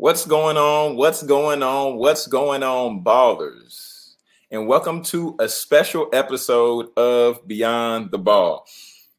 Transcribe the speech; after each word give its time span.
What's 0.00 0.24
going 0.24 0.56
on? 0.56 0.96
What's 0.96 1.22
going 1.22 1.62
on? 1.62 1.98
What's 1.98 2.26
going 2.26 2.62
on, 2.62 3.04
ballers? 3.04 4.14
And 4.50 4.66
welcome 4.66 5.02
to 5.04 5.36
a 5.38 5.46
special 5.46 6.08
episode 6.14 6.86
of 6.96 7.46
Beyond 7.46 8.10
the 8.10 8.16
Ball. 8.16 8.64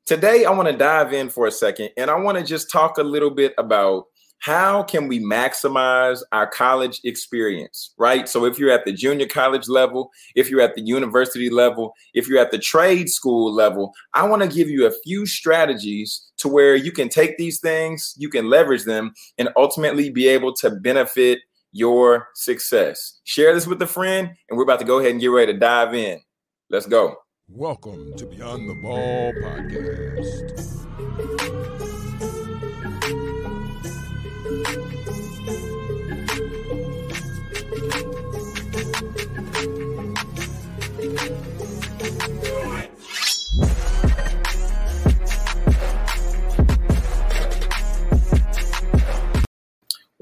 Today, 0.07 0.43
I 0.43 0.49
want 0.49 0.69
to 0.69 0.75
dive 0.75 1.13
in 1.13 1.29
for 1.29 1.45
a 1.45 1.51
second 1.51 1.91
and 1.97 2.09
I 2.09 2.15
want 2.15 2.39
to 2.39 2.43
just 2.43 2.71
talk 2.71 2.97
a 2.97 3.03
little 3.03 3.29
bit 3.29 3.53
about 3.59 4.07
how 4.41 4.81
can 4.81 5.07
we 5.07 5.19
maximize 5.19 6.21
our 6.31 6.47
college 6.47 6.99
experience, 7.03 7.93
right? 7.97 8.27
So 8.27 8.45
if 8.45 8.57
you're 8.57 8.71
at 8.71 8.85
the 8.85 8.91
junior 8.91 9.27
college 9.27 9.67
level, 9.67 10.09
if 10.35 10.49
you're 10.49 10.61
at 10.61 10.73
the 10.73 10.81
university 10.81 11.51
level, 11.51 11.93
if 12.15 12.27
you're 12.27 12.39
at 12.39 12.49
the 12.49 12.57
trade 12.57 13.09
school 13.09 13.53
level, 13.53 13.93
I 14.15 14.27
want 14.27 14.41
to 14.41 14.47
give 14.47 14.67
you 14.67 14.87
a 14.87 14.93
few 15.03 15.27
strategies 15.27 16.31
to 16.37 16.47
where 16.47 16.75
you 16.75 16.91
can 16.91 17.07
take 17.07 17.37
these 17.37 17.59
things, 17.59 18.15
you 18.17 18.29
can 18.29 18.49
leverage 18.49 18.83
them, 18.83 19.13
and 19.37 19.49
ultimately 19.55 20.09
be 20.09 20.27
able 20.27 20.53
to 20.55 20.71
benefit 20.71 21.37
your 21.71 22.27
success. 22.33 23.19
Share 23.25 23.53
this 23.53 23.67
with 23.67 23.81
a 23.83 23.87
friend, 23.87 24.31
and 24.49 24.57
we're 24.57 24.63
about 24.63 24.79
to 24.79 24.85
go 24.85 24.97
ahead 24.97 25.11
and 25.11 25.21
get 25.21 25.27
ready 25.27 25.53
to 25.53 25.59
dive 25.59 25.93
in. 25.93 26.19
Let's 26.71 26.87
go. 26.87 27.15
Welcome 27.47 28.15
to 28.17 28.25
Beyond 28.25 28.67
the 28.67 28.73
Ball 28.73 29.33
podcast. 29.33 30.90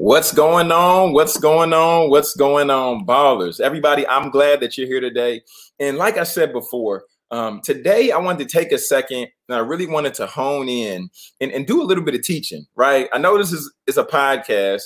What's 0.02 0.32
going 0.32 0.72
on? 0.72 1.12
What's 1.12 1.38
going 1.38 1.74
on? 1.74 2.10
What's 2.10 2.34
going 2.34 2.70
on, 2.70 3.06
ballers? 3.06 3.60
Everybody, 3.60 4.08
I'm 4.08 4.30
glad 4.30 4.62
that 4.62 4.78
you're 4.78 4.88
here 4.88 5.02
today. 5.02 5.42
And 5.78 5.98
like 5.98 6.18
I 6.18 6.24
said 6.24 6.54
before, 6.54 7.04
um, 7.32 7.60
today 7.60 8.12
I 8.12 8.18
wanted 8.18 8.48
to 8.48 8.58
take 8.58 8.72
a 8.72 8.78
second 8.78 9.28
and 9.50 9.58
I 9.58 9.60
really 9.60 9.88
wanted 9.88 10.14
to 10.14 10.26
hone 10.26 10.70
in 10.70 11.10
and, 11.42 11.52
and 11.52 11.68
do 11.68 11.82
a 11.82 11.84
little 11.84 12.04
bit 12.06 12.16
of 12.16 12.22
teaching, 12.22 12.66
right? 12.78 13.10
I 13.12 13.18
know 13.18 13.38
this 13.38 13.52
is, 13.52 13.70
is 13.88 13.98
a 13.98 14.06
podcast, 14.06 14.84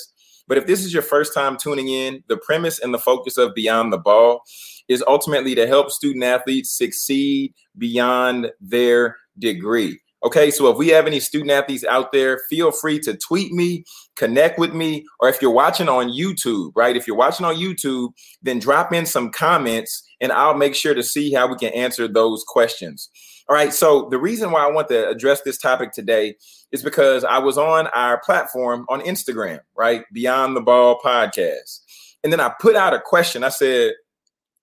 but 0.48 0.58
if 0.58 0.66
this 0.66 0.84
is 0.84 0.92
your 0.92 1.04
first 1.04 1.32
time 1.32 1.58
tuning 1.58 1.86
in, 1.86 2.24
the 2.26 2.38
premise 2.38 2.80
and 2.80 2.92
the 2.92 2.98
focus 2.98 3.38
of 3.38 3.54
Beyond 3.54 3.92
the 3.92 3.98
Ball 3.98 4.42
is 4.88 5.04
ultimately 5.06 5.54
to 5.54 5.68
help 5.68 5.92
student 5.92 6.24
athletes 6.24 6.76
succeed 6.76 7.54
beyond 7.78 8.50
their 8.60 9.16
degree. 9.38 10.00
Okay, 10.24 10.50
so 10.50 10.70
if 10.70 10.78
we 10.78 10.88
have 10.88 11.06
any 11.06 11.20
student 11.20 11.50
athletes 11.50 11.84
out 11.84 12.10
there, 12.10 12.40
feel 12.48 12.72
free 12.72 12.98
to 13.00 13.14
tweet 13.14 13.52
me, 13.52 13.84
connect 14.16 14.58
with 14.58 14.72
me, 14.72 15.04
or 15.20 15.28
if 15.28 15.42
you're 15.42 15.50
watching 15.50 15.86
on 15.86 16.08
YouTube, 16.08 16.72
right? 16.74 16.96
If 16.96 17.06
you're 17.06 17.14
watching 17.14 17.44
on 17.44 17.56
YouTube, 17.56 18.14
then 18.42 18.58
drop 18.58 18.90
in 18.94 19.04
some 19.04 19.30
comments 19.30 20.02
and 20.22 20.32
I'll 20.32 20.56
make 20.56 20.74
sure 20.74 20.94
to 20.94 21.02
see 21.02 21.34
how 21.34 21.46
we 21.46 21.56
can 21.56 21.74
answer 21.74 22.08
those 22.08 22.42
questions. 22.42 23.10
All 23.50 23.54
right, 23.54 23.74
so 23.74 24.08
the 24.10 24.18
reason 24.18 24.50
why 24.50 24.64
I 24.64 24.70
want 24.70 24.88
to 24.88 25.10
address 25.10 25.42
this 25.42 25.58
topic 25.58 25.92
today 25.92 26.36
is 26.72 26.82
because 26.82 27.24
I 27.24 27.36
was 27.36 27.58
on 27.58 27.88
our 27.88 28.18
platform 28.24 28.86
on 28.88 29.02
Instagram, 29.02 29.60
right? 29.76 30.04
Beyond 30.14 30.56
the 30.56 30.62
Ball 30.62 30.98
podcast. 31.04 31.80
And 32.22 32.32
then 32.32 32.40
I 32.40 32.50
put 32.58 32.76
out 32.76 32.94
a 32.94 33.00
question. 33.00 33.44
I 33.44 33.50
said, 33.50 33.92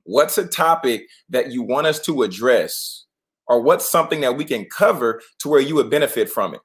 What's 0.03 0.39
a 0.39 0.47
topic 0.47 1.03
that 1.29 1.51
you 1.51 1.61
want 1.61 1.85
us 1.85 1.99
to 2.01 2.23
address? 2.23 3.00
Or 3.47 3.61
what's 3.61 3.89
something 3.89 4.21
that 4.21 4.37
we 4.37 4.45
can 4.45 4.65
cover 4.65 5.21
to 5.39 5.49
where 5.49 5.61
you 5.61 5.75
would 5.75 5.89
benefit 5.89 6.29
from 6.29 6.53
it. 6.53 6.61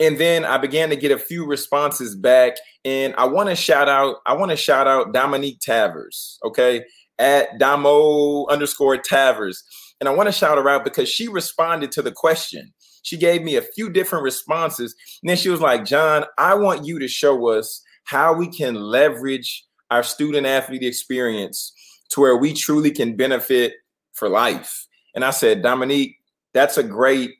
And 0.00 0.18
then 0.18 0.44
i 0.44 0.58
began 0.58 0.90
to 0.90 0.96
get 0.96 1.12
a 1.12 1.18
few 1.18 1.46
responses 1.46 2.16
back 2.16 2.56
and 2.84 3.14
i 3.16 3.24
want 3.24 3.48
to 3.48 3.56
shout 3.56 3.88
out 3.88 4.16
i 4.26 4.32
want 4.32 4.50
to 4.50 4.56
shout 4.56 4.86
out 4.86 5.12
dominique 5.12 5.60
tavers 5.60 6.36
okay? 6.44 6.84
At 7.18 7.58
damo 7.58 8.46
underscore 8.46 8.96
tavers. 8.96 9.58
And 10.00 10.08
i 10.08 10.12
want 10.12 10.26
to 10.26 10.32
shout 10.32 10.58
her 10.58 10.68
out 10.68 10.84
because 10.84 11.08
she 11.08 11.28
responded 11.28 11.92
to 11.92 12.02
the 12.02 12.12
question. 12.12 12.72
She 13.02 13.16
gave 13.16 13.42
me 13.42 13.56
a 13.56 13.62
few 13.62 13.90
different 13.90 14.24
responses 14.24 14.94
and 15.22 15.30
then 15.30 15.36
she 15.36 15.50
was 15.50 15.60
like 15.60 15.84
john 15.84 16.24
i 16.38 16.54
want 16.54 16.84
you 16.84 16.98
to 16.98 17.08
show 17.08 17.48
us 17.48 17.82
how 18.04 18.34
we 18.34 18.48
can 18.48 18.74
leverage 18.74 19.64
our 19.90 20.02
student 20.02 20.46
athlete 20.46 20.82
experience 20.82 21.72
to 22.10 22.20
where 22.20 22.36
we 22.36 22.52
truly 22.52 22.90
can 22.90 23.16
benefit 23.16 23.74
for 24.12 24.28
life 24.28 24.86
and 25.14 25.24
I 25.24 25.30
said, 25.30 25.62
Dominique, 25.62 26.16
that's 26.52 26.78
a 26.78 26.82
great, 26.82 27.32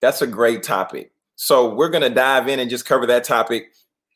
that's 0.00 0.22
a 0.22 0.26
great 0.26 0.62
topic. 0.62 1.12
So 1.36 1.74
we're 1.74 1.90
to 2.02 2.10
dive 2.10 2.48
in 2.48 2.60
and 2.60 2.70
just 2.70 2.86
cover 2.86 3.06
that 3.06 3.24
topic 3.24 3.72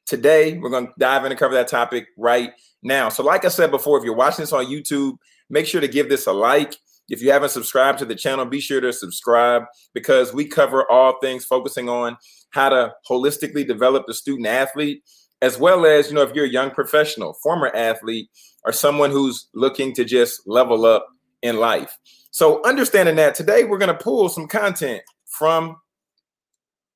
today. 0.07 0.59
We're 0.59 0.71
to 0.87 0.93
dive 0.99 1.25
in 1.25 1.33
and 1.33 1.39
cover 1.39 1.55
that 1.55 1.69
topic 1.69 2.09
right 2.17 2.53
now. 2.83 3.09
So, 3.09 3.23
like 3.23 3.45
I 3.45 3.49
said 3.49 3.71
before, 3.71 3.99
if 3.99 4.05
you're 4.05 4.15
watching 4.15 4.43
this 4.43 4.53
on 4.53 4.67
YouTube, 4.67 5.17
make 5.51 5.67
sure 5.67 5.81
to 5.81 5.89
give 5.89 6.09
this 6.09 6.27
a 6.27 6.33
like. 6.33 6.77
If 7.09 7.23
you 7.23 7.31
haven't 7.31 7.51
subscribed 7.51 8.01
to 8.01 8.05
the 8.05 8.17
channel, 8.17 8.45
be 8.47 8.61
sure 8.61 8.81
to 8.81 8.93
subscribe 8.93 9.63
because 9.95 10.35
we 10.35 10.45
cover 10.47 10.91
all 10.91 11.19
things 11.21 11.45
focusing 11.45 11.89
on 11.89 12.17
how 12.51 12.69
to 12.69 12.93
holistically 13.09 13.67
develop 13.67 14.07
the 14.07 14.15
student 14.15 14.47
athlete, 14.47 15.03
as 15.41 15.59
well 15.59 15.87
as, 15.87 16.09
you 16.09 16.15
know, 16.15 16.23
if 16.23 16.35
you're 16.35 16.47
a 16.47 16.49
young 16.49 16.71
professional, 16.71 17.35
former 17.43 17.71
athlete, 17.75 18.29
or 18.65 18.73
someone 18.73 19.11
who's 19.11 19.49
looking 19.55 19.95
to 19.95 20.05
just 20.05 20.43
level 20.47 20.85
up 20.85 21.07
in 21.43 21.59
life. 21.59 21.97
So, 22.37 22.63
understanding 22.65 23.17
that 23.17 23.35
today, 23.35 23.65
we're 23.65 23.79
going 23.79 23.97
to 23.97 24.05
pull 24.05 24.29
some 24.29 24.47
content 24.47 25.01
from 25.25 25.75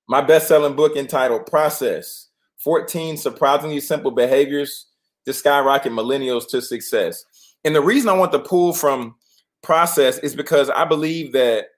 my 0.07 0.21
best 0.21 0.47
selling 0.47 0.77
book 0.77 0.97
entitled 0.97 1.47
Process 1.47 2.29
14 2.59 3.17
Surprisingly 3.17 3.81
Simple 3.81 4.11
Behaviors 4.11 4.89
to 5.25 5.33
Skyrocket 5.33 5.93
Millennials 5.93 6.47
to 6.51 6.61
Success. 6.61 7.25
And 7.65 7.75
the 7.75 7.81
reason 7.81 8.11
I 8.11 8.19
want 8.19 8.33
to 8.33 8.39
pull 8.39 8.75
from 8.75 9.15
Process 9.63 10.19
is 10.19 10.37
because 10.37 10.69
I 10.69 10.85
believe 10.85 11.33
that 11.33 11.69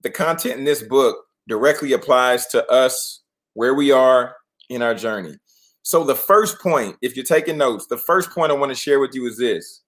the 0.00 0.08
content 0.08 0.58
in 0.58 0.64
this 0.64 0.82
book 0.82 1.18
directly 1.48 1.92
applies 1.92 2.46
to 2.46 2.66
us 2.72 3.20
where 3.52 3.74
we 3.74 3.92
are 3.92 4.36
in 4.70 4.80
our 4.80 4.94
journey. 4.94 5.36
So, 5.82 6.02
the 6.02 6.14
first 6.14 6.60
point, 6.60 6.96
if 7.02 7.14
you're 7.14 7.26
taking 7.26 7.58
notes, 7.58 7.88
the 7.88 7.98
first 7.98 8.30
point 8.30 8.52
I 8.52 8.54
want 8.54 8.70
to 8.70 8.74
share 8.74 9.00
with 9.00 9.14
you 9.14 9.26
is 9.26 9.36
this 9.36 9.82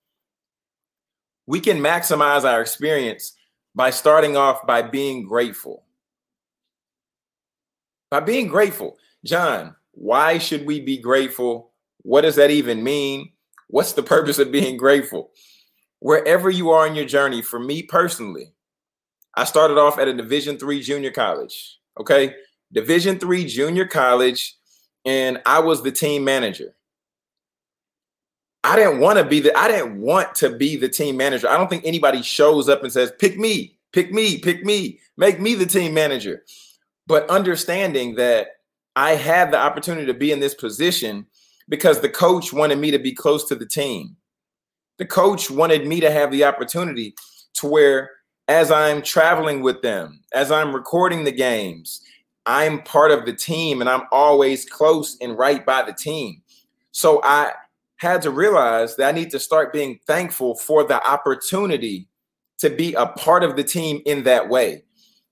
we 1.48 1.60
can 1.60 1.78
maximize 1.78 2.44
our 2.44 2.60
experience 2.60 3.32
by 3.74 3.88
starting 3.88 4.36
off 4.36 4.66
by 4.66 4.82
being 4.82 5.24
grateful. 5.24 5.82
By 8.10 8.20
being 8.20 8.48
grateful. 8.48 8.98
John, 9.24 9.74
why 9.92 10.36
should 10.36 10.66
we 10.66 10.78
be 10.78 10.98
grateful? 10.98 11.70
What 12.02 12.20
does 12.20 12.36
that 12.36 12.50
even 12.50 12.84
mean? 12.84 13.32
What's 13.68 13.94
the 13.94 14.02
purpose 14.02 14.38
of 14.38 14.52
being 14.52 14.76
grateful? 14.76 15.30
Wherever 16.00 16.50
you 16.50 16.68
are 16.70 16.86
in 16.86 16.94
your 16.94 17.06
journey, 17.06 17.40
for 17.40 17.58
me 17.58 17.82
personally, 17.82 18.52
I 19.34 19.44
started 19.44 19.78
off 19.78 19.98
at 19.98 20.06
a 20.06 20.12
Division 20.12 20.58
3 20.58 20.82
junior 20.82 21.10
college. 21.10 21.78
Okay? 21.98 22.34
Division 22.72 23.18
3 23.18 23.46
junior 23.46 23.86
college 23.86 24.54
and 25.06 25.40
I 25.46 25.60
was 25.60 25.82
the 25.82 25.92
team 25.92 26.24
manager. 26.24 26.74
I 28.64 28.76
didn't 28.76 29.00
want 29.00 29.18
to 29.18 29.24
be 29.24 29.40
the 29.40 29.56
I 29.56 29.68
didn't 29.68 30.00
want 30.00 30.34
to 30.36 30.50
be 30.50 30.76
the 30.76 30.88
team 30.88 31.16
manager. 31.16 31.48
I 31.48 31.56
don't 31.56 31.70
think 31.70 31.84
anybody 31.84 32.22
shows 32.22 32.68
up 32.68 32.82
and 32.82 32.92
says, 32.92 33.12
pick 33.18 33.38
me, 33.38 33.76
pick 33.92 34.12
me, 34.12 34.38
pick 34.38 34.64
me, 34.64 35.00
make 35.16 35.40
me 35.40 35.54
the 35.54 35.66
team 35.66 35.94
manager. 35.94 36.44
But 37.06 37.28
understanding 37.30 38.16
that 38.16 38.48
I 38.96 39.12
had 39.12 39.52
the 39.52 39.58
opportunity 39.58 40.06
to 40.06 40.14
be 40.14 40.32
in 40.32 40.40
this 40.40 40.54
position 40.54 41.26
because 41.68 42.00
the 42.00 42.08
coach 42.08 42.52
wanted 42.52 42.78
me 42.78 42.90
to 42.90 42.98
be 42.98 43.12
close 43.12 43.44
to 43.48 43.54
the 43.54 43.66
team. 43.66 44.16
The 44.98 45.06
coach 45.06 45.50
wanted 45.50 45.86
me 45.86 46.00
to 46.00 46.10
have 46.10 46.32
the 46.32 46.44
opportunity 46.44 47.14
to 47.54 47.68
where 47.68 48.10
as 48.48 48.70
I'm 48.70 49.02
traveling 49.02 49.62
with 49.62 49.82
them, 49.82 50.20
as 50.32 50.50
I'm 50.50 50.74
recording 50.74 51.22
the 51.22 51.32
games, 51.32 52.02
I'm 52.46 52.82
part 52.82 53.10
of 53.10 53.26
the 53.26 53.34
team 53.34 53.80
and 53.80 53.90
I'm 53.90 54.06
always 54.10 54.64
close 54.64 55.16
and 55.20 55.38
right 55.38 55.64
by 55.64 55.82
the 55.82 55.92
team. 55.92 56.42
So 56.90 57.20
I 57.22 57.52
had 57.98 58.22
to 58.22 58.30
realize 58.30 58.96
that 58.96 59.08
I 59.08 59.12
need 59.12 59.30
to 59.30 59.40
start 59.40 59.72
being 59.72 59.98
thankful 60.06 60.56
for 60.56 60.84
the 60.84 61.04
opportunity 61.08 62.08
to 62.58 62.70
be 62.70 62.94
a 62.94 63.06
part 63.06 63.44
of 63.44 63.56
the 63.56 63.64
team 63.64 64.02
in 64.06 64.24
that 64.24 64.48
way. 64.48 64.82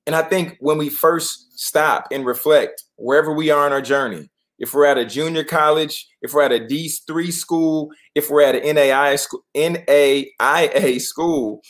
And 0.07 0.15
I 0.15 0.23
think 0.23 0.57
when 0.61 0.79
we 0.79 0.89
first 0.89 1.59
stop 1.59 2.07
and 2.13 2.25
reflect 2.25 2.85
wherever 2.97 3.33
we 3.33 3.51
are 3.51 3.67
in 3.67 3.73
our 3.73 3.83
journey, 3.83 4.31
if 4.59 4.73
we're 4.73 4.87
at 4.87 4.99
a 4.99 5.05
junior 5.05 5.45
college, 5.45 6.07
if 6.23 6.33
we're 6.33 6.43
at 6.43 6.53
a 6.53 6.61
D3 6.61 7.33
school, 7.33 7.91
if 8.15 8.31
we're 8.31 8.43
at 8.43 8.55
an 8.55 8.63
NAIA 8.63 9.19
school, 9.19 9.45
NAIA 9.55 11.01
school, 11.01 11.61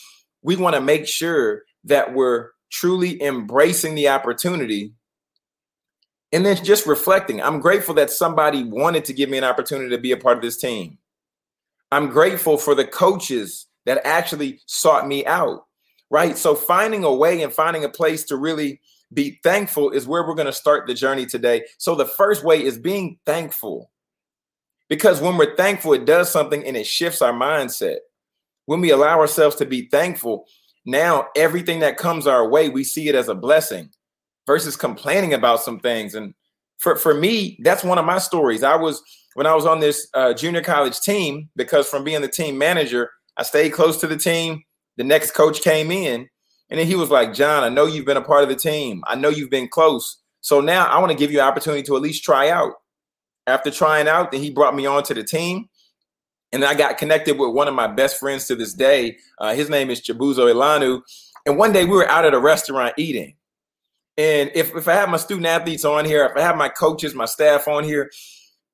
we 0.43 0.57
want 0.57 0.77
to 0.77 0.81
make 0.81 1.07
sure 1.07 1.63
that 1.85 2.15
we're 2.15 2.51
truly 2.71 3.21
embracing 3.23 3.95
the 3.95 4.09
opportunity 4.09 4.93
and 6.37 6.45
then 6.45 6.63
just 6.63 6.87
reflecting, 6.87 7.41
I'm 7.41 7.61
grateful 7.61 7.95
that 7.95 8.11
somebody 8.11 8.63
wanted 8.63 9.07
to 9.07 9.15
give 9.15 9.31
me 9.31 9.39
an 9.39 9.45
opportunity 9.45 9.89
to 9.89 9.97
be 9.97 10.13
a 10.13 10.19
part 10.19 10.37
of 10.37 10.43
this 10.43 10.59
team. 10.59 10.99
I'm 11.91 12.09
grateful 12.09 12.59
for 12.59 12.75
the 12.75 12.85
coaches 12.85 13.69
that 13.87 14.03
actually 14.05 14.61
sought 14.67 15.09
me 15.09 15.25
out, 15.25 15.65
right? 16.11 16.37
So 16.37 16.55
finding 16.55 17.05
a 17.05 17.15
way 17.15 17.41
and 17.41 17.51
finding 17.51 17.85
a 17.85 17.89
place 17.89 18.23
to 18.25 18.37
really 18.37 18.83
be 19.15 19.41
thankful 19.45 19.93
is 19.93 20.07
where 20.07 20.27
we're 20.27 20.35
going 20.35 20.45
to 20.45 20.53
start 20.53 20.87
the 20.87 20.93
journey 20.93 21.25
today. 21.25 21.65
So 21.79 21.95
the 21.95 22.05
first 22.05 22.45
way 22.45 22.63
is 22.63 22.77
being 22.77 23.19
thankful. 23.25 23.91
Because 24.91 25.23
when 25.23 25.39
we're 25.39 25.57
thankful, 25.57 25.95
it 25.95 26.05
does 26.05 26.31
something 26.31 26.63
and 26.67 26.77
it 26.77 26.87
shifts 26.87 27.23
our 27.23 27.33
mindset. 27.33 27.97
When 28.67 28.83
we 28.83 28.91
allow 28.91 29.21
ourselves 29.21 29.57
to 29.57 29.65
be 29.65 29.89
thankful, 29.89 30.45
now 30.85 31.29
everything 31.35 31.81
that 31.81 31.97
comes 31.97 32.27
our 32.27 32.47
way, 32.47 32.69
we 32.69 32.85
see 32.85 33.09
it 33.09 33.15
as 33.15 33.31
a 33.31 33.35
blessing 33.35 33.89
versus 34.47 34.77
complaining 34.77 35.35
about 35.35 35.61
some 35.61 35.81
things. 35.81 36.15
And 36.15 36.35
for, 36.79 36.97
for 36.97 37.15
me, 37.15 37.59
that's 37.63 37.85
one 37.85 37.99
of 37.99 38.05
my 38.05 38.19
stories. 38.19 38.63
I 38.63 38.77
was, 38.77 39.03
when 39.35 39.47
I 39.47 39.55
was 39.55 39.67
on 39.67 39.81
this 39.81 40.09
uh, 40.15 40.35
junior 40.35 40.63
college 40.63 41.01
team, 41.01 41.49
because 41.57 41.89
from 41.89 42.05
being 42.05 42.23
the 42.23 42.29
team 42.29 42.59
manager, 42.59 43.11
I 43.37 43.43
stayed 43.43 43.71
close 43.71 43.99
to 44.01 44.07
the 44.07 44.17
team. 44.17 44.63
The 44.97 45.05
next 45.05 45.33
coach 45.33 45.61
came 45.63 45.91
in 45.91 46.29
and 46.71 46.81
then 46.81 46.87
he 46.87 46.97
was 46.97 47.11
like, 47.11 47.33
John, 47.33 47.63
I 47.63 47.69
know 47.69 47.87
you've 47.87 48.07
been 48.07 48.17
a 48.17 48.23
part 48.23 48.43
of 48.43 48.49
the 48.49 48.57
team. 48.57 49.03
I 49.07 49.15
know 49.15 49.29
you've 49.29 49.51
been 49.51 49.69
close. 49.69 50.19
So 50.41 50.61
now 50.61 50.87
I 50.87 50.99
want 50.99 51.13
to 51.13 51.19
give 51.19 51.31
you 51.31 51.41
an 51.41 51.47
opportunity 51.47 51.83
to 51.85 51.97
at 51.97 52.03
least 52.03 52.25
try 52.25 52.51
out. 52.51 52.73
After 53.47 53.71
trying 53.71 54.09
out, 54.09 54.33
then 54.33 54.43
he 54.43 54.51
brought 54.51 54.75
me 54.75 54.87
on 54.87 55.05
to 55.05 55.15
the 55.15 55.23
team. 55.23 55.69
And 56.53 56.65
I 56.65 56.75
got 56.75 56.99
connected 56.99 57.39
with 57.39 57.51
one 57.51 57.69
of 57.69 57.75
my 57.75 57.87
best 57.87 58.19
friends 58.19 58.47
to 58.47 58.57
this 58.57 58.75
day. 58.75 59.19
Uh, 59.39 59.55
his 59.55 59.71
name 59.71 59.91
is 59.91 60.01
Chibuzo 60.01 60.53
Ilanu. 60.53 61.03
And 61.45 61.57
one 61.57 61.73
day 61.73 61.85
we 61.85 61.93
were 61.93 62.09
out 62.09 62.25
at 62.25 62.35
a 62.35 62.41
restaurant 62.41 62.95
eating. 62.97 63.36
And 64.19 64.51
if, 64.55 64.75
if 64.75 64.89
I 64.89 64.95
have 64.95 65.11
my 65.11 65.19
student 65.19 65.47
athletes 65.47 65.85
on 65.85 66.05
here, 66.05 66.25
if 66.25 66.37
I 66.37 66.41
have 66.41 66.57
my 66.57 66.69
coaches, 66.69 67.15
my 67.15 67.27
staff 67.27 67.69
on 67.69 67.85
here, 67.85 68.11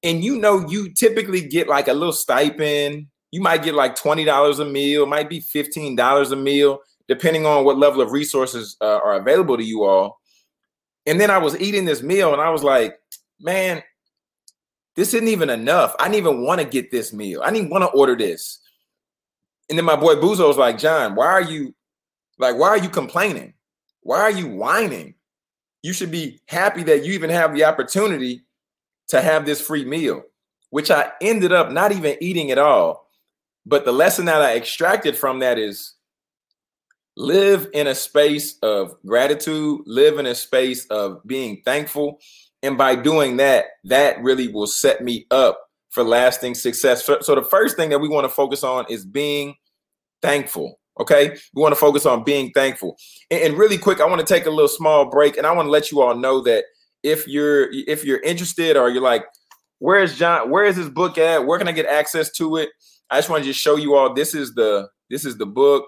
and 0.02 0.22
you 0.22 0.38
know, 0.38 0.68
you 0.68 0.92
typically 0.92 1.40
get 1.46 1.68
like 1.68 1.88
a 1.88 1.92
little 1.92 2.12
stipend, 2.12 3.06
you 3.30 3.40
might 3.40 3.62
get 3.62 3.74
like 3.74 3.96
$20 3.96 4.60
a 4.60 4.64
meal, 4.64 5.06
might 5.06 5.28
be 5.28 5.40
$15 5.40 6.32
a 6.32 6.36
meal, 6.36 6.78
depending 7.08 7.46
on 7.46 7.64
what 7.64 7.78
level 7.78 8.00
of 8.00 8.12
resources 8.12 8.76
uh, 8.80 9.00
are 9.04 9.14
available 9.14 9.56
to 9.56 9.64
you 9.64 9.84
all. 9.84 10.20
And 11.06 11.20
then 11.20 11.30
I 11.30 11.38
was 11.38 11.58
eating 11.60 11.84
this 11.84 12.02
meal 12.02 12.32
and 12.32 12.42
I 12.42 12.50
was 12.50 12.62
like, 12.62 12.96
man, 13.40 13.82
this 14.94 15.14
isn't 15.14 15.28
even 15.28 15.50
enough. 15.50 15.94
I 15.98 16.04
didn't 16.04 16.26
even 16.26 16.44
want 16.44 16.60
to 16.60 16.66
get 16.66 16.90
this 16.90 17.12
meal. 17.12 17.42
I 17.42 17.50
didn't 17.50 17.70
want 17.70 17.82
to 17.82 17.90
order 17.90 18.14
this. 18.14 18.60
And 19.68 19.78
then 19.78 19.84
my 19.84 19.96
boy 19.96 20.16
Buzo 20.16 20.46
was 20.46 20.58
like, 20.58 20.78
John, 20.78 21.14
why 21.14 21.26
are 21.26 21.42
you 21.42 21.74
like, 22.38 22.58
why 22.58 22.68
are 22.68 22.78
you 22.78 22.88
complaining? 22.88 23.54
Why 24.02 24.20
are 24.20 24.30
you 24.30 24.48
whining? 24.48 25.14
You 25.82 25.92
should 25.92 26.10
be 26.10 26.40
happy 26.46 26.82
that 26.84 27.04
you 27.04 27.12
even 27.12 27.30
have 27.30 27.54
the 27.54 27.64
opportunity 27.64 28.42
to 29.08 29.20
have 29.20 29.44
this 29.44 29.60
free 29.60 29.84
meal, 29.84 30.22
which 30.70 30.90
I 30.90 31.12
ended 31.20 31.52
up 31.52 31.70
not 31.70 31.92
even 31.92 32.16
eating 32.20 32.50
at 32.50 32.58
all. 32.58 33.10
But 33.66 33.84
the 33.84 33.92
lesson 33.92 34.24
that 34.26 34.42
I 34.42 34.56
extracted 34.56 35.16
from 35.16 35.40
that 35.40 35.58
is 35.58 35.94
live 37.16 37.68
in 37.74 37.86
a 37.86 37.94
space 37.94 38.58
of 38.62 38.96
gratitude, 39.04 39.82
live 39.86 40.18
in 40.18 40.26
a 40.26 40.34
space 40.34 40.86
of 40.86 41.20
being 41.26 41.62
thankful, 41.64 42.18
and 42.62 42.78
by 42.78 42.94
doing 42.94 43.36
that, 43.38 43.66
that 43.84 44.22
really 44.22 44.48
will 44.48 44.66
set 44.66 45.02
me 45.02 45.26
up 45.30 45.60
for 45.90 46.02
lasting 46.02 46.54
success. 46.54 47.04
So, 47.04 47.34
the 47.34 47.46
first 47.48 47.76
thing 47.76 47.90
that 47.90 48.00
we 48.00 48.08
want 48.08 48.24
to 48.24 48.28
focus 48.28 48.64
on 48.64 48.86
is 48.88 49.04
being 49.04 49.56
thankful. 50.22 50.78
Okay. 51.00 51.36
We 51.54 51.62
want 51.62 51.72
to 51.72 51.80
focus 51.80 52.06
on 52.06 52.24
being 52.24 52.50
thankful. 52.52 52.96
And, 53.30 53.42
and 53.42 53.58
really 53.58 53.78
quick, 53.78 54.00
I 54.00 54.06
want 54.06 54.20
to 54.20 54.26
take 54.26 54.46
a 54.46 54.50
little 54.50 54.68
small 54.68 55.08
break 55.08 55.36
and 55.36 55.46
I 55.46 55.52
want 55.52 55.66
to 55.66 55.70
let 55.70 55.90
you 55.90 56.02
all 56.02 56.14
know 56.14 56.40
that 56.42 56.64
if 57.02 57.26
you're 57.26 57.68
if 57.72 58.04
you're 58.04 58.20
interested 58.20 58.76
or 58.76 58.90
you're 58.90 59.02
like, 59.02 59.24
where's 59.78 60.16
John, 60.16 60.50
where 60.50 60.64
is 60.64 60.76
this 60.76 60.88
book 60.88 61.18
at? 61.18 61.46
Where 61.46 61.58
can 61.58 61.68
I 61.68 61.72
get 61.72 61.86
access 61.86 62.30
to 62.32 62.56
it? 62.56 62.70
I 63.10 63.18
just 63.18 63.30
want 63.30 63.42
to 63.42 63.50
just 63.50 63.60
show 63.60 63.76
you 63.76 63.94
all 63.94 64.14
this 64.14 64.34
is 64.34 64.54
the 64.54 64.88
this 65.10 65.24
is 65.24 65.38
the 65.38 65.46
book 65.46 65.86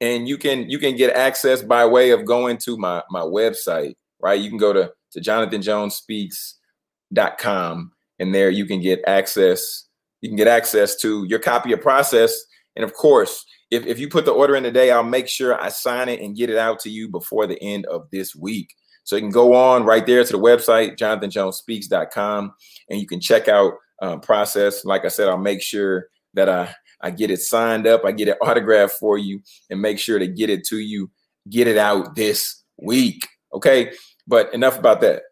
and 0.00 0.26
you 0.26 0.36
can 0.36 0.68
you 0.68 0.78
can 0.78 0.96
get 0.96 1.14
access 1.14 1.62
by 1.62 1.86
way 1.86 2.10
of 2.10 2.24
going 2.24 2.58
to 2.58 2.76
my 2.76 3.02
my 3.10 3.20
website 3.20 3.94
right 4.20 4.40
you 4.40 4.48
can 4.48 4.58
go 4.58 4.72
to 4.72 4.92
to 5.12 5.20
jonathanjonesspeaks.com. 5.20 7.92
And 8.18 8.34
there 8.34 8.50
you 8.50 8.66
can 8.66 8.80
get 8.80 9.00
access. 9.06 9.86
You 10.20 10.28
can 10.28 10.36
get 10.36 10.48
access 10.48 10.96
to 10.96 11.24
your 11.28 11.38
copy 11.38 11.72
of 11.72 11.80
process. 11.80 12.34
And 12.76 12.84
of 12.84 12.94
course, 12.94 13.44
if, 13.70 13.86
if 13.86 13.98
you 13.98 14.08
put 14.08 14.24
the 14.24 14.32
order 14.32 14.56
in 14.56 14.62
today, 14.62 14.90
I'll 14.90 15.02
make 15.02 15.28
sure 15.28 15.60
I 15.60 15.68
sign 15.68 16.08
it 16.08 16.20
and 16.20 16.36
get 16.36 16.50
it 16.50 16.58
out 16.58 16.80
to 16.80 16.90
you 16.90 17.08
before 17.08 17.46
the 17.46 17.62
end 17.62 17.86
of 17.86 18.08
this 18.10 18.34
week. 18.34 18.74
So 19.04 19.16
you 19.16 19.22
can 19.22 19.30
go 19.30 19.54
on 19.54 19.84
right 19.84 20.06
there 20.06 20.22
to 20.22 20.32
the 20.32 20.38
website, 20.38 20.96
jonathanjonesspeaks.com, 20.96 22.54
and 22.88 23.00
you 23.00 23.06
can 23.06 23.20
check 23.20 23.48
out 23.48 23.74
um, 24.00 24.20
process. 24.20 24.84
Like 24.84 25.04
I 25.04 25.08
said, 25.08 25.28
I'll 25.28 25.38
make 25.38 25.62
sure 25.62 26.08
that 26.34 26.48
I, 26.48 26.74
I 27.00 27.10
get 27.10 27.30
it 27.30 27.40
signed 27.40 27.86
up, 27.86 28.04
I 28.04 28.12
get 28.12 28.28
it 28.28 28.38
autographed 28.42 28.94
for 29.00 29.18
you, 29.18 29.40
and 29.70 29.80
make 29.80 29.98
sure 29.98 30.18
to 30.18 30.26
get 30.26 30.50
it 30.50 30.64
to 30.68 30.78
you, 30.78 31.10
get 31.48 31.66
it 31.66 31.78
out 31.78 32.14
this 32.14 32.62
week. 32.80 33.26
Okay. 33.54 33.92
But 34.26 34.54
enough 34.54 34.78
about 34.78 35.00
that. 35.00 35.22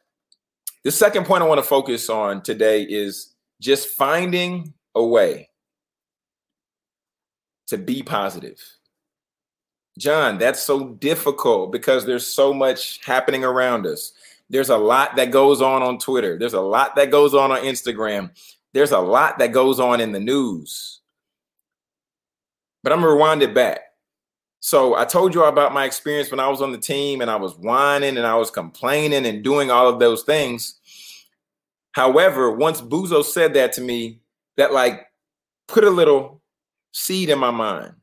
The 0.82 0.90
second 0.90 1.26
point 1.26 1.42
I 1.42 1.46
want 1.46 1.58
to 1.58 1.66
focus 1.66 2.08
on 2.08 2.42
today 2.42 2.82
is 2.82 3.34
just 3.60 3.88
finding 3.88 4.72
a 4.94 5.04
way 5.04 5.49
to 7.70 7.78
be 7.78 8.02
positive. 8.02 8.60
John, 9.98 10.38
that's 10.38 10.62
so 10.62 10.90
difficult 10.90 11.72
because 11.72 12.04
there's 12.04 12.26
so 12.26 12.52
much 12.52 13.04
happening 13.04 13.44
around 13.44 13.86
us. 13.86 14.12
There's 14.48 14.70
a 14.70 14.76
lot 14.76 15.16
that 15.16 15.30
goes 15.30 15.60
on 15.60 15.82
on 15.82 15.98
Twitter. 15.98 16.38
There's 16.38 16.54
a 16.54 16.60
lot 16.60 16.96
that 16.96 17.10
goes 17.10 17.34
on 17.34 17.50
on 17.52 17.62
Instagram. 17.62 18.30
There's 18.72 18.92
a 18.92 18.98
lot 18.98 19.38
that 19.38 19.52
goes 19.52 19.80
on 19.80 20.00
in 20.00 20.12
the 20.12 20.20
news. 20.20 21.00
But 22.82 22.92
I'm 22.92 23.00
to 23.00 23.08
rewind 23.08 23.42
it 23.42 23.54
back. 23.54 23.80
So 24.60 24.94
I 24.94 25.04
told 25.04 25.34
you 25.34 25.44
about 25.44 25.72
my 25.72 25.84
experience 25.84 26.30
when 26.30 26.40
I 26.40 26.48
was 26.48 26.60
on 26.60 26.72
the 26.72 26.78
team 26.78 27.20
and 27.20 27.30
I 27.30 27.36
was 27.36 27.56
whining 27.56 28.16
and 28.16 28.26
I 28.26 28.34
was 28.34 28.50
complaining 28.50 29.26
and 29.26 29.42
doing 29.42 29.70
all 29.70 29.88
of 29.88 29.98
those 29.98 30.22
things. 30.22 30.80
However, 31.92 32.52
once 32.52 32.80
Buzo 32.80 33.24
said 33.24 33.54
that 33.54 33.72
to 33.74 33.80
me, 33.80 34.20
that 34.56 34.72
like 34.72 35.06
put 35.66 35.84
a 35.84 35.90
little 35.90 36.39
seed 36.92 37.30
in 37.30 37.38
my 37.38 37.50
mind. 37.50 37.94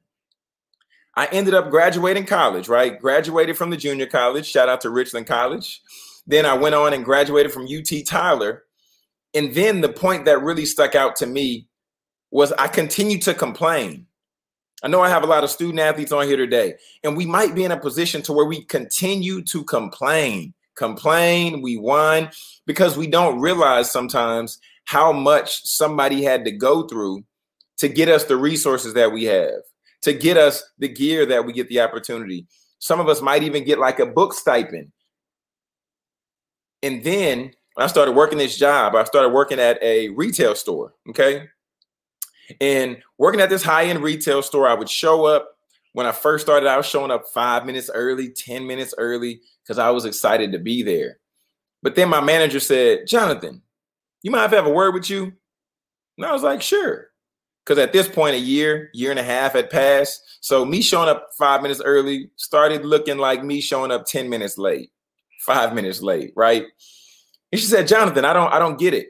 I 1.16 1.25
ended 1.31 1.56
up 1.56 1.72
graduating 1.72 2.25
college, 2.25 2.68
right? 2.69 3.00
Graduated 3.00 3.57
from 3.57 3.72
the 3.72 3.78
junior 3.78 4.06
college. 4.06 4.45
Shout 4.45 4.69
out 4.69 4.81
to 4.81 4.92
Richland 4.92 5.25
College. 5.25 5.81
Then 6.28 6.45
I 6.45 6.54
went 6.54 6.75
on 6.75 6.94
and 6.94 7.04
graduated 7.04 7.51
from 7.51 7.66
UT 7.66 8.06
Tyler. 8.06 8.66
And 9.34 9.54
then 9.56 9.81
the 9.81 9.89
point 9.89 10.25
that 10.25 10.44
really 10.44 10.66
stuck 10.66 10.94
out 10.94 11.16
to 11.18 11.25
me 11.25 11.68
was 12.30 12.51
I 12.54 12.68
continued 12.68 13.24
to 13.24 13.34
complain. 13.34 14.06
I 14.84 14.90
know 14.90 15.01
I 15.01 15.10
have 15.10 15.24
a 15.24 15.28
lot 15.28 15.44
of 15.44 15.50
student 15.50 15.80
athletes 15.80 16.12
on 16.12 16.28
here 16.28 16.38
today, 16.38 16.75
and 17.04 17.18
we 17.18 17.25
might 17.25 17.56
be 17.56 17.63
in 17.63 17.72
a 17.72 17.80
position 17.80 18.22
to 18.24 18.33
where 18.33 18.45
we 18.45 18.63
continue 18.63 19.42
to 19.45 19.63
complain, 19.63 20.54
complain, 20.75 21.63
we 21.63 21.78
whine 21.78 22.30
because 22.68 22.95
we 22.95 23.07
don't 23.07 23.40
realize 23.40 23.92
sometimes 23.92 24.60
how 24.86 25.12
much 25.12 25.66
somebody 25.66 26.21
had 26.21 26.45
to 26.45 26.52
go 26.52 26.83
through 26.83 27.23
to 27.78 27.88
get 27.88 28.10
us 28.10 28.26
the 28.26 28.38
resources 28.38 28.94
that 28.96 29.12
we 29.12 29.24
have, 29.26 29.62
to 30.02 30.14
get 30.14 30.38
us 30.38 30.64
the 30.80 30.88
gear 30.88 31.26
that 31.26 31.46
we 31.46 31.54
get 31.54 31.68
the 31.69 31.80
opportunity. 31.80 32.48
Some 32.80 33.00
of 33.00 33.07
us 33.07 33.22
might 33.22 33.44
even 33.44 33.64
get 33.64 33.80
like 33.80 34.00
a 34.00 34.06
book 34.06 34.34
stipend. 34.34 34.92
And 36.84 37.04
then 37.04 37.52
I 37.78 37.88
started 37.88 38.14
working 38.14 38.38
this 38.38 38.57
job. 38.57 38.96
I 38.96 39.04
started 39.04 39.30
working 39.30 39.60
at 39.60 39.81
a 39.81 40.10
retail 40.10 40.56
store. 40.56 40.94
Okay. 41.10 41.48
And 42.62 42.98
working 43.18 43.42
at 43.42 43.50
this 43.50 43.64
high 43.64 43.86
end 43.86 44.02
retail 44.02 44.42
store, 44.42 44.68
I 44.68 44.74
would 44.74 44.90
show 44.90 45.26
up. 45.26 45.54
When 45.94 46.06
I 46.06 46.12
first 46.12 46.46
started, 46.46 46.68
I 46.68 46.78
was 46.78 46.86
showing 46.86 47.10
up 47.10 47.24
five 47.34 47.66
minutes 47.66 47.90
early, 47.92 48.30
10 48.30 48.68
minutes 48.68 48.94
early, 49.00 49.42
because 49.64 49.80
I 49.80 49.90
was 49.90 50.06
excited 50.06 50.52
to 50.52 50.60
be 50.60 50.84
there. 50.84 51.18
But 51.81 51.96
then 51.96 52.10
my 52.10 52.22
manager 52.22 52.60
said, 52.60 53.07
Jonathan, 53.07 53.64
you 54.22 54.30
mind 54.30 54.46
if 54.46 54.54
I 54.54 54.57
have 54.57 54.68
a 54.68 54.74
word 54.74 54.94
with 54.94 55.10
you? 55.10 55.34
And 56.18 56.26
I 56.26 56.31
was 56.34 56.44
like, 56.44 56.62
sure. 56.62 57.10
Because 57.68 57.83
at 57.83 57.92
this 57.92 58.07
point, 58.07 58.33
a 58.33 58.40
year, 58.40 58.90
year 58.94 59.12
and 59.12 59.19
a 59.19 59.24
half 59.24 59.52
had 59.52 59.69
passed. 59.69 60.21
So 60.40 60.64
me 60.64 60.81
showing 60.81 61.09
up 61.09 61.31
five 61.38 61.62
minutes 61.62 61.81
early 61.83 62.30
started 62.38 62.86
looking 62.86 63.18
like 63.18 63.44
me 63.44 63.59
showing 63.59 63.92
up 63.92 64.06
10 64.06 64.30
minutes 64.30 64.57
late, 64.57 64.90
five 65.45 65.76
minutes 65.76 66.02
late, 66.02 66.31
right? 66.38 66.64
And 67.52 67.59
she 67.59 67.68
said, 67.68 67.90
Jonathan, 67.90 68.24
I 68.24 68.31
don't, 68.31 68.54
I 68.54 68.59
don't 68.59 68.80
get 68.80 68.94
it. 68.94 69.09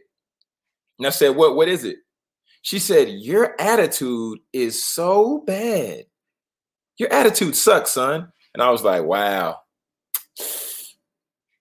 And 0.97 1.05
I 1.05 1.11
said, 1.11 1.35
What, 1.35 1.55
what 1.55 1.67
is 1.67 1.83
it? 1.83 1.97
She 2.63 2.79
said, 2.79 3.09
Your 3.09 3.59
attitude 3.61 4.39
is 4.51 4.83
so 4.83 5.43
bad. 5.45 6.05
Your 6.97 7.13
attitude 7.13 7.55
sucks, 7.55 7.91
son. 7.91 8.31
And 8.55 8.63
I 8.63 8.71
was 8.71 8.83
like, 8.83 9.03
Wow. 9.03 9.59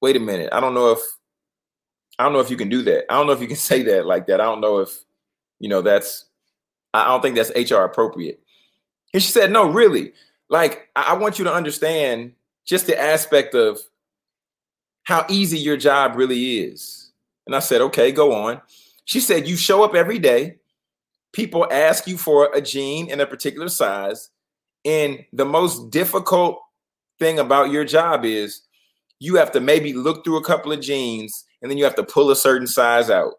Wait 0.00 0.16
a 0.16 0.20
minute. 0.20 0.48
I 0.50 0.60
don't 0.60 0.72
know 0.72 0.92
if 0.92 1.00
I 2.18 2.24
don't 2.24 2.32
know 2.32 2.40
if 2.40 2.50
you 2.50 2.56
can 2.56 2.70
do 2.70 2.80
that. 2.84 3.04
I 3.12 3.18
don't 3.18 3.26
know 3.26 3.34
if 3.34 3.42
you 3.42 3.48
can 3.48 3.56
say 3.56 3.82
that 3.82 4.06
like 4.06 4.28
that. 4.28 4.40
I 4.40 4.44
don't 4.44 4.62
know 4.62 4.78
if, 4.78 4.96
you 5.58 5.68
know, 5.68 5.82
that's 5.82 6.25
I 7.04 7.08
don't 7.08 7.22
think 7.22 7.36
that's 7.36 7.70
HR 7.70 7.82
appropriate. 7.82 8.40
And 9.12 9.22
she 9.22 9.30
said, 9.30 9.50
No, 9.50 9.70
really. 9.70 10.12
Like, 10.48 10.88
I 10.94 11.14
want 11.14 11.38
you 11.38 11.44
to 11.44 11.52
understand 11.52 12.32
just 12.64 12.86
the 12.86 13.00
aspect 13.00 13.54
of 13.54 13.80
how 15.04 15.26
easy 15.28 15.58
your 15.58 15.76
job 15.76 16.16
really 16.16 16.58
is. 16.60 17.10
And 17.46 17.54
I 17.56 17.60
said, 17.60 17.80
Okay, 17.80 18.12
go 18.12 18.32
on. 18.32 18.60
She 19.04 19.20
said, 19.20 19.48
You 19.48 19.56
show 19.56 19.82
up 19.82 19.94
every 19.94 20.18
day 20.18 20.56
people 21.36 21.66
ask 21.70 22.06
you 22.06 22.16
for 22.16 22.50
a 22.54 22.62
jean 22.62 23.10
in 23.10 23.20
a 23.20 23.26
particular 23.26 23.68
size. 23.68 24.30
And 24.86 25.22
the 25.34 25.44
most 25.44 25.90
difficult 25.90 26.58
thing 27.18 27.38
about 27.38 27.70
your 27.70 27.84
job 27.84 28.24
is 28.24 28.62
you 29.20 29.36
have 29.36 29.52
to 29.52 29.60
maybe 29.60 29.92
look 29.92 30.24
through 30.24 30.38
a 30.38 30.44
couple 30.44 30.72
of 30.72 30.80
jeans 30.80 31.44
and 31.60 31.70
then 31.70 31.76
you 31.76 31.84
have 31.84 31.94
to 31.96 32.04
pull 32.04 32.30
a 32.30 32.36
certain 32.36 32.66
size 32.66 33.10
out. 33.10 33.34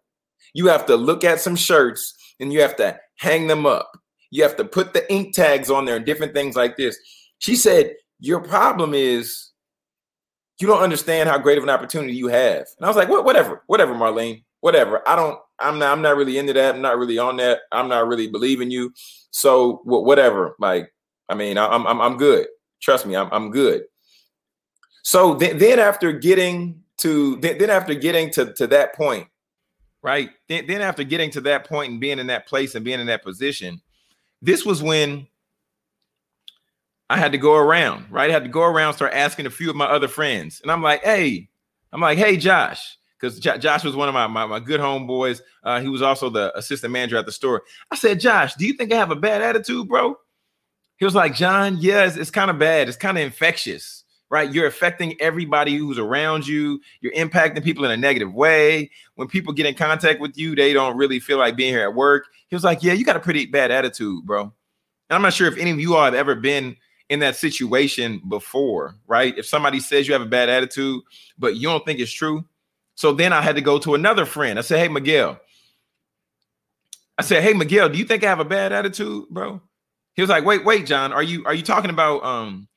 You 0.54 0.68
have 0.68 0.86
to 0.86 0.96
look 0.96 1.24
at 1.24 1.42
some 1.42 1.56
shirts 1.56 2.14
and 2.40 2.52
you 2.52 2.62
have 2.62 2.76
to 2.78 3.00
hang 3.18 3.48
them 3.48 3.66
up. 3.66 3.92
You 4.32 4.44
have 4.44 4.56
to 4.58 4.66
put 4.66 4.94
the 4.94 5.12
ink 5.12 5.34
tags 5.34 5.70
on 5.70 5.86
there 5.86 5.96
and 5.96 6.06
different 6.06 6.34
things 6.34 6.56
like 6.56 6.78
this. 6.78 6.98
She 7.40 7.56
said, 7.56 7.94
Your 8.20 8.42
problem 8.42 8.94
is 8.94 9.52
you 10.60 10.68
don't 10.68 10.82
understand 10.82 11.30
how 11.30 11.38
great 11.38 11.58
of 11.58 11.64
an 11.64 11.70
opportunity 11.70 12.14
you 12.14 12.28
have. 12.28 12.66
And 12.78 12.86
I 12.86 12.88
was 12.88 12.98
like, 12.98 13.10
What, 13.10 13.26
whatever, 13.26 13.64
whatever, 13.68 13.94
Marlene, 13.94 14.44
whatever. 14.62 15.08
I 15.08 15.16
don't, 15.16 15.40
I'm 15.60 15.80
not, 15.80 15.92
I'm 15.92 16.02
not 16.02 16.18
really 16.18 16.38
into 16.38 16.54
that. 16.54 16.76
I'm 16.76 16.82
not 16.82 16.98
really 16.98 17.18
on 17.18 17.38
that. 17.38 17.62
I'm 17.72 17.88
not 17.88 18.08
really 18.08 18.28
believing 18.28 18.70
you. 18.70 18.94
So 19.32 19.82
whatever. 19.86 20.56
Like, 20.60 20.92
I 21.30 21.36
mean, 21.36 21.58
I'm, 21.58 21.86
I'm, 21.88 22.02
I'm 22.02 22.18
good. 22.18 22.48
Trust 22.82 23.06
me, 23.06 23.16
I'm, 23.16 23.30
I'm 23.32 23.52
good. 23.52 23.84
So 25.04 25.34
then, 25.34 25.58
then 25.58 25.80
after 25.80 26.12
getting 26.12 26.82
to, 26.98 27.38
then, 27.38 27.58
then 27.58 27.70
after 27.70 27.94
getting 27.94 28.30
to, 28.32 28.54
to 28.54 28.68
that 28.68 28.94
point, 28.96 29.28
right? 30.08 30.30
Then, 30.48 30.66
then 30.68 30.80
after 30.80 31.04
getting 31.04 31.32
to 31.32 31.42
that 31.42 31.68
point 31.68 31.92
and 31.92 32.00
being 32.00 32.18
in 32.18 32.28
that 32.28 32.48
place 32.48 32.76
and 32.76 32.86
being 32.86 33.02
in 33.02 33.08
that 33.08 33.24
position, 33.24 33.82
this 34.42 34.66
was 34.66 34.82
when 34.82 35.28
I 37.10 37.18
had 37.18 37.34
to 37.34 37.38
go 37.38 37.56
around, 37.56 38.06
right? 38.10 38.30
I 38.30 38.34
had 38.34 38.44
to 38.44 38.50
go 38.50 38.62
around, 38.62 38.94
start 38.94 39.14
asking 39.14 39.48
a 39.48 39.50
few 39.50 39.70
of 39.70 39.76
my 39.76 39.84
other 39.84 40.08
friends. 40.08 40.62
And 40.62 40.72
I'm 40.72 40.82
like, 40.82 41.04
hey, 41.04 41.50
I'm 41.92 42.00
like, 42.00 42.18
hey, 42.18 42.38
Josh, 42.38 42.98
because 43.20 43.38
J- 43.38 43.58
Josh 43.58 43.84
was 43.84 43.98
one 43.98 44.08
of 44.08 44.14
my, 44.14 44.28
my, 44.28 44.46
my 44.46 44.62
good 44.62 44.80
homeboys. 44.80 45.42
Uh, 45.62 45.82
he 45.82 45.90
was 45.90 46.02
also 46.02 46.30
the 46.30 46.58
assistant 46.58 46.94
manager 46.94 47.18
at 47.18 47.26
the 47.26 47.32
store. 47.34 47.64
I 47.92 47.98
said, 47.98 48.22
Josh, 48.22 48.56
do 48.56 48.66
you 48.66 48.76
think 48.76 48.94
I 48.94 48.96
have 48.96 49.12
a 49.12 49.16
bad 49.16 49.42
attitude, 49.42 49.90
bro? 49.90 50.16
He 51.00 51.04
was 51.04 51.16
like, 51.16 51.36
John, 51.36 51.80
yes, 51.82 52.12
it's, 52.12 52.22
it's 52.22 52.32
kind 52.32 52.50
of 52.50 52.58
bad. 52.58 52.88
It's 52.88 52.96
kind 52.96 53.18
of 53.18 53.26
infectious, 53.26 54.06
right? 54.30 54.52
You're 54.52 54.68
affecting 54.68 55.20
everybody 55.22 55.76
who's 55.76 55.98
around 55.98 56.48
you. 56.48 56.82
You're 57.02 57.14
impacting 57.14 57.64
people 57.64 57.86
in 57.86 57.92
a 57.92 57.98
negative 57.98 58.34
way. 58.34 58.92
When 59.16 59.28
people 59.28 59.54
get 59.54 59.66
in 59.66 59.76
contact 59.76 60.20
with 60.20 60.38
you, 60.38 60.56
they 60.56 60.74
don't 60.74 60.98
really 60.98 61.20
feel 61.20 61.38
like 61.38 61.56
being 61.56 61.74
here 61.74 61.84
at 61.84 61.96
work. 61.96 62.26
He 62.48 62.56
was 62.56 62.64
like, 62.64 62.84
yeah, 62.84 62.94
you 62.94 63.06
got 63.06 63.16
a 63.16 63.22
pretty 63.22 63.46
bad 63.46 63.72
attitude, 63.72 64.26
bro. 64.26 64.42
And 64.44 65.16
I'm 65.16 65.22
not 65.22 65.34
sure 65.34 65.48
if 65.48 65.58
any 65.58 65.72
of 65.72 65.80
you 65.80 65.96
all 65.96 66.06
have 66.06 66.14
ever 66.14 66.36
been 66.36 66.76
in 67.10 67.20
that 67.20 67.36
situation 67.36 68.22
before, 68.28 68.96
right? 69.08 69.38
If 69.38 69.46
somebody 69.46 69.80
says 69.80 70.08
you 70.08 70.14
have 70.14 70.22
a 70.22 70.26
bad 70.26 70.50
attitude, 70.50 71.02
but 71.38 71.56
you 71.56 71.70
don't 71.70 71.86
think 71.86 72.00
it's 72.00 72.12
true. 72.12 72.44
So 72.96 73.14
then 73.14 73.32
I 73.32 73.42
had 73.42 73.56
to 73.56 73.62
go 73.62 73.80
to 73.80 73.96
another 73.96 74.26
friend. 74.26 74.60
I 74.60 74.62
said, 74.62 74.80
Hey, 74.80 74.88
Miguel. 74.88 75.40
I 77.18 77.22
said, 77.22 77.44
Hey, 77.44 77.54
Miguel, 77.54 77.90
do 77.90 77.98
you 77.98 78.06
think 78.06 78.24
I 78.24 78.28
have 78.28 78.40
a 78.40 78.46
bad 78.46 78.74
attitude, 78.74 79.30
bro? 79.30 79.62
He 80.16 80.22
was 80.22 80.30
like, 80.30 80.44
Wait, 80.44 80.66
wait, 80.66 80.86
John, 80.86 81.14
are 81.14 81.24
you 81.24 81.46
are 81.46 81.54
you 81.54 81.64
talking 81.64 81.92
about 81.92 82.24
um 82.24 82.68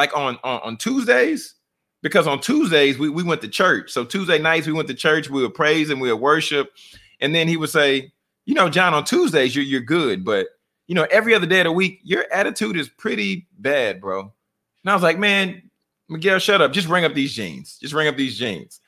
like 0.00 0.16
on 0.16 0.38
on, 0.42 0.60
on 0.62 0.76
Tuesdays? 0.76 1.54
Because 2.02 2.26
on 2.26 2.40
Tuesdays 2.40 2.98
we, 2.98 3.08
we 3.08 3.22
went 3.22 3.42
to 3.42 3.48
church. 3.48 3.90
So 3.90 4.04
Tuesday 4.04 4.38
nights 4.38 4.66
we 4.66 4.72
went 4.72 4.88
to 4.88 4.94
church, 4.94 5.28
we 5.28 5.42
would 5.42 5.54
praise 5.54 5.90
and 5.90 6.00
we 6.00 6.10
would 6.10 6.20
worship. 6.20 6.72
And 7.20 7.34
then 7.34 7.46
he 7.46 7.56
would 7.56 7.70
say, 7.70 8.12
you 8.46 8.54
know, 8.54 8.70
John, 8.70 8.94
on 8.94 9.04
Tuesdays 9.04 9.54
you're 9.54 9.64
you're 9.64 9.80
good, 9.80 10.24
but 10.24 10.48
you 10.86 10.94
know, 10.94 11.06
every 11.10 11.34
other 11.34 11.46
day 11.46 11.60
of 11.60 11.64
the 11.64 11.72
week, 11.72 12.00
your 12.02 12.26
attitude 12.32 12.76
is 12.76 12.88
pretty 12.88 13.46
bad, 13.56 14.00
bro. 14.00 14.20
And 14.22 14.90
I 14.90 14.94
was 14.94 15.04
like, 15.04 15.18
man, 15.18 15.70
Miguel, 16.08 16.40
shut 16.40 16.60
up. 16.60 16.72
Just 16.72 16.88
ring 16.88 17.04
up 17.04 17.14
these 17.14 17.32
jeans. 17.32 17.78
Just 17.78 17.94
ring 17.94 18.08
up 18.08 18.16
these 18.16 18.36
jeans. 18.36 18.80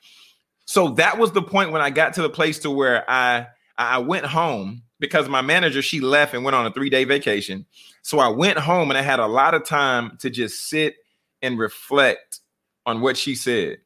So 0.65 0.89
that 0.95 1.17
was 1.17 1.31
the 1.31 1.41
point 1.41 1.71
when 1.71 1.81
I 1.81 1.89
got 1.89 2.13
to 2.15 2.21
the 2.21 2.29
place 2.29 2.59
to 2.59 2.71
where 2.71 3.09
I 3.09 3.47
I 3.77 3.99
went 3.99 4.25
home 4.25 4.83
because 4.99 5.29
my 5.29 5.41
manager 5.41 5.81
she 5.81 5.99
left 5.99 6.33
and 6.33 6.43
went 6.43 6.55
on 6.55 6.65
a 6.65 6.71
three 6.71 6.89
day 6.89 7.05
vacation. 7.05 7.65
So 8.01 8.19
I 8.19 8.27
went 8.27 8.59
home 8.59 8.91
and 8.91 8.97
I 8.97 9.01
had 9.01 9.19
a 9.19 9.27
lot 9.27 9.53
of 9.53 9.65
time 9.65 10.17
to 10.19 10.29
just 10.29 10.67
sit 10.67 10.97
and 11.43 11.59
reflect 11.59 12.39
on 12.87 13.01
what 13.01 13.17
she 13.17 13.35
said. 13.35 13.77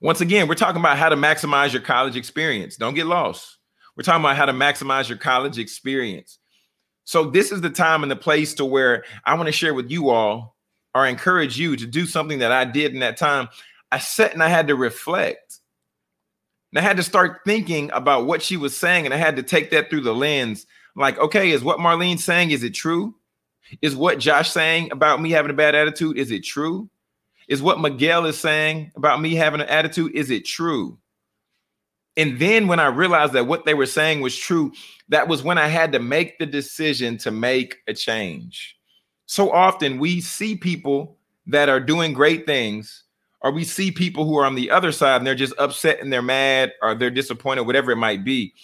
Once 0.00 0.20
again, 0.20 0.46
we're 0.46 0.54
talking 0.54 0.80
about 0.80 0.98
how 0.98 1.08
to 1.08 1.16
maximize 1.16 1.72
your 1.72 1.82
college 1.82 2.16
experience. 2.16 2.76
Don't 2.76 2.94
get 2.94 3.06
lost. 3.06 3.56
We're 3.96 4.02
talking 4.02 4.22
about 4.22 4.36
how 4.36 4.46
to 4.46 4.52
maximize 4.52 5.08
your 5.08 5.18
college 5.18 5.58
experience. 5.58 6.38
So 7.04 7.30
this 7.30 7.50
is 7.50 7.62
the 7.62 7.70
time 7.70 8.02
and 8.02 8.10
the 8.10 8.16
place 8.16 8.54
to 8.54 8.64
where 8.64 9.04
I 9.24 9.34
want 9.34 9.46
to 9.46 9.52
share 9.52 9.72
with 9.72 9.90
you 9.90 10.10
all 10.10 10.56
or 10.94 11.06
encourage 11.06 11.58
you 11.58 11.76
to 11.76 11.86
do 11.86 12.04
something 12.04 12.40
that 12.40 12.52
I 12.52 12.64
did 12.64 12.92
in 12.92 13.00
that 13.00 13.16
time. 13.16 13.48
I 13.90 13.98
sat 13.98 14.34
and 14.34 14.42
I 14.42 14.48
had 14.48 14.68
to 14.68 14.74
reflect. 14.74 15.60
And 16.72 16.78
I 16.78 16.82
had 16.82 16.98
to 16.98 17.02
start 17.02 17.40
thinking 17.46 17.90
about 17.92 18.26
what 18.26 18.42
she 18.42 18.56
was 18.56 18.76
saying, 18.76 19.06
and 19.06 19.14
I 19.14 19.18
had 19.18 19.36
to 19.36 19.42
take 19.42 19.70
that 19.70 19.88
through 19.88 20.02
the 20.02 20.14
lens. 20.14 20.66
Like, 20.94 21.18
okay, 21.18 21.50
is 21.50 21.62
what 21.62 21.78
Marlene's 21.78 22.24
saying, 22.24 22.50
is 22.50 22.64
it 22.64 22.74
true? 22.74 23.14
Is 23.82 23.96
what 23.96 24.18
Josh 24.18 24.50
saying 24.50 24.90
about 24.92 25.20
me 25.20 25.30
having 25.30 25.50
a 25.50 25.54
bad 25.54 25.74
attitude, 25.74 26.18
is 26.18 26.30
it 26.30 26.44
true? 26.44 26.88
Is 27.48 27.62
what 27.62 27.80
Miguel 27.80 28.26
is 28.26 28.38
saying 28.38 28.92
about 28.96 29.20
me 29.20 29.34
having 29.34 29.60
an 29.60 29.68
attitude, 29.68 30.12
is 30.14 30.30
it 30.30 30.44
true? 30.44 30.98
And 32.16 32.38
then 32.38 32.66
when 32.66 32.80
I 32.80 32.86
realized 32.86 33.34
that 33.34 33.46
what 33.46 33.66
they 33.66 33.74
were 33.74 33.86
saying 33.86 34.20
was 34.20 34.36
true, 34.36 34.72
that 35.08 35.28
was 35.28 35.42
when 35.42 35.58
I 35.58 35.68
had 35.68 35.92
to 35.92 35.98
make 35.98 36.38
the 36.38 36.46
decision 36.46 37.18
to 37.18 37.30
make 37.30 37.76
a 37.86 37.94
change. 37.94 38.76
So 39.26 39.50
often 39.52 39.98
we 39.98 40.20
see 40.20 40.56
people 40.56 41.18
that 41.46 41.68
are 41.68 41.80
doing 41.80 42.12
great 42.12 42.46
things, 42.46 43.04
or 43.42 43.50
we 43.50 43.64
see 43.64 43.90
people 43.90 44.24
who 44.24 44.38
are 44.38 44.46
on 44.46 44.54
the 44.54 44.70
other 44.70 44.92
side 44.92 45.18
and 45.18 45.26
they're 45.26 45.34
just 45.34 45.54
upset 45.58 46.00
and 46.00 46.12
they're 46.12 46.22
mad 46.22 46.72
or 46.80 46.94
they're 46.94 47.10
disappointed, 47.10 47.66
whatever 47.66 47.90
it 47.92 47.96
might 47.96 48.24
be. 48.24 48.54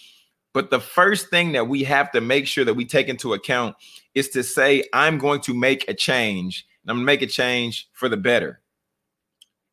But 0.53 0.69
the 0.69 0.79
first 0.79 1.29
thing 1.29 1.51
that 1.53 1.67
we 1.67 1.83
have 1.83 2.11
to 2.11 2.21
make 2.21 2.47
sure 2.47 2.63
that 2.63 2.75
we 2.75 2.85
take 2.85 3.09
into 3.09 3.33
account 3.33 3.75
is 4.13 4.29
to 4.29 4.43
say, 4.43 4.83
I'm 4.93 5.17
going 5.17 5.41
to 5.41 5.53
make 5.53 5.89
a 5.89 5.93
change 5.93 6.67
and 6.83 6.91
I'm 6.91 6.97
going 6.97 7.03
to 7.03 7.05
make 7.05 7.21
a 7.21 7.27
change 7.27 7.89
for 7.93 8.07
the 8.07 8.17
better. 8.17 8.61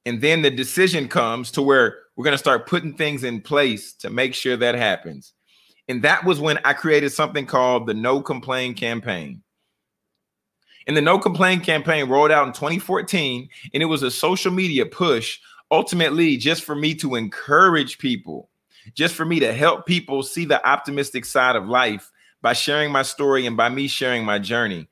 And 0.06 0.20
then 0.20 0.42
the 0.42 0.50
decision 0.50 1.08
comes 1.08 1.50
to 1.52 1.62
where 1.62 1.98
we're 2.16 2.24
going 2.24 2.34
to 2.34 2.38
start 2.38 2.66
putting 2.66 2.94
things 2.94 3.24
in 3.24 3.40
place 3.40 3.92
to 3.94 4.10
make 4.10 4.34
sure 4.34 4.56
that 4.56 4.74
happens. 4.74 5.34
And 5.88 6.02
that 6.02 6.24
was 6.24 6.38
when 6.38 6.58
I 6.64 6.72
created 6.72 7.10
something 7.10 7.46
called 7.46 7.86
the 7.86 7.94
No 7.94 8.22
Complain 8.22 8.74
campaign. 8.74 9.42
And 10.86 10.96
the 10.96 11.02
No 11.02 11.18
Complain 11.18 11.60
campaign 11.60 12.08
rolled 12.08 12.30
out 12.30 12.46
in 12.46 12.52
2014, 12.52 13.48
and 13.74 13.82
it 13.82 13.86
was 13.86 14.02
a 14.02 14.10
social 14.10 14.52
media 14.52 14.86
push, 14.86 15.38
ultimately, 15.70 16.36
just 16.36 16.64
for 16.64 16.74
me 16.74 16.94
to 16.96 17.14
encourage 17.14 17.98
people, 17.98 18.49
just 18.94 19.14
for 19.14 19.24
me 19.24 19.40
to 19.40 19.52
help 19.52 19.86
people 19.86 20.22
see 20.22 20.44
the 20.44 20.64
optimistic 20.66 21.24
side 21.24 21.56
of 21.56 21.68
life 21.68 22.10
by 22.42 22.52
sharing 22.52 22.90
my 22.90 23.02
story 23.02 23.46
and 23.46 23.56
by 23.56 23.68
me 23.68 23.86
sharing 23.88 24.24
my 24.24 24.38
journey 24.38 24.88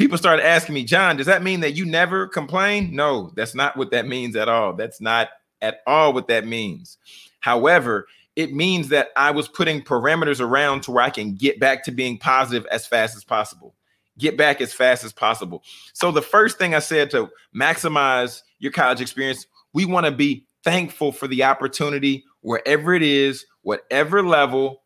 people 0.00 0.16
started 0.16 0.46
asking 0.46 0.74
me, 0.74 0.82
John, 0.82 1.18
does 1.18 1.26
that 1.26 1.42
mean 1.42 1.60
that 1.60 1.72
you 1.72 1.84
never 1.84 2.26
complain? 2.26 2.96
No, 2.96 3.32
that's 3.36 3.54
not 3.54 3.76
what 3.76 3.90
that 3.90 4.06
means 4.06 4.34
at 4.34 4.48
all. 4.48 4.72
That's 4.72 4.98
not 4.98 5.28
at 5.60 5.80
all 5.86 6.14
what 6.14 6.26
that 6.28 6.46
means. 6.46 6.96
However, 7.40 8.06
it 8.34 8.54
means 8.54 8.88
that 8.88 9.08
I 9.14 9.30
was 9.30 9.46
putting 9.46 9.82
parameters 9.82 10.40
around 10.40 10.84
to 10.84 10.90
where 10.90 11.04
I 11.04 11.10
can 11.10 11.34
get 11.34 11.60
back 11.60 11.84
to 11.84 11.90
being 11.90 12.16
positive 12.16 12.66
as 12.70 12.86
fast 12.86 13.14
as 13.14 13.24
possible. 13.24 13.74
Get 14.16 14.38
back 14.38 14.62
as 14.62 14.72
fast 14.72 15.04
as 15.04 15.12
possible. 15.12 15.62
So, 15.92 16.10
the 16.10 16.22
first 16.22 16.56
thing 16.56 16.74
I 16.74 16.78
said 16.78 17.10
to 17.10 17.28
maximize 17.54 18.40
your 18.58 18.72
college 18.72 19.02
experience, 19.02 19.46
we 19.74 19.84
want 19.84 20.06
to 20.06 20.12
be 20.12 20.46
thankful 20.64 21.12
for 21.12 21.28
the 21.28 21.44
opportunity 21.44 22.24
wherever 22.40 22.94
it 22.94 23.02
is, 23.02 23.44
whatever 23.62 24.22
level, 24.22 24.82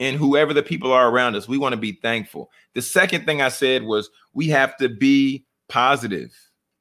and 0.00 0.16
whoever 0.16 0.52
the 0.52 0.62
people 0.62 0.92
are 0.92 1.08
around 1.08 1.36
us. 1.36 1.48
We 1.48 1.58
want 1.58 1.74
to 1.74 1.80
be 1.80 1.92
thankful. 1.92 2.50
The 2.74 2.82
second 2.82 3.26
thing 3.26 3.40
I 3.40 3.48
said 3.48 3.84
was 3.84 4.10
we 4.32 4.48
have 4.48 4.76
to 4.78 4.88
be 4.88 5.44
positive. 5.68 6.34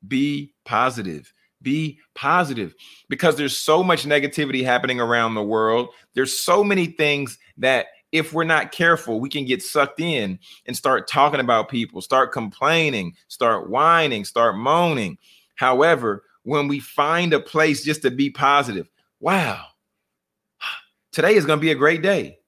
Be 0.08 0.54
positive. 0.66 1.34
Be 1.62 2.00
positive 2.14 2.76
because 3.10 3.38
there's 3.38 3.58
so 3.58 3.84
much 3.84 4.06
negativity 4.06 4.64
happening 4.64 5.00
around 5.00 5.36
the 5.36 5.44
world. 5.44 5.90
There's 6.14 6.38
so 6.38 6.64
many 6.64 6.88
things 6.88 7.38
that 7.58 7.88
if 8.12 8.34
we're 8.34 8.44
not 8.44 8.72
careful, 8.72 9.20
we 9.20 9.30
can 9.30 9.46
get 9.46 9.64
sucked 9.64 10.00
in 10.00 10.38
and 10.66 10.76
start 10.76 11.08
talking 11.08 11.40
about 11.40 11.70
people, 11.70 12.02
start 12.02 12.32
complaining, 12.32 13.16
start 13.28 13.70
whining, 13.70 14.26
start 14.26 14.58
moaning. 14.58 15.18
However, 15.56 16.24
when 16.44 16.68
we 16.68 16.80
find 16.80 17.34
a 17.34 17.40
place 17.40 17.84
just 17.84 18.02
to 18.02 18.12
be 18.12 18.30
positive, 18.30 18.90
wow, 19.20 19.66
today 21.14 21.36
is 21.36 21.46
going 21.46 21.60
to 21.60 21.62
be 21.62 21.72
a 21.72 21.76
great 21.76 22.02
day. 22.02 22.40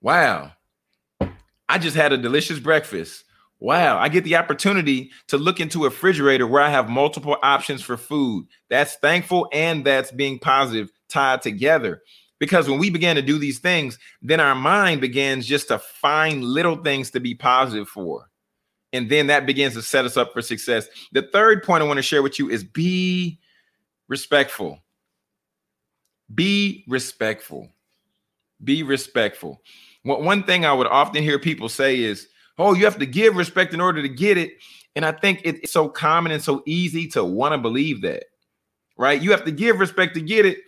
Wow, 0.00 0.52
I 1.68 1.78
just 1.78 1.96
had 1.96 2.12
a 2.12 2.18
delicious 2.18 2.58
breakfast. 2.58 3.24
Wow, 3.60 3.98
I 3.98 4.08
get 4.08 4.24
the 4.24 4.36
opportunity 4.36 5.10
to 5.28 5.38
look 5.38 5.60
into 5.60 5.82
a 5.82 5.88
refrigerator 5.88 6.46
where 6.46 6.62
I 6.62 6.70
have 6.70 6.88
multiple 6.88 7.36
options 7.42 7.82
for 7.82 7.96
food. 7.96 8.46
That's 8.68 8.96
thankful 8.96 9.48
and 9.52 9.84
that's 9.84 10.10
being 10.10 10.38
positive 10.38 10.90
tied 11.08 11.42
together. 11.42 12.02
Because 12.38 12.68
when 12.68 12.78
we 12.78 12.90
began 12.90 13.16
to 13.16 13.22
do 13.22 13.38
these 13.38 13.60
things, 13.60 13.98
then 14.20 14.40
our 14.40 14.54
mind 14.54 15.00
begins 15.00 15.46
just 15.46 15.68
to 15.68 15.78
find 15.78 16.44
little 16.44 16.76
things 16.76 17.10
to 17.12 17.20
be 17.20 17.34
positive 17.34 17.88
for. 17.88 18.28
And 18.92 19.08
then 19.08 19.28
that 19.28 19.46
begins 19.46 19.74
to 19.74 19.82
set 19.82 20.04
us 20.04 20.16
up 20.16 20.32
for 20.32 20.42
success. 20.42 20.86
The 21.12 21.22
third 21.22 21.62
point 21.62 21.82
I 21.82 21.86
want 21.86 21.98
to 21.98 22.02
share 22.02 22.22
with 22.22 22.38
you 22.38 22.50
is 22.50 22.62
be 22.62 23.40
respectful. 24.08 24.80
Be 26.34 26.84
respectful. 26.86 27.73
Be 28.62 28.82
respectful. 28.82 29.62
One 30.04 30.42
thing 30.42 30.64
I 30.64 30.72
would 30.72 30.86
often 30.86 31.22
hear 31.22 31.38
people 31.38 31.68
say 31.68 31.98
is, 32.00 32.28
oh, 32.58 32.74
you 32.74 32.84
have 32.84 32.98
to 32.98 33.06
give 33.06 33.36
respect 33.36 33.74
in 33.74 33.80
order 33.80 34.02
to 34.02 34.08
get 34.08 34.36
it. 34.36 34.52
And 34.96 35.04
I 35.04 35.12
think 35.12 35.40
it's 35.44 35.72
so 35.72 35.88
common 35.88 36.30
and 36.30 36.42
so 36.42 36.62
easy 36.66 37.08
to 37.08 37.24
want 37.24 37.52
to 37.52 37.58
believe 37.58 38.02
that, 38.02 38.24
right? 38.96 39.20
You 39.20 39.30
have 39.32 39.44
to 39.44 39.50
give 39.50 39.80
respect 39.80 40.14
to 40.14 40.20
get 40.20 40.46
it. 40.46 40.58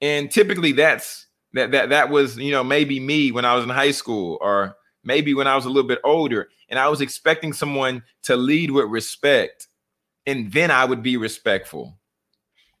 And 0.00 0.30
typically 0.30 0.72
that's 0.72 1.26
that 1.54 1.72
that 1.72 1.88
that 1.90 2.10
was 2.10 2.36
you 2.36 2.52
know 2.52 2.62
maybe 2.62 3.00
me 3.00 3.32
when 3.32 3.44
I 3.44 3.54
was 3.54 3.64
in 3.64 3.70
high 3.70 3.90
school 3.90 4.38
or 4.40 4.76
maybe 5.04 5.34
when 5.34 5.46
I 5.46 5.56
was 5.56 5.64
a 5.64 5.68
little 5.70 5.88
bit 5.88 6.00
older 6.04 6.48
and 6.68 6.78
I 6.78 6.88
was 6.88 7.00
expecting 7.00 7.52
someone 7.52 8.02
to 8.22 8.36
lead 8.36 8.70
with 8.70 8.86
respect 8.86 9.66
and 10.26 10.52
then 10.52 10.70
I 10.70 10.84
would 10.84 11.02
be 11.02 11.16
respectful. 11.16 11.97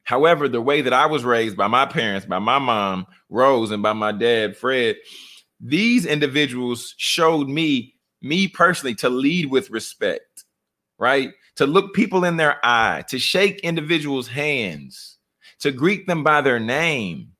However, 0.08 0.48
the 0.48 0.62
way 0.62 0.80
that 0.80 0.94
I 0.94 1.04
was 1.04 1.22
raised 1.22 1.54
by 1.54 1.66
my 1.66 1.84
parents, 1.84 2.24
by 2.24 2.38
my 2.38 2.58
mom, 2.58 3.06
Rose, 3.28 3.70
and 3.70 3.82
by 3.82 3.92
my 3.92 4.10
dad, 4.10 4.56
Fred, 4.56 4.96
these 5.60 6.06
individuals 6.06 6.94
showed 6.96 7.46
me, 7.46 7.94
me 8.22 8.48
personally, 8.48 8.94
to 8.94 9.10
lead 9.10 9.50
with 9.50 9.68
respect, 9.68 10.44
right? 10.96 11.34
To 11.56 11.66
look 11.66 11.92
people 11.92 12.24
in 12.24 12.38
their 12.38 12.56
eye, 12.64 13.04
to 13.08 13.18
shake 13.18 13.60
individuals' 13.60 14.28
hands, 14.28 15.18
to 15.58 15.72
greet 15.72 16.06
them 16.06 16.24
by 16.24 16.40
their 16.40 16.58
name, 16.58 17.32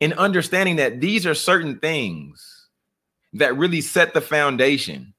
in 0.00 0.14
understanding 0.14 0.76
that 0.76 1.02
these 1.02 1.26
are 1.26 1.34
certain 1.34 1.80
things 1.80 2.68
that 3.34 3.58
really 3.58 3.82
set 3.82 4.14
the 4.14 4.22
foundation. 4.22 5.12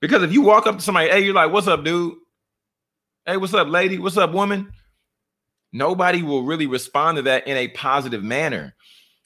Because 0.00 0.22
if 0.22 0.34
you 0.34 0.42
walk 0.42 0.66
up 0.66 0.76
to 0.76 0.82
somebody, 0.82 1.08
hey, 1.08 1.20
you're 1.20 1.32
like, 1.32 1.50
what's 1.50 1.66
up, 1.66 1.82
dude? 1.82 2.16
Hey, 3.24 3.38
what's 3.38 3.54
up, 3.54 3.68
lady? 3.68 3.98
What's 3.98 4.18
up, 4.18 4.32
woman? 4.32 4.70
Nobody 5.72 6.22
will 6.22 6.42
really 6.42 6.66
respond 6.66 7.16
to 7.16 7.22
that 7.22 7.46
in 7.46 7.56
a 7.56 7.68
positive 7.68 8.24
manner. 8.24 8.74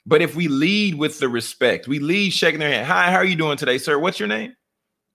But 0.07 0.21
if 0.21 0.37
we 0.37 0.49
lead 0.49 0.97
with 0.97 1.19
the 1.19 1.29
respect, 1.29 1.89
we 1.89 1.99
lead 1.99 2.33
shaking 2.33 2.61
their 2.61 2.71
hand. 2.71 2.87
Hi, 2.87 3.11
how 3.11 3.17
are 3.17 3.25
you 3.25 3.37
doing 3.37 3.57
today, 3.57 3.79
sir? 3.79 3.99
What's 3.99 4.21
your 4.21 4.29
name? 4.29 4.55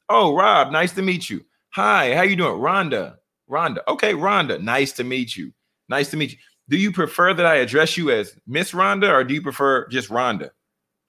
Oh, 0.09 0.35
Rob, 0.35 0.71
nice 0.71 0.91
to 0.93 1.03
meet 1.03 1.29
you. 1.29 1.45
Hi, 1.69 2.15
how 2.15 2.23
you 2.23 2.35
doing? 2.35 2.59
Rhonda. 2.59 3.17
Rhonda. 3.49 3.79
Okay, 3.87 4.13
Rhonda, 4.13 4.59
nice 4.59 4.91
to 4.93 5.03
meet 5.03 5.37
you. 5.37 5.53
Nice 5.87 6.09
to 6.11 6.17
meet 6.17 6.31
you. 6.31 6.37
Do 6.67 6.77
you 6.77 6.91
prefer 6.91 7.33
that 7.33 7.45
I 7.45 7.55
address 7.55 7.97
you 7.97 8.11
as 8.11 8.35
Miss 8.47 8.71
Rhonda 8.71 9.09
or 9.09 9.23
do 9.23 9.33
you 9.33 9.41
prefer 9.41 9.87
just 9.87 10.09
Rhonda? 10.09 10.49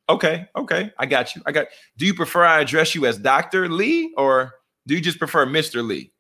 Okay, 0.09 0.47
okay, 0.57 0.91
I 0.99 1.07
got 1.07 1.37
you. 1.37 1.43
I 1.47 1.53
got. 1.53 1.69
Do 1.97 2.05
you 2.05 2.15
prefer 2.15 2.45
I 2.45 2.61
address 2.61 2.95
you 2.95 3.07
as 3.07 3.17
Dr. 3.19 3.69
Lee 3.69 4.13
or 4.17 4.55
do 4.87 4.95
you 4.95 5.01
just 5.01 5.19
prefer 5.19 5.47
Mr. 5.47 5.87
Lee? 5.87 6.13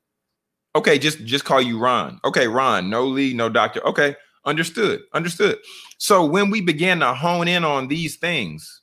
Okay, 0.77 0.99
just 0.99 1.25
just 1.25 1.45
call 1.45 1.61
you 1.61 1.79
Ron. 1.79 2.21
Okay, 2.25 2.47
Ron, 2.47 2.89
no 2.91 3.05
Lee, 3.05 3.35
no 3.35 3.49
doctor. 3.49 3.85
Okay, 3.87 4.15
understood. 4.45 5.03
Understood. 5.13 5.59
So 5.99 6.25
when 6.25 6.51
we 6.51 6.61
begin 6.61 7.01
to 7.01 7.13
hone 7.13 7.49
in 7.49 7.65
on 7.65 7.89
these 7.89 8.17
things, 8.17 8.83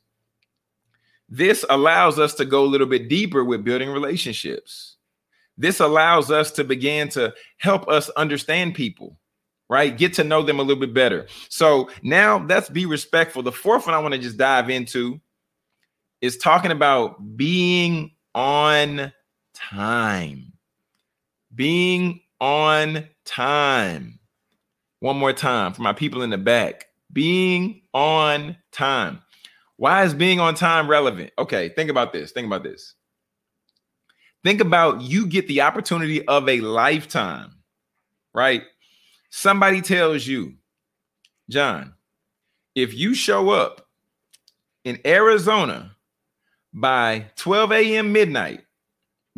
this 1.29 1.63
allows 1.69 2.19
us 2.19 2.33
to 2.35 2.45
go 2.45 2.63
a 2.63 2.67
little 2.67 2.87
bit 2.87 3.07
deeper 3.07 3.43
with 3.43 3.63
building 3.63 3.89
relationships. 3.89 4.97
This 5.57 5.79
allows 5.79 6.29
us 6.29 6.51
to 6.51 6.63
begin 6.63 7.09
to 7.09 7.33
help 7.57 7.87
us 7.87 8.09
understand 8.11 8.75
people, 8.75 9.17
right? 9.69 9.97
Get 9.97 10.13
to 10.15 10.23
know 10.23 10.43
them 10.43 10.59
a 10.59 10.63
little 10.63 10.79
bit 10.79 10.93
better. 10.93 11.27
So 11.49 11.89
now 12.03 12.45
let's 12.45 12.69
be 12.69 12.85
respectful. 12.85 13.43
The 13.43 13.51
fourth 13.51 13.85
one 13.85 13.95
I 13.95 13.99
want 13.99 14.13
to 14.13 14.19
just 14.19 14.37
dive 14.37 14.69
into 14.69 15.19
is 16.21 16.37
talking 16.37 16.71
about 16.71 17.37
being 17.37 18.11
on 18.35 19.11
time 19.55 20.53
being 21.57 22.21
on 22.39 23.05
time. 23.25 24.19
One 24.99 25.17
more 25.17 25.33
time 25.33 25.73
for 25.73 25.81
my 25.81 25.91
people 25.91 26.21
in 26.21 26.29
the 26.29 26.37
back. 26.37 26.87
Being 27.11 27.81
on 27.93 28.55
time. 28.71 29.21
Why 29.75 30.03
is 30.03 30.13
being 30.13 30.39
on 30.39 30.55
time 30.55 30.89
relevant? 30.89 31.31
Okay, 31.37 31.69
think 31.69 31.89
about 31.89 32.13
this. 32.13 32.31
Think 32.31 32.47
about 32.47 32.63
this. 32.63 32.93
Think 34.43 34.61
about 34.61 35.01
you 35.01 35.27
get 35.27 35.47
the 35.47 35.61
opportunity 35.61 36.25
of 36.27 36.47
a 36.47 36.61
lifetime, 36.61 37.51
right? 38.33 38.63
Somebody 39.29 39.81
tells 39.81 40.25
you, 40.25 40.53
John, 41.49 41.93
if 42.75 42.93
you 42.93 43.13
show 43.13 43.49
up 43.49 43.87
in 44.83 44.99
Arizona 45.05 45.95
by 46.73 47.25
12 47.35 47.71
a.m. 47.71 48.11
midnight, 48.11 48.61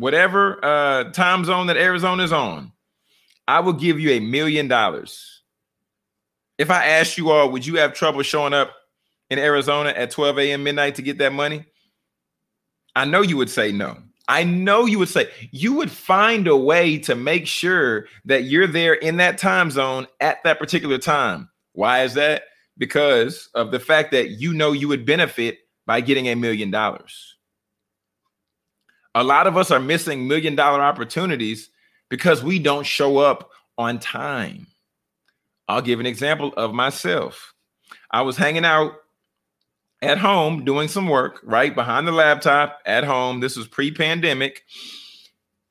whatever 0.00 0.64
uh, 0.64 1.04
time 1.10 1.44
zone 1.44 1.66
that 1.66 1.76
Arizona 1.76 2.22
is 2.22 2.32
on, 2.32 2.72
I 3.46 3.60
will 3.60 3.74
give 3.74 4.00
you 4.00 4.12
a 4.12 4.20
million 4.20 4.66
dollars. 4.66 5.42
If 6.56 6.70
I 6.70 6.86
asked 6.86 7.18
you 7.18 7.30
all, 7.30 7.50
would 7.50 7.66
you 7.66 7.76
have 7.76 7.92
trouble 7.92 8.22
showing 8.22 8.54
up 8.54 8.72
in 9.28 9.38
Arizona 9.38 9.90
at 9.90 10.10
12 10.10 10.38
a.m. 10.38 10.64
midnight 10.64 10.94
to 10.96 11.02
get 11.02 11.18
that 11.18 11.34
money? 11.34 11.66
I 12.96 13.04
know 13.04 13.20
you 13.20 13.36
would 13.36 13.50
say 13.50 13.72
no. 13.72 13.98
I 14.26 14.42
know 14.42 14.86
you 14.86 14.98
would 14.98 15.08
say 15.08 15.28
you 15.50 15.74
would 15.74 15.90
find 15.90 16.46
a 16.46 16.56
way 16.56 16.98
to 17.00 17.14
make 17.14 17.46
sure 17.46 18.06
that 18.24 18.44
you're 18.44 18.66
there 18.66 18.94
in 18.94 19.18
that 19.18 19.38
time 19.38 19.70
zone 19.70 20.06
at 20.20 20.42
that 20.44 20.58
particular 20.58 20.98
time. 20.98 21.50
Why 21.72 22.04
is 22.04 22.14
that? 22.14 22.44
Because 22.78 23.50
of 23.54 23.70
the 23.70 23.80
fact 23.80 24.12
that 24.12 24.30
you 24.30 24.54
know 24.54 24.72
you 24.72 24.88
would 24.88 25.04
benefit 25.04 25.58
by 25.86 26.00
getting 26.00 26.28
a 26.28 26.36
million 26.36 26.70
dollars. 26.70 27.36
A 29.14 29.24
lot 29.24 29.46
of 29.46 29.56
us 29.56 29.70
are 29.70 29.80
missing 29.80 30.28
million 30.28 30.54
dollar 30.54 30.80
opportunities 30.80 31.70
because 32.08 32.42
we 32.42 32.58
don't 32.58 32.86
show 32.86 33.18
up 33.18 33.50
on 33.78 33.98
time. 33.98 34.66
I'll 35.68 35.82
give 35.82 36.00
an 36.00 36.06
example 36.06 36.52
of 36.56 36.74
myself. 36.74 37.54
I 38.10 38.22
was 38.22 38.36
hanging 38.36 38.64
out 38.64 38.94
at 40.02 40.18
home 40.18 40.64
doing 40.64 40.88
some 40.88 41.08
work, 41.08 41.40
right 41.42 41.74
behind 41.74 42.06
the 42.06 42.12
laptop 42.12 42.80
at 42.86 43.04
home. 43.04 43.40
This 43.40 43.56
was 43.56 43.68
pre 43.68 43.90
pandemic. 43.92 44.64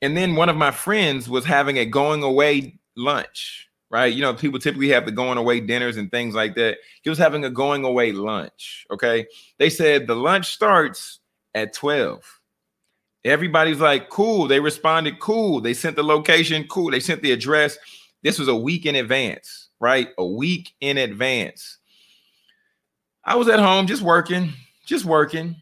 And 0.02 0.16
then 0.16 0.36
one 0.36 0.50
of 0.50 0.56
my 0.56 0.72
friends 0.72 1.28
was 1.28 1.44
having 1.44 1.78
a 1.78 1.86
going 1.86 2.24
away 2.24 2.80
lunch, 2.96 3.68
right? 3.90 4.14
You 4.14 4.22
know, 4.22 4.34
people 4.34 4.60
typically 4.60 4.90
have 4.90 5.06
the 5.06 5.12
going 5.12 5.38
away 5.38 5.60
dinners 5.60 5.98
and 5.98 6.10
things 6.10 6.36
like 6.36 6.56
that. 6.56 6.78
He 7.02 7.10
was 7.10 7.20
having 7.20 7.44
a 7.44 7.50
going 7.50 7.84
away 7.84 8.14
lunch. 8.14 8.86
Okay. 8.92 9.28
They 9.58 9.70
said 9.70 10.08
the 10.08 10.16
lunch 10.16 10.54
starts 10.54 11.20
at 11.54 11.74
12. 11.74 12.39
Everybody's 13.26 13.80
like, 13.80 14.10
cool. 14.10 14.48
They 14.48 14.60
responded, 14.60 15.20
cool. 15.20 15.62
They 15.62 15.74
sent 15.74 15.96
the 15.96 16.04
location, 16.04 16.66
cool. 16.70 16.92
They 16.92 17.00
sent 17.00 17.22
the 17.22 17.32
address. 17.32 17.78
This 18.24 18.40
was 18.40 18.48
a 18.48 18.56
week 18.56 18.86
in 18.86 18.96
advance, 18.96 19.70
right? 19.80 20.10
A 20.18 20.26
week 20.26 20.74
in 20.82 20.98
advance. 20.98 21.78
I 23.24 23.36
was 23.36 23.48
at 23.48 23.60
home 23.60 23.88
just 23.88 24.02
working, 24.02 24.54
just 24.86 25.06
working. 25.06 25.56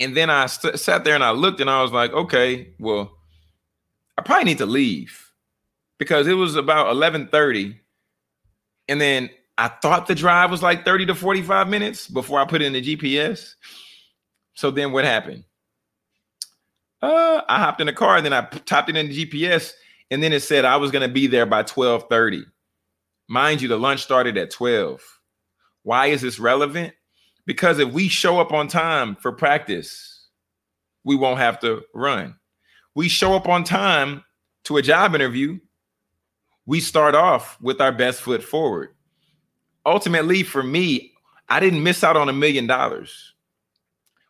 And 0.00 0.16
then 0.16 0.30
I 0.30 0.46
st- 0.46 0.78
sat 0.78 1.04
there 1.04 1.14
and 1.14 1.24
I 1.24 1.30
looked 1.30 1.60
and 1.60 1.70
I 1.70 1.82
was 1.82 1.92
like, 1.92 2.12
okay, 2.12 2.70
well, 2.78 3.16
I 4.18 4.22
probably 4.22 4.44
need 4.44 4.58
to 4.58 4.66
leave 4.66 5.30
because 5.98 6.26
it 6.26 6.34
was 6.34 6.56
about 6.56 6.94
11:30. 6.94 7.78
And 8.88 9.00
then 9.00 9.30
I 9.56 9.68
thought 9.68 10.06
the 10.06 10.14
drive 10.14 10.50
was 10.50 10.62
like 10.62 10.84
30 10.84 11.06
to 11.06 11.14
45 11.14 11.68
minutes 11.68 12.08
before 12.08 12.40
I 12.40 12.44
put 12.44 12.62
in 12.62 12.72
the 12.72 12.82
GPS. 12.82 13.54
So 14.54 14.70
then 14.70 14.92
what 14.92 15.04
happened? 15.04 15.44
Uh, 17.04 17.42
I 17.48 17.58
hopped 17.58 17.80
in 17.82 17.86
the 17.86 17.92
car 17.92 18.16
and 18.16 18.24
then 18.24 18.32
I 18.32 18.42
tapped 18.64 18.88
it 18.88 18.96
in 18.96 19.08
the 19.08 19.26
GPS, 19.26 19.72
and 20.10 20.22
then 20.22 20.32
it 20.32 20.42
said 20.42 20.64
I 20.64 20.76
was 20.76 20.90
going 20.90 21.06
to 21.06 21.12
be 21.12 21.26
there 21.26 21.44
by 21.44 21.62
12:30. 21.62 22.44
Mind 23.28 23.60
you, 23.60 23.68
the 23.68 23.78
lunch 23.78 24.02
started 24.02 24.38
at 24.38 24.50
12. 24.50 25.02
Why 25.82 26.06
is 26.06 26.22
this 26.22 26.38
relevant? 26.38 26.94
Because 27.46 27.78
if 27.78 27.92
we 27.92 28.08
show 28.08 28.40
up 28.40 28.52
on 28.52 28.68
time 28.68 29.16
for 29.16 29.32
practice, 29.32 30.28
we 31.04 31.14
won't 31.14 31.38
have 31.38 31.60
to 31.60 31.82
run. 31.92 32.36
We 32.94 33.08
show 33.08 33.34
up 33.34 33.48
on 33.48 33.64
time 33.64 34.24
to 34.64 34.78
a 34.78 34.82
job 34.82 35.14
interview, 35.14 35.58
we 36.64 36.80
start 36.80 37.14
off 37.14 37.60
with 37.60 37.80
our 37.82 37.92
best 37.92 38.22
foot 38.22 38.42
forward. 38.42 38.94
Ultimately, 39.84 40.42
for 40.42 40.62
me, 40.62 41.12
I 41.50 41.60
didn't 41.60 41.82
miss 41.82 42.02
out 42.02 42.16
on 42.16 42.30
a 42.30 42.32
million 42.32 42.66
dollars 42.66 43.34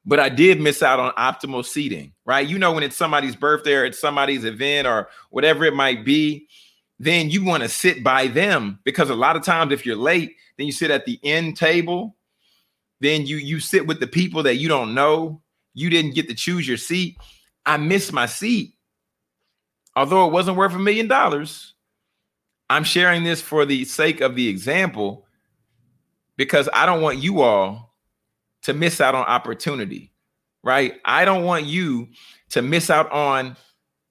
but 0.06 0.20
I 0.20 0.28
did 0.28 0.60
miss 0.60 0.82
out 0.82 1.00
on 1.00 1.12
optimal 1.12 1.64
seating, 1.64 2.12
right? 2.24 2.46
You 2.46 2.58
know, 2.58 2.72
when 2.72 2.82
it's 2.82 2.96
somebody's 2.96 3.36
birthday 3.36 3.74
or 3.74 3.84
it's 3.84 3.98
somebody's 3.98 4.44
event 4.44 4.86
or 4.86 5.08
whatever 5.30 5.64
it 5.64 5.74
might 5.74 6.04
be, 6.04 6.46
then 6.98 7.30
you 7.30 7.44
want 7.44 7.62
to 7.62 7.68
sit 7.68 8.04
by 8.04 8.26
them 8.26 8.78
because 8.84 9.10
a 9.10 9.14
lot 9.14 9.36
of 9.36 9.42
times 9.42 9.72
if 9.72 9.84
you're 9.86 9.96
late, 9.96 10.36
then 10.56 10.66
you 10.66 10.72
sit 10.72 10.90
at 10.90 11.06
the 11.06 11.18
end 11.22 11.56
table, 11.56 12.16
then 13.00 13.26
you 13.26 13.36
you 13.36 13.60
sit 13.60 13.86
with 13.86 14.00
the 14.00 14.06
people 14.06 14.42
that 14.44 14.56
you 14.56 14.68
don't 14.68 14.94
know. 14.94 15.42
You 15.72 15.90
didn't 15.90 16.14
get 16.14 16.28
to 16.28 16.34
choose 16.34 16.68
your 16.68 16.76
seat. 16.76 17.18
I 17.66 17.76
missed 17.78 18.12
my 18.12 18.26
seat. 18.26 18.74
Although 19.96 20.26
it 20.26 20.32
wasn't 20.32 20.56
worth 20.56 20.74
a 20.74 20.78
million 20.78 21.08
dollars, 21.08 21.74
I'm 22.68 22.84
sharing 22.84 23.24
this 23.24 23.40
for 23.40 23.64
the 23.64 23.84
sake 23.84 24.20
of 24.20 24.36
the 24.36 24.48
example 24.48 25.26
because 26.36 26.68
I 26.72 26.86
don't 26.86 27.02
want 27.02 27.18
you 27.18 27.42
all 27.42 27.93
to 28.64 28.74
miss 28.74 29.00
out 29.00 29.14
on 29.14 29.24
opportunity, 29.24 30.12
right? 30.62 30.94
I 31.04 31.24
don't 31.24 31.44
want 31.44 31.66
you 31.66 32.08
to 32.50 32.62
miss 32.62 32.90
out 32.90 33.10
on 33.12 33.56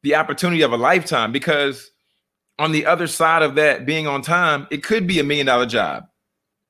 the 0.03 0.15
opportunity 0.15 0.61
of 0.61 0.73
a 0.73 0.77
lifetime 0.77 1.31
because 1.31 1.91
on 2.59 2.71
the 2.71 2.85
other 2.85 3.07
side 3.07 3.41
of 3.41 3.55
that 3.55 3.85
being 3.85 4.07
on 4.07 4.21
time, 4.21 4.67
it 4.71 4.83
could 4.83 5.07
be 5.07 5.19
a 5.19 5.23
million 5.23 5.47
dollar 5.47 5.65
job, 5.65 6.05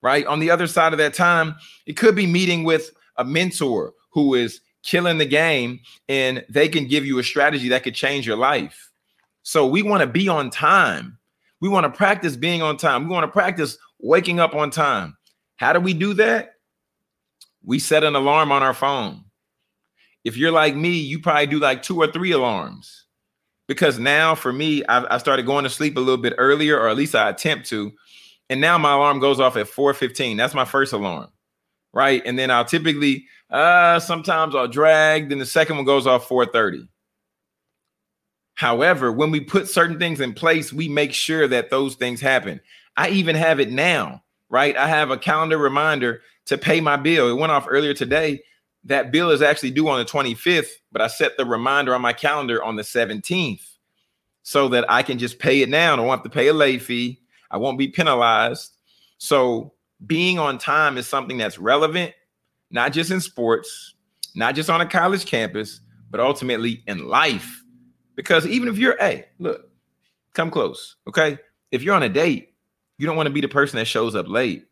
right? 0.02 0.26
On 0.26 0.39
the 0.39 0.50
other 0.50 0.67
side 0.67 0.93
of 0.93 1.00
that 1.00 1.13
time, 1.13 1.56
it 1.86 1.93
could 1.93 2.15
be 2.15 2.26
meeting 2.26 2.63
with 2.63 2.91
a 3.17 3.26
mentor 3.26 3.93
who 4.12 4.34
is 4.34 4.62
killing 4.84 5.17
the 5.17 5.26
game 5.26 5.80
and 6.08 6.46
they 6.50 6.67
can 6.67 6.88
give 6.88 7.06
you 7.06 7.19
a 7.19 7.24
strategy 7.24 7.69
that 7.69 7.84
could 7.84 7.96
change 7.96 8.28
your 8.28 8.38
life. 8.38 8.91
So 9.43 9.67
we 9.67 9.82
want 9.82 10.02
to 10.02 10.08
be 10.08 10.30
on 10.30 10.50
time. 10.50 11.17
We 11.60 11.69
want 11.69 11.86
to 11.86 11.89
practice 11.89 12.36
being 12.36 12.62
on 12.62 12.78
time. 12.78 13.08
We 13.08 13.13
want 13.13 13.26
to 13.26 13.32
practice 13.32 13.78
waking 14.00 14.39
up 14.39 14.56
on 14.56 14.69
time. 14.69 15.17
How 15.58 15.74
do 15.74 15.80
we 15.80 15.93
do 15.93 16.13
that? 16.15 16.53
We 17.63 17.80
set 17.80 18.04
an 18.04 18.15
alarm 18.15 18.52
on 18.52 18.63
our 18.63 18.73
phone. 18.73 19.23
If 20.23 20.38
you're 20.38 20.52
like 20.52 20.76
me, 20.76 20.91
you 20.91 21.19
probably 21.19 21.47
do 21.47 21.60
like 21.60 21.84
two 21.84 21.97
or 21.97 22.08
three 22.08 22.32
alarms. 22.32 23.06
Because 23.67 23.97
now 23.97 24.36
for 24.36 24.52
me, 24.52 24.84
I've, 24.86 25.06
I 25.10 25.17
started 25.17 25.45
going 25.45 25.63
to 25.63 25.69
sleep 25.69 25.95
a 25.97 26.02
little 26.02 26.21
bit 26.21 26.34
earlier, 26.38 26.78
or 26.78 26.89
at 26.89 26.97
least 26.97 27.15
I 27.15 27.30
attempt 27.30 27.67
to. 27.69 27.91
And 28.49 28.60
now 28.60 28.78
my 28.78 28.93
alarm 28.93 29.19
goes 29.19 29.39
off 29.39 29.56
at 29.56 29.67
4:15. 29.67 30.38
That's 30.38 30.54
my 30.54 30.65
first 30.65 30.93
alarm. 30.93 31.30
Right. 31.93 32.21
And 32.26 32.38
then 32.38 32.52
I'll 32.52 32.65
typically 32.65 33.26
uh 33.49 33.99
sometimes 33.99 34.56
I'll 34.56 34.67
drag, 34.67 35.30
then 35.30 35.39
the 35.39 35.45
second 35.45 35.78
one 35.78 35.86
goes 35.86 36.08
off 36.08 36.28
4:30. 36.28 36.88
However, 38.56 39.12
when 39.12 39.32
we 39.32 39.39
put 39.39 39.69
certain 39.69 39.97
things 39.97 40.19
in 40.19 40.34
place, 40.34 40.71
we 40.71 40.88
make 40.88 41.13
sure 41.13 41.47
that 41.47 41.69
those 41.69 41.95
things 41.95 42.21
happen. 42.21 42.60
I 42.97 43.10
even 43.10 43.36
have 43.36 43.60
it 43.60 43.71
now, 43.71 44.23
right? 44.49 44.76
I 44.78 44.88
have 44.88 45.10
a 45.10 45.17
calendar 45.17 45.58
reminder 45.58 46.21
to 46.46 46.58
pay 46.58 46.82
my 46.82 46.96
bill. 46.96 47.30
It 47.30 47.40
went 47.40 47.52
off 47.52 47.68
earlier 47.70 47.94
today. 47.94 48.42
That 48.86 49.12
bill 49.12 49.30
is 49.30 49.42
actually 49.42 49.72
due 49.72 49.88
on 49.88 50.00
the 50.00 50.06
25th, 50.06 50.70
but 50.92 51.02
I 51.02 51.08
set 51.08 51.38
the 51.38 51.46
reminder 51.46 51.96
on 51.96 52.02
my 52.02 52.14
calendar 52.14 52.64
on 52.64 52.76
the 52.76 52.82
17th 52.82 53.66
so 54.44 54.68
that 54.70 54.86
I 54.90 55.04
can 55.04 55.18
just 55.18 55.40
pay 55.40 55.62
it 55.62 55.70
now. 55.70 55.94
I 55.94 55.96
don't 55.96 56.08
have 56.10 56.24
to 56.24 56.30
pay 56.30 56.48
a 56.48 56.54
late 56.54 56.82
fee. 56.82 57.22
I 57.50 57.58
won't 57.58 57.78
be 57.78 57.88
penalized. 57.88 58.76
So 59.20 59.74
being 60.06 60.38
on 60.38 60.58
time 60.58 60.98
is 60.98 61.08
something 61.08 61.38
that's 61.38 61.58
relevant, 61.58 62.14
not 62.72 62.92
just 62.92 63.10
in 63.10 63.22
sports, 63.22 63.94
not 64.36 64.56
just 64.56 64.70
on 64.70 64.82
a 64.82 64.86
college 64.86 65.26
campus, 65.26 65.80
but 66.10 66.20
ultimately 66.20 66.84
in 66.88 67.08
life 67.08 67.64
because 68.16 68.46
even 68.48 68.68
if 68.68 68.78
you're, 68.78 68.98
hey, 68.98 69.26
look, 69.40 69.70
come 70.34 70.52
close. 70.52 70.98
Okay. 71.08 71.38
If 71.72 71.84
you're 71.84 71.96
on 71.96 72.04
a 72.04 72.10
date, 72.10 72.54
you 72.98 73.08
don't 73.08 73.16
want 73.16 73.28
to 73.28 73.34
be 73.34 73.42
the 73.42 73.48
person 73.48 73.78
that 73.78 73.86
shows 73.86 74.16
up 74.16 74.28
late 74.28 74.66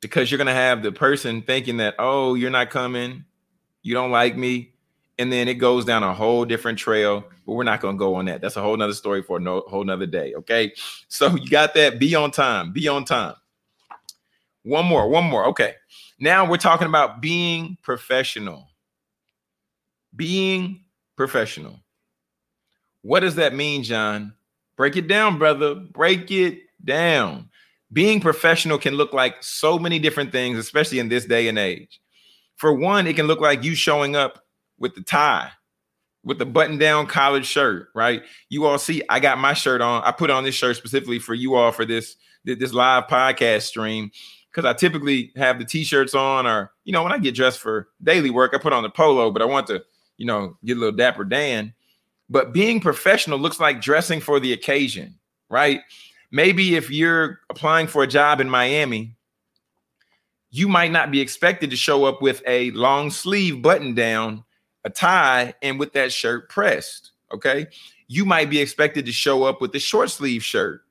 because 0.00 0.30
you're 0.30 0.38
going 0.38 0.46
to 0.46 0.52
have 0.52 0.82
the 0.82 0.92
person 0.92 1.42
thinking 1.42 1.78
that, 1.78 1.94
oh, 1.98 2.34
you're 2.34 2.50
not 2.50 2.70
coming. 2.70 3.24
You 3.82 3.94
don't 3.94 4.10
like 4.10 4.36
me. 4.36 4.72
And 5.18 5.32
then 5.32 5.48
it 5.48 5.54
goes 5.54 5.84
down 5.84 6.02
a 6.02 6.12
whole 6.12 6.44
different 6.44 6.78
trail, 6.78 7.24
but 7.46 7.52
we're 7.52 7.64
not 7.64 7.80
going 7.80 7.96
to 7.96 7.98
go 7.98 8.16
on 8.16 8.26
that. 8.26 8.42
That's 8.42 8.56
a 8.56 8.62
whole 8.62 8.76
nother 8.76 8.92
story 8.92 9.22
for 9.22 9.38
a 9.38 9.40
no, 9.40 9.60
whole 9.60 9.84
nother 9.84 10.06
day. 10.06 10.34
Okay. 10.34 10.74
So 11.08 11.34
you 11.34 11.48
got 11.48 11.74
that. 11.74 11.98
Be 11.98 12.14
on 12.14 12.30
time. 12.30 12.72
Be 12.72 12.86
on 12.88 13.04
time. 13.04 13.34
One 14.62 14.84
more. 14.84 15.08
One 15.08 15.24
more. 15.24 15.46
Okay. 15.46 15.74
Now 16.18 16.48
we're 16.48 16.56
talking 16.56 16.88
about 16.88 17.20
being 17.20 17.78
professional. 17.82 18.68
Being 20.14 20.80
professional. 21.16 21.80
What 23.02 23.20
does 23.20 23.36
that 23.36 23.54
mean, 23.54 23.84
John? 23.84 24.34
Break 24.76 24.96
it 24.96 25.08
down, 25.08 25.38
brother. 25.38 25.74
Break 25.74 26.30
it 26.30 26.60
down. 26.84 27.48
Being 27.92 28.20
professional 28.20 28.78
can 28.78 28.94
look 28.94 29.12
like 29.12 29.42
so 29.42 29.78
many 29.78 29.98
different 29.98 30.32
things, 30.32 30.58
especially 30.58 30.98
in 30.98 31.08
this 31.08 31.24
day 31.24 31.48
and 31.48 31.58
age. 31.58 32.00
For 32.56 32.72
one, 32.72 33.06
it 33.06 33.16
can 33.16 33.26
look 33.26 33.40
like 33.40 33.62
you 33.62 33.74
showing 33.74 34.16
up 34.16 34.42
with 34.78 34.94
the 34.94 35.02
tie, 35.02 35.50
with 36.24 36.38
the 36.38 36.46
button 36.46 36.78
down 36.78 37.06
college 37.06 37.46
shirt, 37.46 37.88
right? 37.94 38.22
You 38.48 38.64
all 38.64 38.78
see, 38.78 39.02
I 39.08 39.20
got 39.20 39.38
my 39.38 39.52
shirt 39.52 39.80
on. 39.80 40.02
I 40.02 40.10
put 40.10 40.30
on 40.30 40.44
this 40.44 40.54
shirt 40.54 40.76
specifically 40.76 41.18
for 41.18 41.34
you 41.34 41.54
all 41.54 41.72
for 41.72 41.84
this 41.84 42.16
this 42.44 42.72
live 42.72 43.08
podcast 43.08 43.62
stream 43.62 44.10
because 44.50 44.64
I 44.68 44.72
typically 44.72 45.32
have 45.36 45.58
the 45.58 45.64
t-shirts 45.64 46.14
on, 46.14 46.46
or 46.46 46.72
you 46.84 46.92
know, 46.92 47.02
when 47.02 47.12
I 47.12 47.18
get 47.18 47.34
dressed 47.34 47.58
for 47.58 47.88
daily 48.02 48.30
work, 48.30 48.52
I 48.54 48.58
put 48.58 48.72
on 48.72 48.82
the 48.82 48.90
polo, 48.90 49.30
but 49.30 49.42
I 49.42 49.44
want 49.44 49.66
to, 49.66 49.84
you 50.16 50.24
know, 50.26 50.56
get 50.64 50.76
a 50.76 50.80
little 50.80 50.96
dapper 50.96 51.24
Dan. 51.24 51.74
But 52.30 52.52
being 52.52 52.80
professional 52.80 53.38
looks 53.38 53.60
like 53.60 53.80
dressing 53.80 54.20
for 54.20 54.40
the 54.40 54.52
occasion, 54.52 55.18
right? 55.48 55.80
Maybe 56.30 56.76
if 56.76 56.90
you're 56.90 57.40
applying 57.50 57.86
for 57.86 58.02
a 58.02 58.06
job 58.06 58.40
in 58.40 58.48
Miami, 58.48 59.16
you 60.50 60.68
might 60.68 60.92
not 60.92 61.10
be 61.10 61.20
expected 61.20 61.70
to 61.70 61.76
show 61.76 62.04
up 62.04 62.22
with 62.22 62.42
a 62.46 62.70
long 62.72 63.10
sleeve 63.10 63.62
button 63.62 63.94
down, 63.94 64.44
a 64.84 64.90
tie, 64.90 65.54
and 65.62 65.78
with 65.78 65.92
that 65.92 66.12
shirt 66.12 66.48
pressed. 66.48 67.12
Okay. 67.32 67.66
You 68.08 68.24
might 68.24 68.50
be 68.50 68.60
expected 68.60 69.06
to 69.06 69.12
show 69.12 69.44
up 69.44 69.60
with 69.60 69.74
a 69.74 69.80
short 69.80 70.10
sleeve 70.10 70.44
shirt 70.44 70.82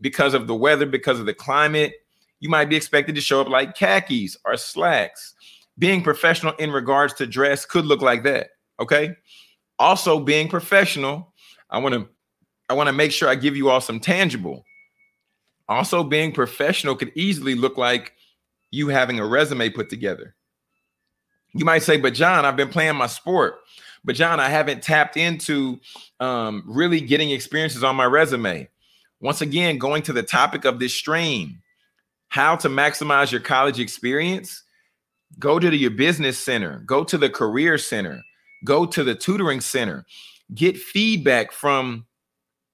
because 0.00 0.34
of 0.34 0.46
the 0.46 0.54
weather, 0.54 0.86
because 0.86 1.20
of 1.20 1.26
the 1.26 1.34
climate. 1.34 1.92
You 2.40 2.48
might 2.48 2.68
be 2.68 2.76
expected 2.76 3.14
to 3.14 3.20
show 3.20 3.40
up 3.40 3.48
like 3.48 3.76
khakis 3.76 4.36
or 4.44 4.56
slacks. 4.56 5.34
Being 5.78 6.02
professional 6.02 6.54
in 6.54 6.70
regards 6.70 7.14
to 7.14 7.26
dress 7.26 7.64
could 7.64 7.86
look 7.86 8.02
like 8.02 8.24
that. 8.24 8.50
Okay 8.80 9.16
also 9.82 10.20
being 10.20 10.48
professional 10.48 11.32
i 11.70 11.78
want 11.78 11.92
to 11.92 12.08
i 12.68 12.72
want 12.72 12.86
to 12.86 12.92
make 12.92 13.10
sure 13.10 13.28
i 13.28 13.34
give 13.34 13.56
you 13.56 13.68
all 13.68 13.80
some 13.80 13.98
tangible 13.98 14.64
also 15.72 16.04
being 16.04 16.32
professional 16.32 16.96
could 16.96 17.12
easily 17.14 17.54
look 17.54 17.76
like 17.76 18.12
you 18.70 18.88
having 18.88 19.18
a 19.18 19.26
resume 19.26 19.70
put 19.70 19.90
together. 19.90 20.34
You 21.54 21.64
might 21.64 21.82
say 21.82 21.98
but 21.98 22.14
john 22.14 22.44
i've 22.44 22.56
been 22.56 22.68
playing 22.68 22.96
my 22.96 23.06
sport. 23.06 23.56
But 24.04 24.16
john 24.16 24.40
i 24.40 24.48
haven't 24.48 24.82
tapped 24.82 25.16
into 25.16 25.80
um, 26.20 26.62
really 26.66 27.00
getting 27.00 27.30
experiences 27.30 27.84
on 27.84 27.96
my 27.96 28.06
resume. 28.06 28.68
Once 29.20 29.40
again 29.40 29.78
going 29.78 30.02
to 30.02 30.12
the 30.12 30.22
topic 30.22 30.64
of 30.64 30.78
this 30.78 30.94
stream 30.94 31.60
how 32.28 32.56
to 32.56 32.68
maximize 32.68 33.30
your 33.30 33.40
college 33.40 33.78
experience 33.78 34.62
go 35.38 35.58
to 35.58 35.70
the, 35.70 35.76
your 35.76 35.90
business 35.90 36.38
center 36.38 36.82
go 36.86 37.04
to 37.04 37.16
the 37.18 37.30
career 37.30 37.78
center 37.78 38.22
go 38.64 38.86
to 38.86 39.04
the 39.04 39.14
tutoring 39.14 39.60
center, 39.60 40.04
get 40.54 40.76
feedback 40.76 41.52
from 41.52 42.06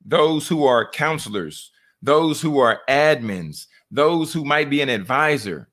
those 0.05 0.49
who 0.49 0.65
are 0.65 0.91
counselors, 0.91 1.71
those 2.03 2.41
who 2.41 2.59
are 2.59 2.81
admins, 2.89 3.67
those 3.91 4.33
who 4.33 4.45
might 4.45 4.71
be 4.71 4.81
an 4.81 4.89
advisor. 4.89 5.69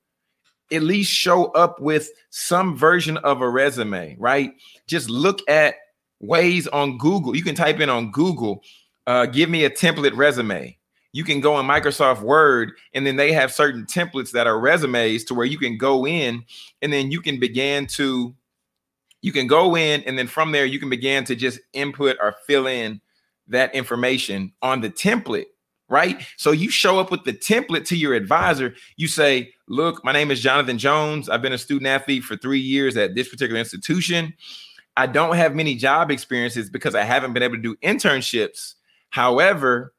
At 0.72 0.82
least 0.82 1.12
show 1.12 1.52
up 1.52 1.80
with 1.80 2.10
some 2.32 2.76
version 2.76 3.18
of 3.18 3.42
a 3.42 3.50
resume, 3.50 4.16
right? 4.18 4.54
Just 4.88 5.10
look 5.12 5.40
at 5.48 5.76
ways 6.20 6.68
on 6.68 6.98
Google. 6.98 7.36
You 7.36 7.44
can 7.44 7.56
type 7.56 7.80
in 7.80 7.90
on 7.90 8.12
Google, 8.12 8.64
uh, 9.06 9.28
give 9.28 9.50
me 9.50 9.66
a 9.66 9.70
template 9.70 10.16
resume. 10.16 10.76
You 11.14 11.24
can 11.24 11.40
go 11.40 11.58
in 11.60 11.66
Microsoft 11.66 12.22
Word, 12.22 12.74
and 12.94 13.08
then 13.08 13.16
they 13.16 13.32
have 13.32 13.54
certain 13.54 13.86
templates 13.86 14.32
that 14.32 14.48
are 14.48 14.60
resumes 14.60 15.24
to 15.26 15.34
where 15.34 15.46
you 15.46 15.58
can 15.58 15.78
go 15.78 16.06
in 16.06 16.44
and 16.82 16.92
then 16.92 17.10
you 17.12 17.22
can 17.22 17.40
begin 17.40 17.88
to 17.88 18.36
you 19.22 19.32
can 19.32 19.48
go 19.48 19.76
in 19.76 20.04
and 20.04 20.20
then 20.20 20.28
from 20.28 20.52
there 20.52 20.66
you 20.66 20.78
can 20.78 20.90
begin 20.90 21.24
to 21.24 21.36
just 21.36 21.60
input 21.74 22.18
or 22.22 22.36
fill 22.46 22.68
in 22.68 23.02
that 23.48 23.74
information 23.74 24.52
on 24.62 24.82
the 24.82 24.90
template 24.90 25.46
right? 25.90 26.24
So 26.38 26.52
you 26.52 26.70
show 26.70 27.00
up 27.00 27.12
with 27.12 27.24
the 27.24 27.34
template 27.34 27.86
to 27.88 27.98
your 27.98 28.14
advisor. 28.14 28.76
You 28.98 29.08
say 29.08 29.52
look 29.68 30.04
my 30.04 30.12
name 30.12 30.32
is 30.32 30.42
jonathan 30.42 30.78
jones. 30.78 31.30
I've 31.30 31.42
been 31.42 31.54
a 31.54 31.58
student 31.58 31.88
athlete 31.88 32.24
for 32.24 32.36
three 32.36 32.60
years 32.60 32.98
at 32.98 33.16
this 33.16 33.30
particular 33.30 33.60
institution. 33.60 34.34
I 34.98 35.08
don't 35.08 35.36
have 35.36 35.56
many 35.56 35.76
job 35.76 36.12
experiences 36.12 36.70
because 36.70 36.96
i 36.96 37.04
haven't 37.04 37.34
been 37.34 37.44
able 37.44 37.56
to 37.56 37.62
do 37.62 37.76
internships. 37.78 38.76
However 39.10 39.94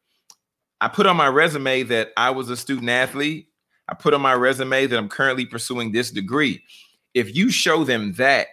i 0.81 0.89
put 0.89 1.07
on 1.07 1.17
my 1.17 1.29
resume 1.29 1.83
that 1.85 2.11
i 2.17 2.31
was 2.31 2.51
a 2.51 2.57
student 2.57 2.91
athlete. 2.91 3.49
I 3.89 3.95
put 3.95 4.15
on 4.15 4.21
my 4.21 4.35
resume 4.35 4.87
that 4.87 4.99
i'm 4.99 5.09
currently 5.09 5.47
pursuing 5.47 5.93
this 5.93 6.11
degree. 6.11 6.63
If 7.15 7.35
you 7.35 7.51
show 7.51 7.85
them 7.85 8.13
that 8.15 8.49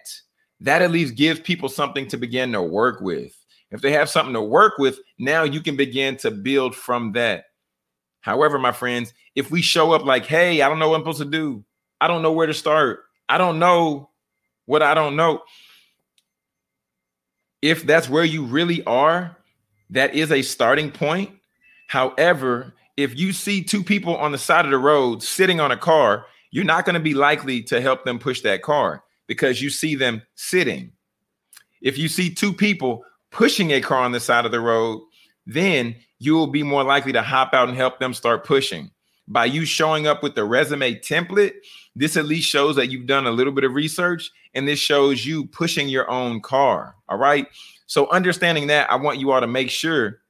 that 0.60 0.82
at 0.82 0.90
least 0.90 1.16
gives 1.16 1.40
people 1.40 1.68
something 1.68 2.06
to 2.08 2.16
begin 2.16 2.52
to 2.52 2.62
work 2.62 3.00
with. 3.00 3.43
If 3.70 3.80
they 3.80 3.92
have 3.92 4.08
something 4.08 4.34
to 4.34 4.42
work 4.42 4.78
with, 4.78 4.98
now 5.18 5.42
you 5.42 5.60
can 5.60 5.76
begin 5.76 6.16
to 6.18 6.30
build 6.30 6.74
from 6.76 7.12
that. 7.12 7.46
However, 8.20 8.58
my 8.58 8.72
friends, 8.72 9.12
if 9.34 9.50
we 9.50 9.62
show 9.62 9.92
up 9.92 10.04
like, 10.04 10.26
hey, 10.26 10.62
I 10.62 10.68
don't 10.68 10.78
know 10.78 10.88
what 10.88 10.96
I'm 10.96 11.02
supposed 11.02 11.18
to 11.18 11.24
do, 11.24 11.64
I 12.00 12.08
don't 12.08 12.22
know 12.22 12.32
where 12.32 12.46
to 12.46 12.54
start, 12.54 13.04
I 13.28 13.38
don't 13.38 13.58
know 13.58 14.10
what 14.66 14.82
I 14.82 14.94
don't 14.94 15.16
know. 15.16 15.42
If 17.60 17.84
that's 17.84 18.08
where 18.08 18.24
you 18.24 18.44
really 18.44 18.84
are, 18.84 19.36
that 19.90 20.14
is 20.14 20.30
a 20.30 20.42
starting 20.42 20.90
point. 20.90 21.30
However, 21.88 22.74
if 22.96 23.18
you 23.18 23.32
see 23.32 23.62
two 23.62 23.82
people 23.82 24.16
on 24.16 24.32
the 24.32 24.38
side 24.38 24.64
of 24.64 24.70
the 24.70 24.78
road 24.78 25.22
sitting 25.22 25.60
on 25.60 25.72
a 25.72 25.76
car, 25.76 26.26
you're 26.50 26.64
not 26.64 26.84
going 26.84 26.94
to 26.94 27.00
be 27.00 27.14
likely 27.14 27.62
to 27.64 27.80
help 27.80 28.04
them 28.04 28.18
push 28.18 28.40
that 28.42 28.62
car 28.62 29.02
because 29.26 29.60
you 29.60 29.70
see 29.70 29.94
them 29.94 30.22
sitting. 30.34 30.92
If 31.82 31.98
you 31.98 32.08
see 32.08 32.32
two 32.32 32.52
people 32.52 33.04
pushing 33.34 33.72
a 33.72 33.80
car 33.80 33.98
on 33.98 34.12
the 34.12 34.20
side 34.20 34.46
of 34.46 34.52
the 34.52 34.60
road, 34.60 35.02
then 35.44 35.96
you 36.20 36.34
will 36.34 36.46
be 36.46 36.62
more 36.62 36.84
likely 36.84 37.12
to 37.12 37.20
hop 37.20 37.52
out 37.52 37.68
and 37.68 37.76
help 37.76 37.98
them 37.98 38.14
start 38.14 38.44
pushing. 38.44 38.90
By 39.26 39.46
you 39.46 39.64
showing 39.64 40.06
up 40.06 40.22
with 40.22 40.34
the 40.34 40.44
resume 40.44 40.94
template, 40.94 41.54
this 41.96 42.16
at 42.16 42.26
least 42.26 42.48
shows 42.48 42.76
that 42.76 42.90
you've 42.90 43.06
done 43.06 43.26
a 43.26 43.30
little 43.32 43.52
bit 43.52 43.64
of 43.64 43.74
research 43.74 44.30
and 44.54 44.68
this 44.68 44.78
shows 44.78 45.26
you 45.26 45.46
pushing 45.46 45.88
your 45.88 46.08
own 46.10 46.40
car. 46.40 46.94
All 47.08 47.18
right. 47.18 47.46
So, 47.86 48.08
understanding 48.10 48.68
that, 48.68 48.90
I 48.90 48.96
want 48.96 49.18
you 49.18 49.32
all 49.32 49.40
to 49.40 49.46
make 49.46 49.70
sure 49.70 50.20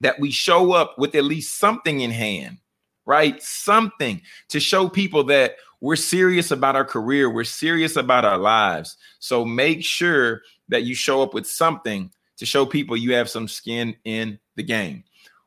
that 0.00 0.18
we 0.18 0.30
show 0.30 0.72
up 0.72 0.98
with 0.98 1.14
at 1.14 1.24
least 1.24 1.58
something 1.58 2.00
in 2.00 2.10
hand, 2.10 2.58
right? 3.06 3.40
Something 3.42 4.20
to 4.48 4.60
show 4.60 4.88
people 4.88 5.24
that 5.24 5.56
we're 5.80 5.96
serious 5.96 6.50
about 6.50 6.76
our 6.76 6.84
career, 6.84 7.30
we're 7.30 7.44
serious 7.44 7.96
about 7.96 8.24
our 8.24 8.38
lives. 8.38 8.96
So 9.20 9.44
make 9.44 9.84
sure 9.84 10.42
that 10.68 10.82
you 10.82 10.94
show 10.94 11.22
up 11.22 11.34
with 11.34 11.46
something 11.46 12.10
to 12.36 12.46
show 12.46 12.66
people 12.66 12.96
you 12.96 13.14
have 13.14 13.28
some 13.28 13.48
skin 13.48 13.96
in 14.04 14.38
the 14.56 14.62
game. 14.62 15.04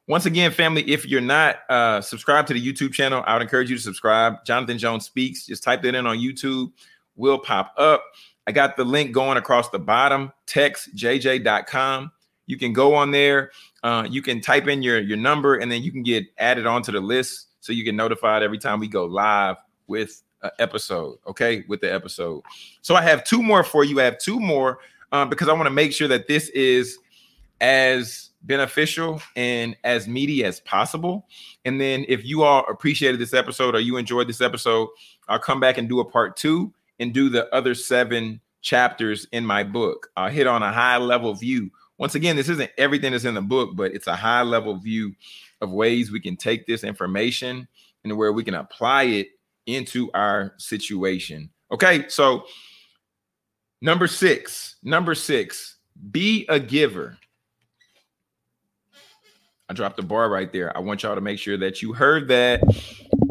Once 0.08 0.26
again, 0.26 0.52
family, 0.52 0.82
if 0.90 1.06
you're 1.06 1.22
not 1.22 1.60
uh, 1.70 2.02
subscribed 2.02 2.48
to 2.48 2.54
the 2.56 2.74
YouTube 2.74 2.92
channel, 2.92 3.24
I 3.28 3.34
would 3.34 3.44
encourage 3.44 3.70
you 3.70 3.76
to 3.76 3.82
subscribe. 3.82 4.44
Jonathan 4.44 4.80
Jones 4.80 5.06
Speaks. 5.06 5.46
Just 5.46 5.64
type 5.64 5.84
that 5.84 5.94
in 5.94 6.08
on 6.08 6.18
YouTube. 6.18 6.72
will 7.16 7.38
pop 7.38 7.74
up. 7.78 8.04
I 8.48 8.52
got 8.52 8.76
the 8.76 8.84
link 8.84 9.12
going 9.12 9.38
across 9.38 9.70
the 9.70 9.78
bottom, 9.78 10.32
textjj.com. 10.48 12.12
You 12.48 12.58
can 12.58 12.74
go 12.74 12.96
on 12.96 13.12
there. 13.12 13.52
Uh, 13.84 14.08
you 14.10 14.24
can 14.24 14.42
type 14.42 14.68
in 14.68 14.82
your, 14.82 15.00
your 15.00 15.18
number 15.18 15.58
and 15.58 15.72
then 15.72 15.84
you 15.84 15.92
can 15.92 16.02
get 16.02 16.26
added 16.40 16.66
onto 16.66 16.92
the 16.92 17.00
list 17.00 17.50
so 17.60 17.72
you 17.72 17.84
get 17.84 17.94
notified 17.94 18.42
every 18.42 18.58
time 18.58 18.80
we 18.80 18.88
go 18.88 19.06
live 19.06 19.58
with 19.86 20.24
an 20.42 20.50
episode. 20.58 21.20
Okay, 21.28 21.64
with 21.68 21.82
the 21.82 21.94
episode. 21.94 22.42
So 22.82 22.96
I 22.96 23.04
have 23.04 23.24
two 23.24 23.44
more 23.44 23.64
for 23.64 23.84
you. 23.84 24.02
I 24.02 24.06
have 24.06 24.18
two 24.18 24.40
more 24.40 24.80
um, 25.12 25.30
because 25.30 25.50
I 25.50 25.54
want 25.54 25.68
to 25.68 25.72
make 25.72 25.94
sure 25.94 26.08
that 26.08 26.28
this 26.28 26.50
is 26.50 26.98
as 27.62 28.30
beneficial 28.44 29.22
and 29.36 29.76
as 29.84 30.08
meaty 30.08 30.44
as 30.44 30.60
possible. 30.62 31.28
And 31.66 31.80
then 31.80 32.06
if 32.08 32.26
you 32.26 32.44
all 32.44 32.66
appreciated 32.70 33.20
this 33.20 33.34
episode 33.34 33.76
or 33.76 33.80
you 33.80 33.98
enjoyed 33.98 34.30
this 34.30 34.42
episode, 34.42 34.88
I'll 35.28 35.40
come 35.40 35.60
back 35.60 35.78
and 35.78 35.90
do 35.90 36.00
a 36.00 36.10
part 36.10 36.38
two 36.38 36.74
and 37.00 37.14
do 37.14 37.30
the 37.30 37.54
other 37.54 37.76
seven 37.76 38.40
chapters 38.62 39.28
in 39.32 39.46
my 39.46 39.64
book. 39.64 40.10
I'll 40.16 40.30
hit 40.30 40.48
on 40.48 40.64
a 40.64 40.72
high 40.72 40.98
level 40.98 41.34
view. 41.34 41.72
Once 41.98 42.16
again, 42.16 42.36
this 42.36 42.50
isn't 42.50 42.72
everything 42.78 43.12
that's 43.12 43.26
in 43.26 43.34
the 43.34 43.42
book, 43.42 43.72
but 43.76 43.94
it's 43.94 44.08
a 44.08 44.16
high 44.16 44.42
level 44.42 44.78
view 44.78 45.14
of 45.62 45.72
ways 45.72 46.12
we 46.12 46.22
can 46.22 46.38
take 46.38 46.66
this 46.66 46.84
information 46.84 47.68
and 48.04 48.18
where 48.18 48.32
we 48.32 48.44
can 48.44 48.54
apply 48.54 49.04
it 49.04 49.28
into 49.66 50.10
our 50.14 50.54
situation. 50.58 51.50
Okay, 51.72 52.08
so 52.08 52.46
number 53.82 54.08
six, 54.08 54.76
number 54.84 55.16
six, 55.16 55.78
be 56.12 56.46
a 56.50 56.60
giver. 56.60 57.18
I 59.70 59.74
dropped 59.74 59.98
the 59.98 60.04
bar 60.04 60.30
right 60.30 60.52
there. 60.52 60.76
I 60.76 60.80
want 60.80 61.04
y'all 61.04 61.16
to 61.16 61.22
make 61.22 61.38
sure 61.38 61.58
that 61.58 61.82
you 61.82 61.94
heard 61.94 62.28
that. 62.30 62.62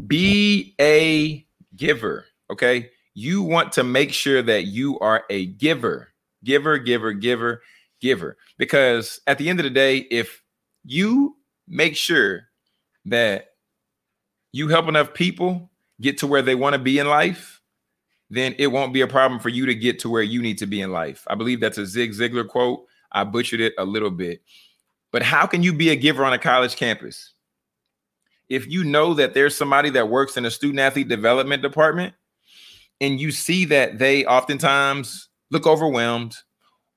Be 0.07 0.75
a 0.81 1.45
giver. 1.77 2.27
Okay. 2.51 2.91
You 3.15 3.43
want 3.43 3.73
to 3.73 3.83
make 3.83 4.13
sure 4.13 4.43
that 4.43 4.67
you 4.67 4.99
are 5.01 5.25
a 5.29 5.47
giver, 5.47 6.13
giver, 6.45 6.79
giver, 6.79 7.13
giver, 7.13 7.63
giver. 8.01 8.37
Because 8.57 9.21
at 9.27 9.39
the 9.39 9.49
end 9.49 9.59
of 9.59 9.65
the 9.65 9.71
day, 9.71 9.99
if 9.99 10.45
you 10.85 11.37
make 11.67 11.97
sure 11.97 12.45
that 13.07 13.49
you 14.53 14.69
help 14.69 14.87
enough 14.87 15.15
people 15.15 15.71
get 16.01 16.19
to 16.19 16.29
where 16.29 16.43
they 16.43 16.55
want 16.55 16.75
to 16.75 16.79
be 16.79 17.01
in 17.01 17.09
life, 17.09 17.58
then 18.31 18.55
it 18.59 18.69
won't 18.69 18.93
be 18.93 19.01
a 19.01 19.07
problem 19.07 19.41
for 19.41 19.49
you 19.49 19.67
to 19.67 19.75
get 19.75 19.99
to 20.01 20.11
where 20.11 20.23
you 20.23 20.43
need 20.43 20.59
to 20.59 20.67
be 20.67 20.81
in 20.81 20.93
life. 20.93 21.25
I 21.29 21.35
believe 21.35 21.61
that's 21.61 21.79
a 21.79 21.87
Zig 21.87 22.13
Ziglar 22.13 22.47
quote. 22.47 22.87
I 23.13 23.25
butchered 23.25 23.61
it 23.61 23.75
a 23.79 23.85
little 23.85 24.11
bit. 24.11 24.43
But 25.11 25.23
how 25.23 25.47
can 25.47 25.63
you 25.63 25.73
be 25.73 25.89
a 25.89 25.97
giver 25.97 26.25
on 26.25 26.35
a 26.35 26.39
college 26.39 26.77
campus? 26.77 27.33
If 28.49 28.67
you 28.67 28.85
know 28.85 29.15
that 29.15 29.35
there's 29.35 29.57
somebody 29.57 29.91
that 29.91 30.09
works 30.09 30.37
in 30.37 30.45
a 30.45 30.51
student 30.51 30.81
athlete 30.81 31.09
development 31.09 31.63
department 31.63 32.15
and 33.01 33.21
you 33.21 33.31
see 33.31 33.65
that 33.67 33.99
they 33.99 34.25
oftentimes 34.25 35.29
look 35.51 35.67
overwhelmed, 35.67 36.35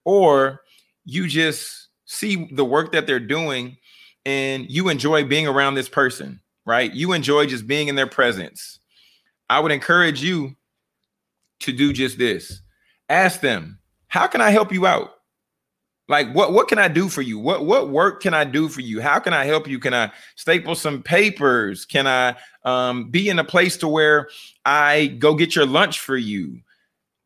or 0.03 0.61
you 1.05 1.27
just 1.27 1.89
see 2.05 2.49
the 2.51 2.65
work 2.65 2.91
that 2.91 3.07
they're 3.07 3.19
doing 3.19 3.77
and 4.25 4.69
you 4.69 4.89
enjoy 4.89 5.23
being 5.23 5.47
around 5.47 5.75
this 5.75 5.89
person, 5.89 6.41
right? 6.65 6.93
You 6.93 7.13
enjoy 7.13 7.45
just 7.45 7.67
being 7.67 7.87
in 7.87 7.95
their 7.95 8.07
presence. 8.07 8.79
I 9.49 9.59
would 9.59 9.71
encourage 9.71 10.21
you 10.23 10.55
to 11.61 11.71
do 11.71 11.93
just 11.93 12.17
this. 12.17 12.61
Ask 13.09 13.41
them, 13.41 13.79
how 14.07 14.27
can 14.27 14.41
I 14.41 14.51
help 14.51 14.71
you 14.71 14.85
out? 14.85 15.11
Like 16.11 16.33
what 16.33 16.51
what 16.51 16.67
can 16.67 16.77
I 16.77 16.89
do 16.89 17.07
for 17.07 17.21
you? 17.21 17.39
What 17.39 17.65
what 17.65 17.89
work 17.89 18.21
can 18.21 18.33
I 18.33 18.43
do 18.43 18.67
for 18.67 18.81
you? 18.81 18.99
How 18.99 19.19
can 19.19 19.33
I 19.33 19.45
help 19.45 19.65
you? 19.65 19.79
Can 19.79 19.93
I 19.93 20.11
staple 20.35 20.75
some 20.75 21.01
papers? 21.01 21.85
Can 21.85 22.05
I 22.05 22.35
um, 22.65 23.09
be 23.09 23.29
in 23.29 23.39
a 23.39 23.45
place 23.45 23.77
to 23.77 23.87
where 23.87 24.27
I 24.65 25.07
go 25.19 25.35
get 25.35 25.55
your 25.55 25.65
lunch 25.65 26.01
for 26.01 26.17
you? 26.17 26.59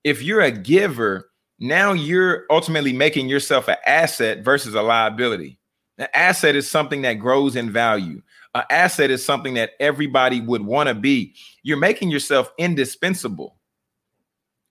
If 0.04 0.22
you're 0.22 0.42
a 0.42 0.52
giver, 0.52 1.32
now 1.60 1.94
you're 1.94 2.46
ultimately 2.52 2.94
making 2.94 3.28
yourself 3.28 3.68
an 3.68 3.78
asset 3.88 4.46
versus 4.46 4.76
a 4.76 4.84
liability. 4.84 5.58
An 5.98 6.08
asset 6.14 6.56
is 6.56 6.70
something 6.70 7.02
that 7.02 7.14
grows 7.14 7.56
in 7.56 7.72
value. 7.72 8.22
An 8.54 8.66
asset 8.70 9.10
is 9.10 9.26
something 9.26 9.56
that 9.56 9.72
everybody 9.80 10.42
would 10.42 10.62
want 10.62 10.90
to 10.90 10.94
be. 10.94 11.34
You're 11.64 11.78
making 11.78 12.12
yourself 12.12 12.52
indispensable 12.60 13.55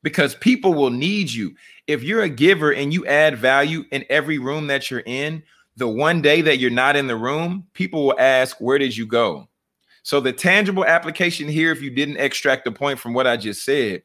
because 0.05 0.35
people 0.37 0.75
will 0.75 0.91
need 0.91 1.33
you. 1.33 1.57
If 1.89 2.05
you're 2.05 2.23
a 2.23 2.29
giver 2.29 2.73
and 2.73 2.93
you 2.93 3.05
add 3.07 3.39
value 3.39 3.85
in 3.91 4.05
every 4.09 4.39
room 4.39 4.69
that 4.69 4.91
you're 4.91 5.03
in, 5.05 5.43
the 5.77 5.89
one 5.89 6.23
day 6.23 6.43
that 6.43 6.59
you're 6.59 6.71
not 6.71 6.95
in 6.95 7.09
the 7.09 7.17
room, 7.17 7.67
people 7.73 8.07
will 8.07 8.21
ask, 8.21 8.59
Where 8.61 8.79
did 8.79 8.97
you 8.97 9.07
go? 9.07 9.49
So, 10.05 10.21
the 10.21 10.33
tangible 10.33 10.85
application 10.85 11.49
here, 11.49 11.73
if 11.73 11.83
you 11.83 11.91
didn't 11.91 12.19
extract 12.19 12.65
the 12.65 12.71
point 12.71 13.01
from 13.01 13.15
what 13.15 13.27
I 13.27 13.37
just 13.37 13.65
said, 13.65 14.03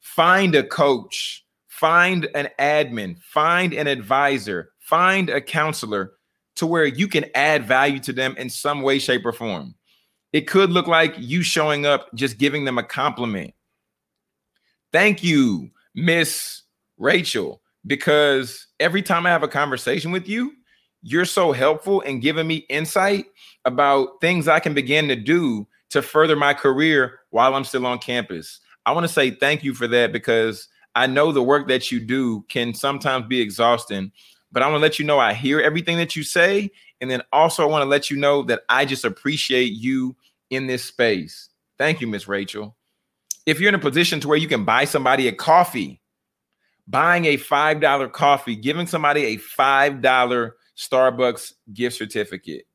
find 0.00 0.54
a 0.54 0.62
coach, 0.62 1.44
find 1.66 2.28
an 2.34 2.50
admin, 2.60 3.18
find 3.22 3.72
an 3.72 3.86
advisor, 3.86 4.72
find 4.78 5.30
a 5.30 5.40
counselor 5.40 6.12
to 6.56 6.66
where 6.66 6.84
you 6.84 7.08
can 7.08 7.24
add 7.34 7.66
value 7.66 7.98
to 8.00 8.12
them 8.12 8.36
in 8.36 8.50
some 8.50 8.82
way, 8.82 8.98
shape, 8.98 9.24
or 9.24 9.32
form. 9.32 9.74
It 10.34 10.42
could 10.42 10.70
look 10.70 10.86
like 10.86 11.14
you 11.16 11.42
showing 11.42 11.86
up, 11.86 12.14
just 12.14 12.36
giving 12.36 12.66
them 12.66 12.76
a 12.76 12.82
compliment. 12.82 13.54
Thank 14.92 15.22
you, 15.22 15.70
Miss 15.94 16.62
Rachel, 16.98 17.62
because 17.86 18.66
every 18.80 19.02
time 19.02 19.26
I 19.26 19.30
have 19.30 19.42
a 19.42 19.48
conversation 19.48 20.12
with 20.12 20.28
you, 20.28 20.52
you're 21.02 21.24
so 21.24 21.52
helpful 21.52 22.00
in 22.02 22.20
giving 22.20 22.46
me 22.46 22.66
insight 22.68 23.26
about 23.64 24.20
things 24.20 24.48
I 24.48 24.60
can 24.60 24.74
begin 24.74 25.08
to 25.08 25.16
do 25.16 25.66
to 25.90 26.02
further 26.02 26.36
my 26.36 26.54
career 26.54 27.20
while 27.30 27.54
I'm 27.54 27.64
still 27.64 27.86
on 27.86 27.98
campus. 27.98 28.60
I 28.86 28.92
want 28.92 29.04
to 29.04 29.12
say 29.12 29.30
thank 29.30 29.64
you 29.64 29.74
for 29.74 29.86
that 29.88 30.12
because 30.12 30.68
I 30.94 31.06
know 31.06 31.32
the 31.32 31.42
work 31.42 31.68
that 31.68 31.90
you 31.90 32.00
do 32.00 32.42
can 32.48 32.74
sometimes 32.74 33.26
be 33.26 33.40
exhausting 33.40 34.12
but 34.52 34.62
I 34.62 34.66
want 34.66 34.76
to 34.76 34.82
let 34.82 34.98
you 34.98 35.06
know 35.06 35.18
I 35.18 35.32
hear 35.32 35.60
everything 35.60 35.96
that 35.96 36.14
you 36.14 36.22
say. 36.22 36.70
And 37.00 37.10
then 37.10 37.22
also, 37.32 37.62
I 37.62 37.70
want 37.70 37.82
to 37.82 37.88
let 37.88 38.10
you 38.10 38.16
know 38.16 38.42
that 38.44 38.62
I 38.68 38.84
just 38.84 39.04
appreciate 39.04 39.72
you 39.72 40.14
in 40.50 40.66
this 40.66 40.84
space. 40.84 41.48
Thank 41.78 42.00
you, 42.00 42.06
Miss 42.06 42.28
Rachel. 42.28 42.76
If 43.46 43.60
you're 43.60 43.68
in 43.68 43.74
a 43.74 43.78
position 43.78 44.20
to 44.20 44.28
where 44.28 44.38
you 44.38 44.48
can 44.48 44.64
buy 44.64 44.84
somebody 44.84 45.28
a 45.28 45.32
coffee, 45.32 46.00
buying 46.86 47.24
a 47.26 47.36
$5 47.36 48.12
coffee, 48.12 48.56
giving 48.56 48.86
somebody 48.86 49.24
a 49.24 49.38
$5 49.38 50.52
Starbucks 50.76 51.52
gift 51.72 51.96
certificate, 51.96 52.66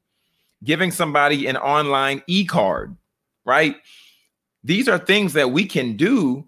giving 0.63 0.91
somebody 0.91 1.47
an 1.47 1.57
online 1.57 2.21
e 2.27 2.45
card, 2.45 2.95
right? 3.45 3.77
These 4.63 4.87
are 4.87 4.97
things 4.97 5.33
that 5.33 5.51
we 5.51 5.65
can 5.65 5.95
do, 5.95 6.45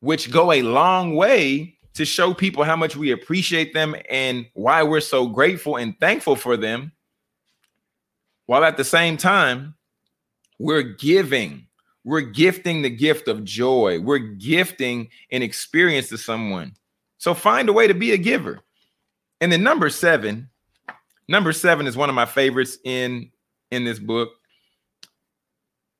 which 0.00 0.30
go 0.30 0.52
a 0.52 0.62
long 0.62 1.14
way 1.16 1.76
to 1.94 2.04
show 2.04 2.32
people 2.32 2.62
how 2.62 2.76
much 2.76 2.94
we 2.94 3.10
appreciate 3.10 3.74
them 3.74 3.96
and 4.08 4.46
why 4.54 4.82
we're 4.82 5.00
so 5.00 5.26
grateful 5.26 5.76
and 5.76 5.98
thankful 5.98 6.36
for 6.36 6.56
them, 6.56 6.92
while 8.46 8.64
at 8.64 8.76
the 8.76 8.84
same 8.84 9.16
time, 9.16 9.74
we're 10.58 10.82
giving, 10.82 11.67
we're 12.08 12.22
gifting 12.22 12.80
the 12.80 12.88
gift 12.88 13.28
of 13.28 13.44
joy, 13.44 14.00
we're 14.00 14.16
gifting 14.16 15.10
an 15.30 15.42
experience 15.42 16.08
to 16.08 16.16
someone. 16.16 16.72
So 17.18 17.34
find 17.34 17.68
a 17.68 17.72
way 17.72 17.86
to 17.86 17.92
be 17.92 18.12
a 18.12 18.16
giver. 18.16 18.60
And 19.42 19.52
then 19.52 19.62
number 19.62 19.90
seven, 19.90 20.48
number 21.28 21.52
seven 21.52 21.86
is 21.86 21.98
one 21.98 22.08
of 22.08 22.14
my 22.14 22.24
favorites 22.24 22.78
in 22.82 23.30
in 23.70 23.84
this 23.84 23.98
book. 23.98 24.30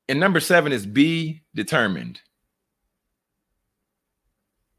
And 0.07 0.19
number 0.19 0.39
seven 0.39 0.71
is 0.71 0.87
be 0.87 1.43
determined. 1.53 2.19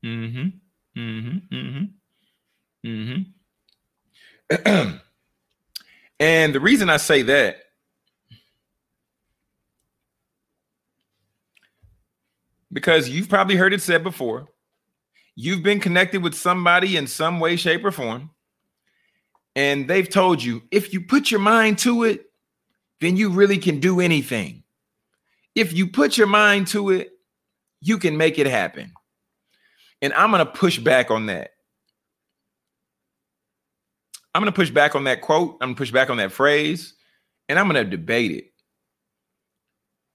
Mm-hmm. 0.05 0.49
Mm-hmm. 0.99 1.55
Mm-hmm. 1.55 3.23
Mm-hmm. 4.49 4.97
and 6.19 6.55
the 6.57 6.61
reason 6.61 6.91
I 6.91 6.97
say 6.97 7.23
that 7.23 7.59
because 12.73 13.09
you've 13.09 13.29
probably 13.29 13.57
heard 13.57 13.73
it 13.73 13.83
said 13.83 14.03
before. 14.03 14.49
You've 15.37 15.63
been 15.63 15.81
connected 15.81 16.23
with 16.23 16.35
somebody 16.35 16.97
in 16.97 17.07
some 17.07 17.41
way, 17.41 17.57
shape, 17.57 17.85
or 17.85 17.91
form, 17.91 18.31
and 19.57 19.89
they've 19.89 20.09
told 20.09 20.43
you 20.43 20.63
if 20.71 20.93
you 20.93 21.01
put 21.01 21.31
your 21.31 21.41
mind 21.41 21.79
to 21.79 22.05
it, 22.05 22.27
then 23.01 23.17
you 23.17 23.31
really 23.31 23.59
can 23.59 23.81
do 23.81 24.01
anything. 24.01 24.63
If 25.55 25.73
you 25.73 25.89
put 25.89 26.17
your 26.17 26.27
mind 26.27 26.69
to 26.69 26.91
it, 26.91 27.11
you 27.81 27.99
can 27.99 28.17
make 28.17 28.39
it 28.39 28.47
happen. 28.47 28.93
And 30.03 30.13
I'm 30.15 30.31
going 30.31 30.45
to 30.45 30.51
push 30.51 30.79
back 30.79 31.11
on 31.11 31.27
that. 31.27 31.51
I'm 34.35 34.43
going 34.43 34.53
to 34.53 34.57
push 34.57 34.71
back 34.71 34.95
on 34.95 35.05
that 35.05 35.23
quote. 35.23 35.57
I'm 35.61 35.69
going 35.69 35.75
to 35.75 35.79
push 35.79 35.91
back 35.91 36.09
on 36.09 36.19
that 36.19 36.33
phrase 36.33 36.95
and 37.49 37.59
I'm 37.59 37.69
going 37.69 37.85
to 37.85 37.91
debate 37.91 38.31
it. 38.31 38.50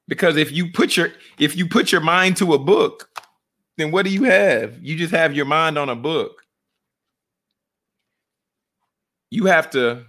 Because 0.08 0.38
if 0.38 0.52
you 0.52 0.72
put 0.72 0.96
your 0.98 1.10
if 1.40 1.56
you 1.56 1.68
put 1.68 1.92
your 1.92 2.02
mind 2.02 2.38
to 2.38 2.54
a 2.54 2.60
book, 2.60 3.10
then 3.78 3.92
what 3.92 4.06
do 4.06 4.12
you 4.12 4.24
have? 4.24 4.78
You 4.82 4.96
just 4.96 5.14
have 5.14 5.34
your 5.36 5.46
mind 5.46 5.78
on 5.78 5.90
a 5.90 5.96
book. 5.96 6.44
You 9.32 9.46
have 9.46 9.70
to 9.72 10.06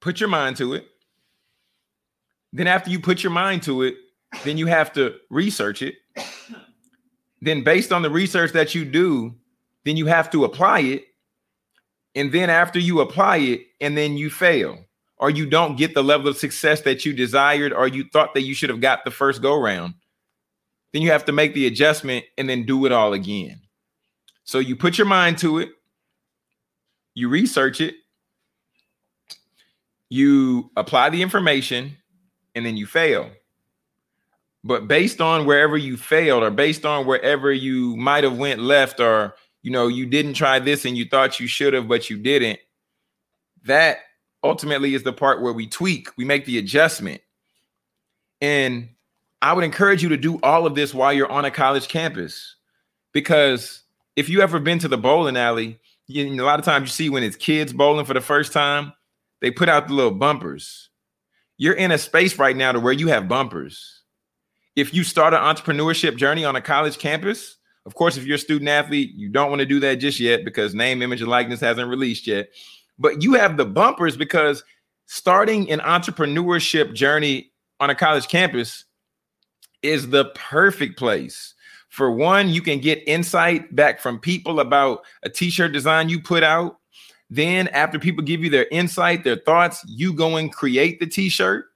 put 0.00 0.20
your 0.20 0.28
mind 0.28 0.56
to 0.58 0.74
it. 0.74 0.86
Then 2.52 2.66
after 2.66 2.90
you 2.90 3.00
put 3.00 3.22
your 3.22 3.32
mind 3.32 3.64
to 3.64 3.82
it, 3.82 3.96
then 4.44 4.56
you 4.56 4.66
have 4.66 4.92
to 4.92 5.16
research 5.30 5.82
it. 5.82 5.96
then 7.40 7.64
based 7.64 7.92
on 7.92 8.02
the 8.02 8.10
research 8.10 8.52
that 8.52 8.74
you 8.74 8.84
do, 8.84 9.34
then 9.84 9.96
you 9.96 10.06
have 10.06 10.30
to 10.30 10.44
apply 10.44 10.80
it. 10.80 11.04
And 12.14 12.30
then 12.32 12.48
after 12.48 12.78
you 12.78 13.00
apply 13.00 13.38
it 13.38 13.66
and 13.80 13.96
then 13.98 14.16
you 14.16 14.30
fail 14.30 14.78
or 15.24 15.30
you 15.30 15.46
don't 15.46 15.78
get 15.78 15.94
the 15.94 16.04
level 16.04 16.28
of 16.28 16.36
success 16.36 16.82
that 16.82 17.06
you 17.06 17.14
desired 17.14 17.72
or 17.72 17.88
you 17.88 18.04
thought 18.12 18.34
that 18.34 18.42
you 18.42 18.52
should 18.52 18.68
have 18.68 18.82
got 18.82 19.06
the 19.06 19.10
first 19.10 19.40
go 19.40 19.58
round, 19.58 19.94
then 20.92 21.00
you 21.00 21.10
have 21.12 21.24
to 21.24 21.32
make 21.32 21.54
the 21.54 21.66
adjustment 21.66 22.26
and 22.36 22.46
then 22.46 22.66
do 22.66 22.84
it 22.84 22.92
all 22.92 23.14
again. 23.14 23.58
So 24.44 24.58
you 24.58 24.76
put 24.76 24.98
your 24.98 25.06
mind 25.06 25.38
to 25.38 25.60
it, 25.60 25.70
you 27.14 27.30
research 27.30 27.80
it, 27.80 27.94
you 30.10 30.70
apply 30.76 31.08
the 31.08 31.22
information, 31.22 31.96
and 32.54 32.66
then 32.66 32.76
you 32.76 32.84
fail. 32.84 33.30
But 34.62 34.88
based 34.88 35.22
on 35.22 35.46
wherever 35.46 35.78
you 35.78 35.96
failed, 35.96 36.42
or 36.42 36.50
based 36.50 36.84
on 36.84 37.06
wherever 37.06 37.50
you 37.50 37.96
might 37.96 38.24
have 38.24 38.36
went 38.36 38.60
left, 38.60 39.00
or 39.00 39.36
you 39.62 39.70
know 39.70 39.86
you 39.86 40.04
didn't 40.04 40.34
try 40.34 40.58
this 40.58 40.84
and 40.84 40.98
you 40.98 41.06
thought 41.06 41.40
you 41.40 41.46
should 41.46 41.72
have, 41.72 41.88
but 41.88 42.10
you 42.10 42.18
didn't, 42.18 42.58
that 43.64 44.00
ultimately 44.44 44.94
is 44.94 45.02
the 45.02 45.12
part 45.12 45.42
where 45.42 45.52
we 45.52 45.66
tweak, 45.66 46.08
we 46.16 46.24
make 46.24 46.44
the 46.44 46.58
adjustment. 46.58 47.22
And 48.40 48.90
I 49.42 49.52
would 49.52 49.64
encourage 49.64 50.02
you 50.02 50.10
to 50.10 50.16
do 50.16 50.38
all 50.42 50.66
of 50.66 50.74
this 50.74 50.94
while 50.94 51.12
you're 51.12 51.30
on 51.30 51.44
a 51.44 51.50
college 51.50 51.88
campus 51.88 52.56
because 53.12 53.82
if 54.16 54.28
you 54.28 54.42
ever 54.42 54.60
been 54.60 54.78
to 54.80 54.88
the 54.88 54.98
bowling 54.98 55.36
alley, 55.36 55.80
you, 56.06 56.40
a 56.40 56.44
lot 56.44 56.58
of 56.58 56.64
times 56.64 56.88
you 56.88 56.92
see 56.92 57.10
when 57.10 57.22
it's 57.22 57.36
kids 57.36 57.72
bowling 57.72 58.04
for 58.04 58.14
the 58.14 58.20
first 58.20 58.52
time, 58.52 58.92
they 59.40 59.50
put 59.50 59.68
out 59.68 59.88
the 59.88 59.94
little 59.94 60.12
bumpers. 60.12 60.90
You're 61.56 61.74
in 61.74 61.92
a 61.92 61.98
space 61.98 62.38
right 62.38 62.56
now 62.56 62.72
to 62.72 62.80
where 62.80 62.92
you 62.92 63.08
have 63.08 63.28
bumpers. 63.28 64.02
If 64.76 64.92
you 64.92 65.04
start 65.04 65.34
an 65.34 65.40
entrepreneurship 65.40 66.16
journey 66.16 66.44
on 66.44 66.56
a 66.56 66.60
college 66.60 66.98
campus, 66.98 67.56
of 67.86 67.94
course, 67.94 68.16
if 68.16 68.24
you're 68.24 68.36
a 68.36 68.38
student 68.38 68.68
athlete, 68.68 69.12
you 69.14 69.28
don't 69.28 69.50
want 69.50 69.60
to 69.60 69.66
do 69.66 69.78
that 69.80 69.96
just 69.96 70.18
yet 70.18 70.44
because 70.44 70.74
name, 70.74 71.02
image, 71.02 71.20
and 71.20 71.30
likeness 71.30 71.60
hasn't 71.60 71.88
released 71.88 72.26
yet. 72.26 72.48
But 72.98 73.22
you 73.22 73.34
have 73.34 73.56
the 73.56 73.64
bumpers 73.64 74.16
because 74.16 74.62
starting 75.06 75.70
an 75.70 75.80
entrepreneurship 75.80 76.94
journey 76.94 77.52
on 77.80 77.90
a 77.90 77.94
college 77.94 78.28
campus 78.28 78.84
is 79.82 80.10
the 80.10 80.26
perfect 80.34 80.98
place 80.98 81.54
for 81.94 82.10
one, 82.10 82.48
you 82.48 82.60
can 82.60 82.80
get 82.80 83.04
insight 83.06 83.74
back 83.74 84.00
from 84.00 84.18
people 84.18 84.58
about 84.58 85.04
a 85.22 85.30
t-shirt 85.30 85.72
design 85.72 86.08
you 86.08 86.20
put 86.20 86.42
out. 86.42 86.80
Then, 87.30 87.68
after 87.68 88.00
people 88.00 88.24
give 88.24 88.42
you 88.42 88.50
their 88.50 88.66
insight, 88.72 89.22
their 89.22 89.36
thoughts, 89.36 89.84
you 89.86 90.12
go 90.12 90.36
and 90.36 90.52
create 90.52 90.98
the 90.98 91.06
t-shirt. 91.06 91.66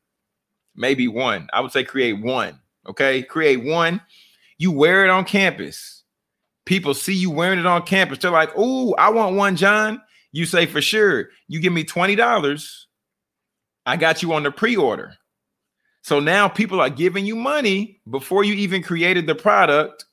Maybe 0.75 1.07
one. 1.07 1.49
I 1.53 1.61
would 1.61 1.71
say 1.71 1.85
create 1.85 2.21
one. 2.21 2.59
Okay, 2.89 3.23
create 3.23 3.63
one. 3.65 4.01
You 4.59 4.73
wear 4.73 5.05
it 5.05 5.11
on 5.11 5.25
campus. 5.25 6.03
People 6.67 6.95
see 6.95 7.15
you 7.15 7.31
wearing 7.31 7.61
it 7.61 7.67
on 7.67 7.83
campus. 7.83 8.19
They're 8.19 8.33
like, 8.33 8.51
"Oh, 8.57 8.95
I 8.95 9.11
want 9.11 9.37
one, 9.37 9.55
John." 9.55 10.03
You 10.33 10.47
say 10.47 10.67
for 10.67 10.81
sure. 10.81 11.29
You 11.47 11.61
give 11.61 11.73
me 11.73 11.85
twenty 11.85 12.17
dollars. 12.17 12.87
I 13.87 13.97
got 13.97 14.23
you 14.23 14.35
on 14.35 14.43
the 14.43 14.51
pre-order. 14.51 15.15
So 16.03 16.21
now 16.21 16.49
people 16.49 16.81
are 16.81 16.91
giving 16.91 17.25
you 17.25 17.37
money 17.37 18.01
before 18.09 18.45
you 18.45 18.55
even 18.55 18.83
created 18.83 19.27
the 19.27 19.35
product 19.35 20.05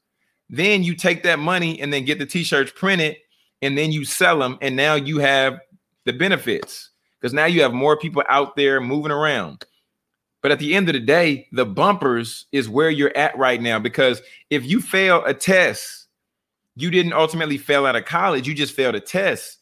then 0.49 0.83
you 0.83 0.95
take 0.95 1.23
that 1.23 1.39
money 1.39 1.79
and 1.81 1.91
then 1.91 2.05
get 2.05 2.19
the 2.19 2.25
t-shirts 2.25 2.71
printed 2.75 3.17
and 3.61 3.77
then 3.77 3.91
you 3.91 4.05
sell 4.05 4.39
them 4.39 4.57
and 4.61 4.75
now 4.75 4.95
you 4.95 5.19
have 5.19 5.59
the 6.03 6.13
benefits 6.13 6.91
because 7.19 7.33
now 7.33 7.45
you 7.45 7.61
have 7.61 7.73
more 7.73 7.97
people 7.97 8.23
out 8.29 8.55
there 8.55 8.79
moving 8.79 9.11
around. 9.11 9.65
But 10.41 10.51
at 10.51 10.59
the 10.59 10.75
end 10.75 10.87
of 10.89 10.93
the 10.93 10.99
day, 10.99 11.47
the 11.51 11.65
bumpers 11.65 12.45
is 12.51 12.69
where 12.69 12.91
you're 12.91 13.15
at 13.17 13.35
right 13.35 13.59
now 13.59 13.79
because 13.79 14.21
if 14.51 14.63
you 14.63 14.79
fail 14.79 15.23
a 15.25 15.33
test, 15.33 16.07
you 16.75 16.91
didn't 16.91 17.13
ultimately 17.13 17.57
fail 17.57 17.87
out 17.87 17.95
of 17.95 18.05
college, 18.05 18.47
you 18.47 18.53
just 18.53 18.75
failed 18.75 18.93
a 18.93 18.99
test. 18.99 19.57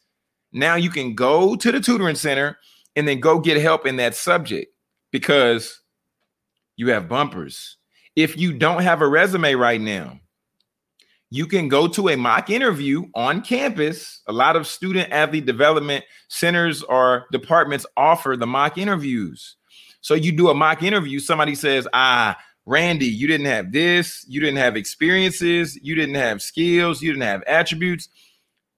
Now 0.54 0.76
you 0.76 0.88
can 0.88 1.14
go 1.14 1.56
to 1.56 1.72
the 1.72 1.80
tutoring 1.80 2.14
center 2.14 2.56
and 2.96 3.06
then 3.06 3.20
go 3.20 3.40
get 3.40 3.60
help 3.60 3.86
in 3.86 3.96
that 3.96 4.14
subject 4.14 4.72
because 5.10 5.80
you 6.76 6.90
have 6.90 7.08
bumpers. 7.08 7.76
If 8.16 8.36
you 8.36 8.52
don't 8.52 8.82
have 8.82 9.02
a 9.02 9.08
resume 9.08 9.54
right 9.54 9.80
now, 9.80 10.20
you 11.30 11.46
can 11.48 11.68
go 11.68 11.88
to 11.88 12.10
a 12.10 12.16
mock 12.16 12.48
interview 12.48 13.06
on 13.16 13.42
campus. 13.42 14.20
A 14.28 14.32
lot 14.32 14.54
of 14.54 14.68
student 14.68 15.10
athlete 15.10 15.46
development 15.46 16.04
centers 16.28 16.84
or 16.84 17.26
departments 17.32 17.84
offer 17.96 18.36
the 18.36 18.46
mock 18.46 18.78
interviews. 18.78 19.56
So 20.00 20.14
you 20.14 20.30
do 20.30 20.50
a 20.50 20.54
mock 20.54 20.84
interview, 20.84 21.18
somebody 21.18 21.56
says, 21.56 21.88
Ah, 21.92 22.38
Randy, 22.66 23.06
you 23.06 23.26
didn't 23.26 23.46
have 23.46 23.72
this, 23.72 24.24
you 24.28 24.40
didn't 24.40 24.58
have 24.58 24.76
experiences, 24.76 25.76
you 25.82 25.96
didn't 25.96 26.14
have 26.14 26.40
skills, 26.40 27.02
you 27.02 27.12
didn't 27.12 27.26
have 27.26 27.42
attributes. 27.48 28.08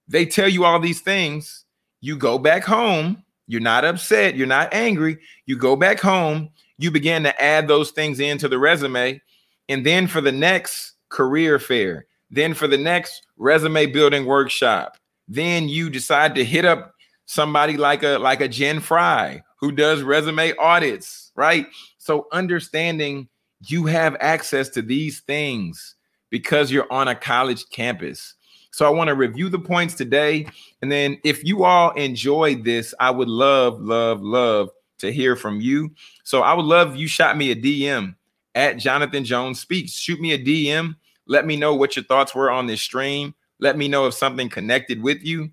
They 0.07 0.25
tell 0.25 0.49
you 0.49 0.65
all 0.65 0.79
these 0.79 1.01
things. 1.01 1.65
You 2.01 2.17
go 2.17 2.37
back 2.37 2.63
home, 2.63 3.23
you're 3.47 3.61
not 3.61 3.85
upset, 3.85 4.35
you're 4.35 4.47
not 4.47 4.73
angry. 4.73 5.17
You 5.45 5.57
go 5.57 5.75
back 5.75 5.99
home, 5.99 6.49
you 6.77 6.91
begin 6.91 7.23
to 7.23 7.41
add 7.41 7.67
those 7.67 7.91
things 7.91 8.19
into 8.19 8.47
the 8.47 8.59
resume. 8.59 9.21
And 9.69 9.85
then 9.85 10.07
for 10.07 10.21
the 10.21 10.31
next 10.31 10.93
career 11.09 11.59
fair, 11.59 12.05
then 12.29 12.53
for 12.53 12.67
the 12.67 12.77
next 12.77 13.25
resume 13.37 13.85
building 13.87 14.25
workshop, 14.25 14.97
then 15.27 15.69
you 15.69 15.89
decide 15.89 16.35
to 16.35 16.43
hit 16.43 16.65
up 16.65 16.93
somebody 17.25 17.77
like 17.77 18.03
a 18.03 18.17
like 18.17 18.41
a 18.41 18.47
Jen 18.47 18.79
Fry 18.79 19.41
who 19.59 19.71
does 19.71 20.01
resume 20.01 20.53
audits, 20.59 21.31
right? 21.35 21.67
So 21.97 22.27
understanding 22.31 23.27
you 23.67 23.85
have 23.85 24.15
access 24.19 24.69
to 24.69 24.81
these 24.81 25.21
things 25.21 25.95
because 26.29 26.71
you're 26.71 26.91
on 26.91 27.07
a 27.07 27.15
college 27.15 27.69
campus. 27.69 28.35
So 28.77 28.85
I 28.85 28.89
want 28.89 29.07
to 29.07 29.15
review 29.15 29.49
the 29.49 29.59
points 29.59 29.95
today. 29.95 30.47
And 30.81 30.91
then 30.91 31.17
if 31.23 31.43
you 31.43 31.63
all 31.63 31.91
enjoyed 31.91 32.63
this, 32.63 32.93
I 32.99 33.09
would 33.09 33.27
love, 33.27 33.81
love, 33.81 34.21
love 34.21 34.69
to 34.99 35.11
hear 35.11 35.35
from 35.35 35.59
you. 35.59 35.91
So 36.23 36.41
I 36.41 36.53
would 36.53 36.65
love 36.65 36.95
you 36.95 37.07
shot 37.07 37.37
me 37.37 37.51
a 37.51 37.55
DM 37.55 38.15
at 38.53 38.77
Jonathan 38.77 39.23
Jones 39.25 39.59
Speaks. 39.59 39.93
Shoot 39.93 40.19
me 40.19 40.33
a 40.33 40.37
DM 40.37 40.95
let 41.27 41.45
me 41.45 41.55
know 41.55 41.75
what 41.75 41.95
your 41.95 42.05
thoughts 42.05 42.33
were 42.33 42.49
on 42.49 42.67
this 42.67 42.81
stream. 42.81 43.35
Let 43.59 43.77
me 43.77 43.87
know 43.87 44.07
if 44.07 44.13
something 44.13 44.49
connected 44.49 45.01
with 45.01 45.23
you. 45.23 45.51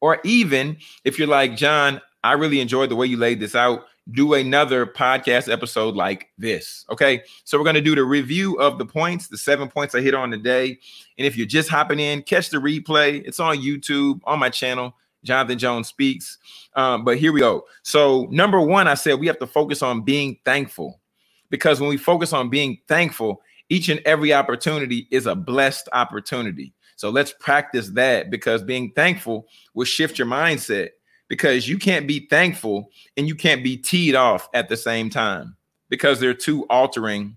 Or 0.00 0.18
even 0.24 0.78
if 1.04 1.18
you're 1.18 1.28
like, 1.28 1.56
John, 1.56 2.00
I 2.24 2.32
really 2.32 2.60
enjoyed 2.60 2.90
the 2.90 2.96
way 2.96 3.06
you 3.06 3.16
laid 3.16 3.40
this 3.40 3.54
out. 3.54 3.86
Do 4.10 4.34
another 4.34 4.84
podcast 4.84 5.50
episode 5.50 5.94
like 5.94 6.28
this. 6.36 6.84
Okay. 6.90 7.22
So 7.44 7.56
we're 7.56 7.64
going 7.64 7.76
to 7.76 7.80
do 7.80 7.94
the 7.94 8.04
review 8.04 8.58
of 8.58 8.78
the 8.78 8.84
points, 8.84 9.28
the 9.28 9.38
seven 9.38 9.68
points 9.68 9.94
I 9.94 10.00
hit 10.00 10.14
on 10.14 10.30
today. 10.30 10.78
And 11.18 11.26
if 11.26 11.36
you're 11.36 11.46
just 11.46 11.68
hopping 11.68 12.00
in, 12.00 12.22
catch 12.22 12.50
the 12.50 12.56
replay. 12.56 13.22
It's 13.24 13.38
on 13.38 13.58
YouTube, 13.58 14.20
on 14.24 14.40
my 14.40 14.50
channel, 14.50 14.94
Jonathan 15.22 15.58
Jones 15.58 15.88
Speaks. 15.88 16.38
Um, 16.74 17.04
but 17.04 17.18
here 17.18 17.32
we 17.32 17.40
go. 17.40 17.64
So, 17.82 18.26
number 18.30 18.60
one, 18.60 18.88
I 18.88 18.94
said 18.94 19.20
we 19.20 19.28
have 19.28 19.38
to 19.38 19.46
focus 19.46 19.82
on 19.82 20.02
being 20.02 20.38
thankful 20.44 21.00
because 21.48 21.80
when 21.80 21.90
we 21.90 21.96
focus 21.96 22.32
on 22.32 22.50
being 22.50 22.78
thankful, 22.88 23.40
each 23.68 23.88
and 23.88 24.00
every 24.04 24.34
opportunity 24.34 25.06
is 25.10 25.26
a 25.26 25.36
blessed 25.36 25.88
opportunity. 25.92 26.74
So 26.96 27.10
let's 27.10 27.32
practice 27.40 27.88
that 27.90 28.30
because 28.30 28.62
being 28.62 28.92
thankful 28.92 29.46
will 29.74 29.84
shift 29.84 30.18
your 30.18 30.26
mindset 30.28 30.90
because 31.32 31.66
you 31.66 31.78
can't 31.78 32.06
be 32.06 32.26
thankful 32.26 32.90
and 33.16 33.26
you 33.26 33.34
can't 33.34 33.64
be 33.64 33.74
teed 33.74 34.14
off 34.14 34.50
at 34.52 34.68
the 34.68 34.76
same 34.76 35.08
time 35.08 35.56
because 35.88 36.20
they're 36.20 36.34
two 36.34 36.66
altering 36.68 37.34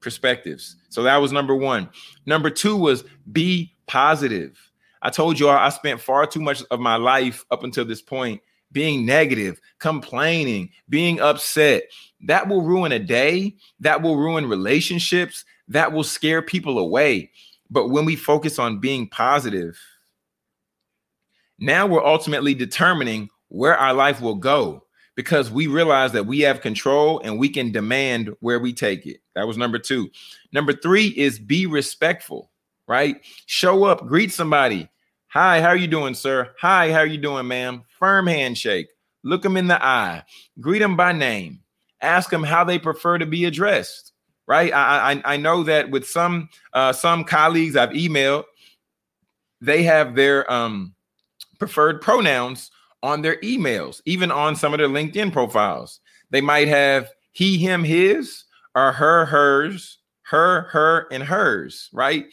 perspectives. 0.00 0.76
So 0.90 1.02
that 1.04 1.16
was 1.16 1.32
number 1.32 1.54
one. 1.54 1.88
Number 2.26 2.50
two 2.50 2.76
was 2.76 3.02
be 3.32 3.74
positive. 3.86 4.58
I 5.00 5.08
told 5.08 5.40
you 5.40 5.48
I 5.48 5.70
spent 5.70 6.02
far 6.02 6.26
too 6.26 6.42
much 6.42 6.62
of 6.70 6.80
my 6.80 6.96
life 6.96 7.46
up 7.50 7.64
until 7.64 7.86
this 7.86 8.02
point 8.02 8.42
being 8.72 9.06
negative, 9.06 9.58
complaining, 9.78 10.68
being 10.90 11.18
upset. 11.22 11.84
That 12.26 12.46
will 12.46 12.60
ruin 12.60 12.92
a 12.92 12.98
day. 12.98 13.56
That 13.80 14.02
will 14.02 14.18
ruin 14.18 14.50
relationships 14.50 15.46
that 15.68 15.92
will 15.92 16.04
scare 16.04 16.42
people 16.42 16.78
away. 16.78 17.30
But 17.70 17.88
when 17.88 18.04
we 18.04 18.16
focus 18.16 18.58
on 18.58 18.80
being 18.80 19.08
positive, 19.08 19.78
now 21.60 21.86
we're 21.86 22.04
ultimately 22.04 22.54
determining 22.54 23.28
where 23.48 23.76
our 23.76 23.92
life 23.92 24.20
will 24.20 24.34
go 24.34 24.84
because 25.14 25.50
we 25.50 25.66
realize 25.66 26.12
that 26.12 26.26
we 26.26 26.40
have 26.40 26.60
control 26.60 27.20
and 27.20 27.38
we 27.38 27.48
can 27.48 27.70
demand 27.72 28.34
where 28.40 28.58
we 28.58 28.72
take 28.72 29.06
it. 29.06 29.18
That 29.34 29.46
was 29.46 29.58
number 29.58 29.78
two. 29.78 30.10
Number 30.52 30.72
three 30.72 31.08
is 31.08 31.38
be 31.38 31.66
respectful, 31.66 32.50
right? 32.88 33.16
Show 33.46 33.84
up, 33.84 34.06
greet 34.06 34.32
somebody. 34.32 34.88
Hi, 35.28 35.60
how 35.60 35.68
are 35.68 35.76
you 35.76 35.86
doing, 35.86 36.14
sir? 36.14 36.50
Hi, 36.60 36.90
how 36.90 36.98
are 36.98 37.06
you 37.06 37.18
doing, 37.18 37.46
ma'am? 37.46 37.84
Firm 37.98 38.26
handshake. 38.26 38.88
Look 39.22 39.42
them 39.42 39.56
in 39.56 39.68
the 39.68 39.84
eye. 39.84 40.24
Greet 40.60 40.78
them 40.78 40.96
by 40.96 41.12
name. 41.12 41.60
Ask 42.00 42.30
them 42.30 42.42
how 42.42 42.64
they 42.64 42.78
prefer 42.78 43.18
to 43.18 43.26
be 43.26 43.44
addressed 43.44 44.10
right? 44.50 44.72
I, 44.72 45.12
I, 45.12 45.34
I 45.34 45.36
know 45.36 45.62
that 45.62 45.90
with 45.90 46.08
some 46.08 46.48
uh, 46.72 46.92
some 46.92 47.22
colleagues 47.22 47.76
I've 47.76 47.90
emailed, 47.90 48.42
they 49.60 49.84
have 49.84 50.16
their 50.16 50.50
um, 50.52 50.92
preferred 51.60 52.00
pronouns 52.00 52.72
on 53.02 53.22
their 53.22 53.36
emails, 53.36 54.00
even 54.04 54.32
on 54.32 54.56
some 54.56 54.74
of 54.74 54.78
their 54.78 54.88
LinkedIn 54.88 55.32
profiles. 55.32 56.00
They 56.30 56.40
might 56.40 56.68
have 56.68 57.10
he, 57.32 57.58
him, 57.58 57.84
his, 57.84 58.44
or 58.74 58.92
her, 58.92 59.26
hers, 59.26 59.98
her, 60.22 60.62
her, 60.62 61.06
and 61.12 61.22
hers, 61.22 61.88
right? 61.92 62.26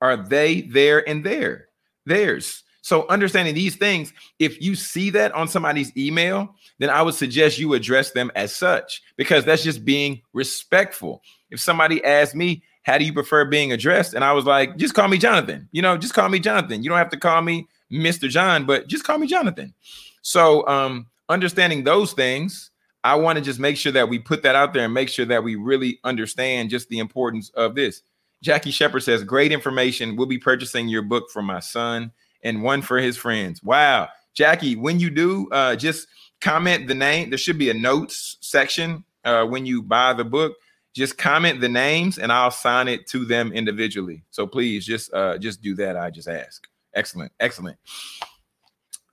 Are 0.00 0.16
they, 0.16 0.62
there, 0.62 1.06
and 1.08 1.24
their, 1.24 1.68
theirs? 2.06 2.62
So 2.82 3.06
understanding 3.08 3.54
these 3.54 3.76
things, 3.76 4.12
if 4.40 4.60
you 4.60 4.74
see 4.74 5.10
that 5.10 5.32
on 5.32 5.46
somebody's 5.46 5.96
email, 5.96 6.56
then 6.78 6.90
I 6.90 7.00
would 7.02 7.14
suggest 7.14 7.58
you 7.58 7.74
address 7.74 8.10
them 8.10 8.32
as 8.34 8.54
such 8.54 9.02
because 9.16 9.44
that's 9.44 9.62
just 9.62 9.84
being 9.84 10.20
respectful. 10.32 11.22
If 11.50 11.60
somebody 11.60 12.04
asked 12.04 12.34
me, 12.34 12.64
how 12.82 12.98
do 12.98 13.04
you 13.04 13.12
prefer 13.12 13.44
being 13.44 13.70
addressed? 13.70 14.14
And 14.14 14.24
I 14.24 14.32
was 14.32 14.44
like, 14.44 14.76
just 14.76 14.94
call 14.94 15.06
me 15.06 15.16
Jonathan. 15.16 15.68
You 15.70 15.82
know, 15.82 15.96
just 15.96 16.14
call 16.14 16.28
me 16.28 16.40
Jonathan. 16.40 16.82
You 16.82 16.88
don't 16.88 16.98
have 16.98 17.10
to 17.10 17.16
call 17.16 17.40
me 17.40 17.68
Mr. 17.92 18.28
John, 18.28 18.64
but 18.66 18.86
just 18.88 19.04
call 19.04 19.18
me 19.18 19.26
Jonathan. 19.26 19.74
So 20.22 20.66
um 20.66 21.06
understanding 21.28 21.84
those 21.84 22.12
things, 22.12 22.70
I 23.04 23.16
want 23.16 23.36
to 23.36 23.44
just 23.44 23.58
make 23.58 23.76
sure 23.76 23.92
that 23.92 24.08
we 24.08 24.18
put 24.18 24.42
that 24.44 24.54
out 24.54 24.72
there 24.72 24.84
and 24.84 24.94
make 24.94 25.08
sure 25.08 25.26
that 25.26 25.42
we 25.42 25.56
really 25.56 25.98
understand 26.04 26.70
just 26.70 26.88
the 26.88 26.98
importance 26.98 27.50
of 27.50 27.74
this. 27.74 28.02
Jackie 28.42 28.70
Shepard 28.70 29.02
says, 29.02 29.24
Great 29.24 29.52
information. 29.52 30.16
We'll 30.16 30.26
be 30.26 30.38
purchasing 30.38 30.88
your 30.88 31.02
book 31.02 31.30
for 31.30 31.42
my 31.42 31.60
son 31.60 32.12
and 32.42 32.62
one 32.62 32.82
for 32.82 32.98
his 32.98 33.16
friends. 33.16 33.62
Wow. 33.62 34.08
Jackie, 34.34 34.76
when 34.76 34.98
you 34.98 35.10
do, 35.10 35.48
uh, 35.50 35.76
just 35.76 36.08
comment 36.40 36.88
the 36.88 36.94
name. 36.94 37.30
There 37.30 37.38
should 37.38 37.58
be 37.58 37.70
a 37.70 37.74
notes 37.74 38.36
section 38.40 39.04
uh, 39.24 39.44
when 39.44 39.66
you 39.66 39.82
buy 39.82 40.12
the 40.12 40.24
book. 40.24 40.56
Just 40.94 41.16
comment 41.16 41.60
the 41.60 41.68
names 41.68 42.18
and 42.18 42.30
I'll 42.30 42.50
sign 42.50 42.88
it 42.88 43.06
to 43.08 43.24
them 43.24 43.52
individually. 43.52 44.24
So 44.30 44.46
please 44.46 44.84
just 44.84 45.12
uh, 45.14 45.38
just 45.38 45.62
do 45.62 45.74
that. 45.76 45.96
I 45.96 46.10
just 46.10 46.28
ask. 46.28 46.66
Excellent. 46.94 47.32
Excellent. 47.40 47.78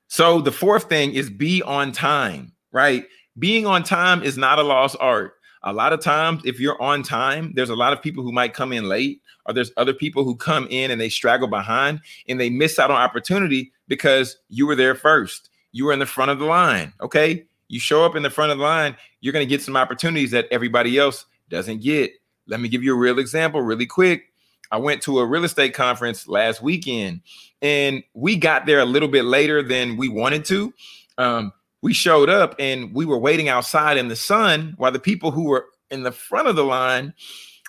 So 0.07 0.41
the 0.41 0.51
fourth 0.51 0.89
thing 0.89 1.13
is 1.13 1.29
be 1.29 1.61
on 1.61 1.91
time, 1.91 2.53
right? 2.71 3.05
Being 3.37 3.65
on 3.65 3.83
time 3.83 4.23
is 4.23 4.37
not 4.37 4.59
a 4.59 4.63
lost 4.63 4.97
art. 4.99 5.33
A 5.63 5.73
lot 5.73 5.93
of 5.93 6.01
times, 6.01 6.41
if 6.45 6.59
you're 6.59 6.81
on 6.81 7.03
time, 7.03 7.51
there's 7.53 7.69
a 7.69 7.75
lot 7.75 7.93
of 7.93 8.01
people 8.01 8.23
who 8.23 8.31
might 8.31 8.53
come 8.53 8.71
in 8.71 8.87
late, 8.87 9.21
or 9.45 9.53
there's 9.53 9.71
other 9.77 9.93
people 9.93 10.23
who 10.23 10.35
come 10.35 10.67
in 10.69 10.89
and 10.89 10.99
they 10.99 11.09
straggle 11.09 11.47
behind 11.47 11.99
and 12.27 12.39
they 12.39 12.49
miss 12.49 12.79
out 12.79 12.91
on 12.91 12.97
opportunity 12.97 13.71
because 13.87 14.37
you 14.47 14.65
were 14.65 14.75
there 14.75 14.95
first. 14.95 15.49
You 15.71 15.85
were 15.85 15.93
in 15.93 15.99
the 15.99 16.05
front 16.05 16.31
of 16.31 16.39
the 16.39 16.45
line. 16.45 16.93
Okay. 17.01 17.45
You 17.67 17.79
show 17.79 18.03
up 18.03 18.15
in 18.15 18.23
the 18.23 18.29
front 18.29 18.51
of 18.51 18.57
the 18.57 18.63
line, 18.63 18.95
you're 19.21 19.33
going 19.33 19.45
to 19.45 19.49
get 19.49 19.61
some 19.61 19.75
opportunities 19.75 20.31
that 20.31 20.47
everybody 20.49 20.97
else 20.97 21.25
doesn't 21.49 21.81
get. 21.81 22.11
Let 22.47 22.61
me 22.61 22.69
give 22.69 22.83
you 22.83 22.93
a 22.93 22.97
real 22.97 23.19
example 23.19 23.61
really 23.61 23.85
quick. 23.85 24.28
I 24.71 24.77
went 24.77 25.01
to 25.03 25.19
a 25.19 25.25
real 25.25 25.43
estate 25.43 25.73
conference 25.73 26.27
last 26.27 26.61
weekend 26.61 27.21
and 27.61 28.03
we 28.13 28.35
got 28.35 28.65
there 28.65 28.79
a 28.79 28.85
little 28.85 29.07
bit 29.07 29.25
later 29.25 29.63
than 29.63 29.97
we 29.97 30.09
wanted 30.09 30.45
to. 30.45 30.73
Um, 31.17 31.51
we 31.81 31.93
showed 31.93 32.29
up 32.29 32.55
and 32.59 32.93
we 32.93 33.05
were 33.05 33.17
waiting 33.17 33.49
outside 33.49 33.97
in 33.97 34.07
the 34.07 34.15
sun 34.15 34.73
while 34.77 34.91
the 34.91 34.99
people 34.99 35.31
who 35.31 35.45
were 35.45 35.67
in 35.89 36.03
the 36.03 36.11
front 36.11 36.47
of 36.47 36.55
the 36.55 36.65
line 36.65 37.13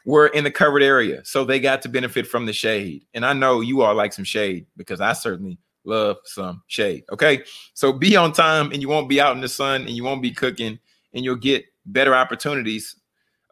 were 0.05 0.29
in 0.29 0.45
the 0.45 0.51
covered 0.51 0.83
area. 0.83 1.25
So 1.25 1.45
they 1.45 1.61
got 1.61 1.83
to 1.83 1.89
benefit 1.89 2.27
from 2.27 2.47
the 2.47 2.53
shade. 2.53 3.05
And 3.15 3.25
I 3.25 3.33
know 3.33 3.61
you 3.61 3.83
all 3.83 3.95
like 3.95 4.13
some 4.13 4.25
shade 4.25 4.67
because 4.77 5.01
I 5.01 5.13
certainly 5.13 5.59
love 5.85 6.17
some 6.25 6.63
shade. 6.67 7.05
Okay. 7.13 7.43
So 7.75 7.93
be 7.93 8.17
on 8.17 8.33
time 8.33 8.73
and 8.73 8.83
you 8.83 8.89
won't 8.89 9.09
be 9.09 9.21
out 9.21 9.35
in 9.35 9.41
the 9.41 9.49
sun 9.49 9.83
and 9.83 9.91
you 9.91 10.05
won't 10.05 10.23
be 10.23 10.33
cooking 10.33 10.79
and 11.15 11.25
you'll 11.25 11.37
get 11.37 11.65
better 11.87 12.15
opportunities 12.15 12.97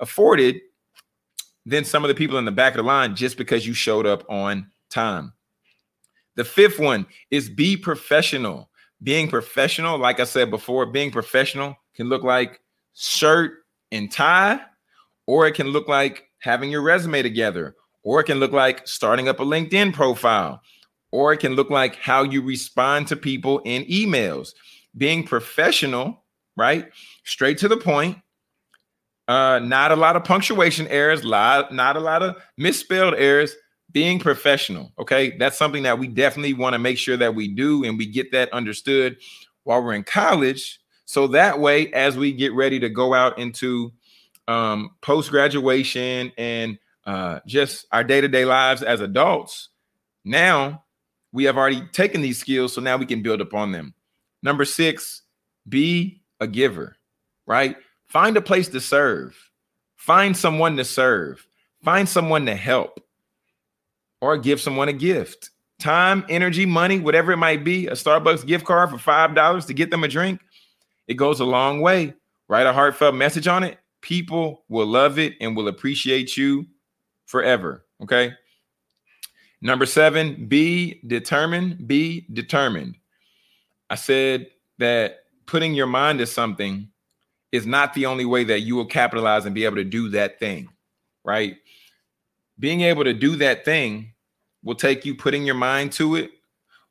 afforded 0.01 0.61
than 1.69 1.85
some 1.85 2.03
of 2.03 2.09
the 2.09 2.15
people 2.15 2.39
in 2.39 2.47
the 2.47 2.51
back 2.51 2.73
of 2.73 2.79
the 2.79 2.83
line 2.83 3.15
just 3.15 3.37
because 3.37 3.67
you 3.67 3.75
showed 3.75 4.07
up 4.07 4.25
on 4.31 4.71
time. 4.89 5.35
The 6.37 6.45
fifth 6.45 6.79
one 6.79 7.07
is 7.31 7.51
be 7.51 7.77
professional. 7.77 8.71
Being 9.03 9.29
professional, 9.29 9.99
like 9.99 10.19
I 10.19 10.25
said 10.25 10.51
before, 10.51 10.87
being 10.87 11.11
professional 11.11 11.77
can 11.95 12.09
look 12.09 12.25
like 12.25 12.61
shirt 12.95 13.53
and 13.93 14.11
tie, 14.11 14.61
or 15.27 15.47
it 15.47 15.55
can 15.55 15.69
look 15.69 15.89
like 15.89 16.25
having 16.39 16.71
your 16.71 16.83
resume 16.83 17.23
together, 17.23 17.77
or 18.03 18.21
it 18.21 18.25
can 18.25 18.41
look 18.41 18.53
like 18.53 18.89
starting 18.89 19.29
up 19.29 19.41
a 19.41 19.45
LinkedIn 19.45 19.93
profile, 19.93 20.63
or 21.13 21.33
it 21.33 21.39
can 21.39 21.55
look 21.55 21.71
like 21.71 21.97
how 21.97 22.23
you 22.23 22.41
respond 22.41 23.09
to 23.09 23.17
people 23.17 23.61
in 23.65 23.85
emails. 23.85 24.55
Being 24.97 25.25
professional, 25.25 26.25
right? 26.57 26.89
Straight 27.25 27.59
to 27.59 27.69
the 27.69 27.77
point, 27.77 28.19
uh, 29.29 29.61
not 29.61 29.93
a 29.93 29.97
lot 29.97 30.17
of 30.17 30.25
punctuation 30.25 30.89
errors, 30.89 31.23
lot, 31.23 31.73
not 31.73 31.97
a 31.97 32.01
lot 32.01 32.23
of 32.23 32.37
misspelled 32.57 33.15
errors. 33.15 33.55
Being 33.91 34.19
professional, 34.19 34.93
okay, 34.99 35.35
that's 35.39 35.57
something 35.57 35.83
that 35.85 35.99
we 35.99 36.09
definitely 36.09 36.53
want 36.53 36.75
to 36.75 36.79
make 36.79 36.99
sure 36.99 37.17
that 37.17 37.35
we 37.35 37.49
do 37.49 37.85
and 37.85 37.97
we 37.97 38.05
get 38.05 38.33
that 38.33 38.53
understood 38.53 39.17
while 39.65 39.83
we're 39.83 39.95
in 39.95 40.05
college. 40.05 40.79
So 41.07 41.27
that 41.29 41.59
way, 41.59 41.91
as 41.95 42.15
we 42.15 42.33
get 42.33 42.53
ready 42.53 42.79
to 42.81 42.91
go 42.91 43.15
out 43.15 43.39
into 43.39 43.91
um, 44.47 44.91
post 45.01 45.31
graduation 45.31 46.33
and 46.37 46.79
uh, 47.07 47.41
just 47.47 47.87
our 47.91 48.05
day 48.05 48.21
to 48.21 48.29
day 48.29 48.45
lives 48.45 48.83
as 48.83 49.01
adults, 49.01 49.71
now 50.23 50.85
we 51.33 51.45
have 51.45 51.57
already 51.57 51.81
taken 51.93 52.21
these 52.21 52.39
skills. 52.39 52.75
So 52.75 52.83
now 52.83 52.99
we 52.99 53.07
can 53.07 53.23
build 53.23 53.41
upon 53.41 53.73
them. 53.73 53.95
Number 54.43 54.67
six, 54.67 55.23
be 55.67 56.21
a 56.41 56.47
giver, 56.47 56.97
right? 57.47 57.77
Find 58.09 58.37
a 58.37 58.43
place 58.43 58.69
to 58.69 58.81
serve. 58.81 59.37
Find 59.97 60.37
someone 60.37 60.77
to 60.77 60.85
serve. 60.85 61.47
Find 61.85 62.09
someone 62.09 62.47
to 62.47 62.55
help 62.55 63.01
or 64.21 64.37
give 64.39 64.61
someone 64.61 64.89
a 64.89 64.93
gift. 64.93 65.51
Time, 65.79 66.25
energy, 66.29 66.67
money, 66.67 66.99
whatever 66.99 67.33
it 67.33 67.37
might 67.37 67.63
be, 67.65 67.87
a 67.87 67.93
Starbucks 67.93 68.47
gift 68.47 68.65
card 68.65 68.91
for 68.91 68.97
$5 68.97 69.67
to 69.67 69.75
get 69.75 69.91
them 69.91 70.03
a 70.03 70.09
drink, 70.09 70.41
it 71.07 71.15
goes 71.15 71.41
a 71.41 71.45
long 71.45 71.81
way. 71.81 72.15
Write 72.49 72.67
a 72.67 72.73
heartfelt 72.73 73.15
message 73.15 73.47
on 73.47 73.63
it. 73.63 73.79
People 74.01 74.65
will 74.69 74.87
love 74.87 75.19
it 75.19 75.35
and 75.41 75.57
will 75.57 75.69
appreciate 75.69 76.37
you 76.37 76.67
forever. 77.27 77.85
Okay. 78.03 78.33
Number 79.61 79.87
seven, 79.87 80.47
be 80.47 81.01
determined. 81.07 81.87
Be 81.87 82.27
determined. 82.33 82.97
I 83.91 83.97
said 83.97 84.49
that 84.79 85.25
putting 85.47 85.75
your 85.75 85.87
mind 85.87 86.21
to 86.21 86.27
something 86.27 86.89
is 87.53 87.67
not 87.67 87.95
the 87.95 88.07
only 88.07 88.25
way 88.25 88.45
that 88.45 88.61
you 88.61 88.77
will 88.77 88.87
capitalize 88.87 89.47
and 89.47 89.55
be 89.55 89.65
able 89.65 89.77
to 89.77 89.85
do 89.85 90.11
that 90.11 90.39
thing, 90.39 90.69
right? 91.25 91.57
Being 92.59 92.83
able 92.83 93.05
to 93.05 93.15
do 93.15 93.37
that 93.37 93.65
thing 93.65 94.13
will 94.63 94.75
take 94.75 95.05
you 95.05 95.15
putting 95.15 95.45
your 95.45 95.55
mind 95.55 95.93
to 95.93 96.17
it, 96.17 96.31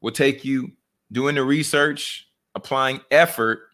will 0.01 0.12
take 0.12 0.43
you 0.43 0.72
doing 1.12 1.36
the 1.36 1.43
research, 1.43 2.28
applying 2.55 3.01
effort, 3.12 3.68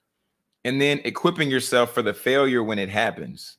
and 0.66 0.82
then 0.82 1.02
equipping 1.04 1.50
yourself 1.50 1.94
for 1.94 2.02
the 2.02 2.14
failure 2.14 2.64
when 2.64 2.80
it 2.80 2.90
happens. 2.90 3.58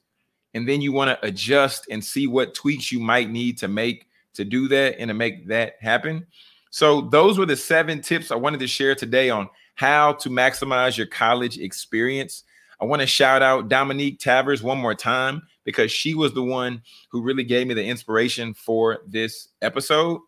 And 0.54 0.68
then 0.68 0.80
you 0.80 0.92
want 0.92 1.10
to 1.10 1.26
adjust 1.26 1.86
and 1.90 2.04
see 2.04 2.26
what 2.26 2.54
tweaks 2.54 2.92
you 2.92 3.00
might 3.00 3.30
need 3.30 3.58
to 3.58 3.68
make 3.68 4.06
to 4.34 4.44
do 4.44 4.68
that 4.68 4.98
and 4.98 5.08
to 5.08 5.14
make 5.14 5.48
that 5.48 5.74
happen. 5.80 6.26
So, 6.70 7.02
those 7.02 7.38
were 7.38 7.46
the 7.46 7.56
seven 7.56 8.00
tips 8.00 8.30
I 8.30 8.36
wanted 8.36 8.60
to 8.60 8.66
share 8.66 8.94
today 8.94 9.30
on 9.30 9.48
how 9.74 10.14
to 10.14 10.28
maximize 10.28 10.96
your 10.96 11.06
college 11.06 11.58
experience. 11.58 12.44
I 12.80 12.84
want 12.84 13.00
to 13.00 13.06
shout 13.06 13.42
out 13.42 13.68
Dominique 13.68 14.18
Tavers 14.18 14.62
one 14.62 14.78
more 14.78 14.94
time 14.94 15.42
because 15.64 15.90
she 15.90 16.14
was 16.14 16.34
the 16.34 16.42
one 16.42 16.82
who 17.10 17.22
really 17.22 17.44
gave 17.44 17.66
me 17.66 17.74
the 17.74 17.84
inspiration 17.84 18.54
for 18.54 19.00
this 19.06 19.48
episode. 19.62 20.20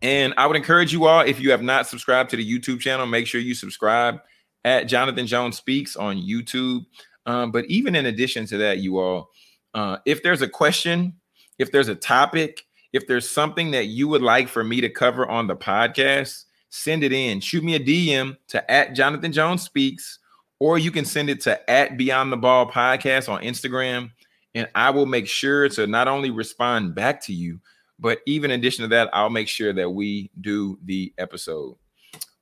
And 0.00 0.32
I 0.36 0.46
would 0.46 0.56
encourage 0.56 0.92
you 0.92 1.06
all, 1.06 1.20
if 1.20 1.40
you 1.40 1.50
have 1.50 1.62
not 1.62 1.86
subscribed 1.86 2.30
to 2.30 2.36
the 2.36 2.58
YouTube 2.58 2.80
channel, 2.80 3.06
make 3.06 3.26
sure 3.26 3.40
you 3.40 3.54
subscribe 3.54 4.20
at 4.64 4.84
Jonathan 4.84 5.26
Jones 5.26 5.56
Speaks 5.56 5.96
on 5.96 6.16
YouTube. 6.16 6.86
Um, 7.26 7.50
but 7.50 7.64
even 7.66 7.94
in 7.94 8.06
addition 8.06 8.46
to 8.46 8.56
that, 8.58 8.78
you 8.78 8.98
all, 8.98 9.30
uh, 9.74 9.98
if 10.06 10.22
there's 10.22 10.42
a 10.42 10.48
question, 10.48 11.14
if 11.58 11.72
there's 11.72 11.88
a 11.88 11.94
topic, 11.94 12.64
if 12.92 13.06
there's 13.06 13.28
something 13.28 13.72
that 13.72 13.86
you 13.86 14.08
would 14.08 14.22
like 14.22 14.48
for 14.48 14.64
me 14.64 14.80
to 14.80 14.88
cover 14.88 15.28
on 15.28 15.46
the 15.46 15.56
podcast, 15.56 16.44
send 16.70 17.02
it 17.02 17.12
in. 17.12 17.40
Shoot 17.40 17.64
me 17.64 17.74
a 17.74 17.80
DM 17.80 18.36
to 18.48 18.70
at 18.70 18.94
Jonathan 18.94 19.32
Jones 19.32 19.62
Speaks 19.62 20.20
or 20.60 20.78
you 20.78 20.90
can 20.90 21.04
send 21.04 21.30
it 21.30 21.40
to 21.42 21.70
at 21.70 21.96
Beyond 21.96 22.32
the 22.32 22.36
Ball 22.36 22.70
podcast 22.70 23.28
on 23.28 23.42
Instagram, 23.42 24.10
and 24.54 24.68
I 24.74 24.90
will 24.90 25.06
make 25.06 25.28
sure 25.28 25.68
to 25.70 25.86
not 25.86 26.08
only 26.08 26.30
respond 26.30 26.94
back 26.94 27.22
to 27.24 27.32
you, 27.32 27.60
but 27.98 28.20
even 28.26 28.50
in 28.50 28.60
addition 28.60 28.82
to 28.82 28.88
that, 28.88 29.10
I'll 29.12 29.30
make 29.30 29.48
sure 29.48 29.72
that 29.72 29.90
we 29.90 30.30
do 30.40 30.78
the 30.84 31.12
episode. 31.18 31.76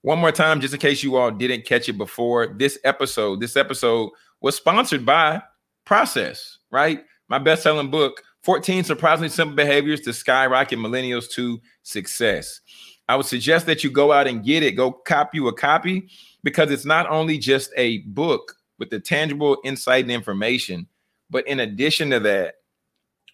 One 0.02 0.18
more 0.18 0.32
time, 0.32 0.60
just 0.60 0.74
in 0.74 0.80
case 0.80 1.02
you 1.02 1.16
all 1.16 1.30
didn't 1.30 1.64
catch 1.64 1.88
it 1.88 1.98
before, 1.98 2.46
this 2.46 2.78
episode, 2.84 3.40
this 3.40 3.56
episode 3.56 4.10
was 4.40 4.56
sponsored 4.56 5.04
by 5.04 5.42
Process, 5.84 6.58
right? 6.70 7.04
My 7.28 7.38
best-selling 7.38 7.90
book, 7.90 8.22
14 8.42 8.84
Surprisingly 8.84 9.28
Simple 9.28 9.56
Behaviors 9.56 10.00
to 10.02 10.12
Skyrocket 10.12 10.78
Millennials 10.78 11.28
to 11.30 11.60
Success. 11.82 12.60
I 13.08 13.16
would 13.16 13.26
suggest 13.26 13.66
that 13.66 13.84
you 13.84 13.90
go 13.90 14.12
out 14.12 14.26
and 14.26 14.44
get 14.44 14.62
it. 14.62 14.72
Go 14.72 14.92
copy 14.92 15.38
you 15.38 15.48
a 15.48 15.52
copy 15.52 16.08
because 16.42 16.70
it's 16.70 16.84
not 16.84 17.08
only 17.08 17.38
just 17.38 17.70
a 17.76 17.98
book 17.98 18.54
with 18.78 18.90
the 18.90 19.00
tangible 19.00 19.58
insight 19.64 20.04
and 20.04 20.12
information, 20.12 20.86
but 21.30 21.46
in 21.46 21.60
addition 21.60 22.10
to 22.10 22.20
that, 22.20 22.56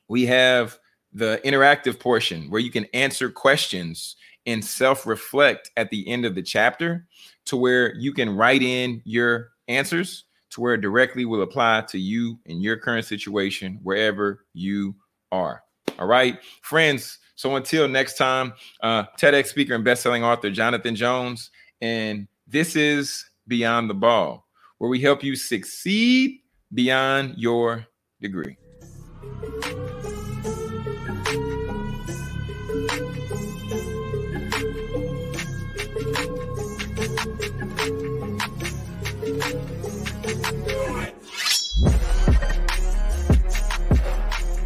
we 0.08 0.26
have 0.26 0.78
the 1.12 1.40
interactive 1.44 1.98
portion 1.98 2.50
where 2.50 2.60
you 2.60 2.70
can 2.70 2.86
answer 2.94 3.30
questions 3.30 4.16
and 4.46 4.64
self 4.64 5.06
reflect 5.06 5.70
at 5.76 5.90
the 5.90 6.06
end 6.08 6.24
of 6.24 6.34
the 6.34 6.42
chapter 6.42 7.06
to 7.46 7.56
where 7.56 7.94
you 7.96 8.12
can 8.12 8.34
write 8.34 8.62
in 8.62 9.00
your 9.04 9.50
answers 9.68 10.24
to 10.50 10.60
where 10.60 10.74
it 10.74 10.80
directly 10.82 11.24
will 11.24 11.42
apply 11.42 11.80
to 11.88 11.98
you 11.98 12.38
in 12.44 12.60
your 12.60 12.76
current 12.76 13.06
situation 13.06 13.78
wherever 13.82 14.44
you 14.52 14.94
are. 15.30 15.62
All 15.98 16.06
right, 16.06 16.38
friends. 16.60 17.18
So 17.34 17.56
until 17.56 17.88
next 17.88 18.16
time, 18.16 18.52
uh, 18.82 19.04
TEDx 19.18 19.46
speaker 19.46 19.74
and 19.74 19.84
best-selling 19.84 20.22
author 20.22 20.50
Jonathan 20.50 20.94
Jones, 20.94 21.50
and 21.80 22.28
this 22.46 22.76
is 22.76 23.24
Beyond 23.48 23.90
the 23.90 23.94
Ball, 23.94 24.46
where 24.78 24.90
we 24.90 25.00
help 25.00 25.24
you 25.24 25.34
succeed 25.34 26.40
beyond 26.72 27.34
your 27.36 27.86
degree. 28.20 28.56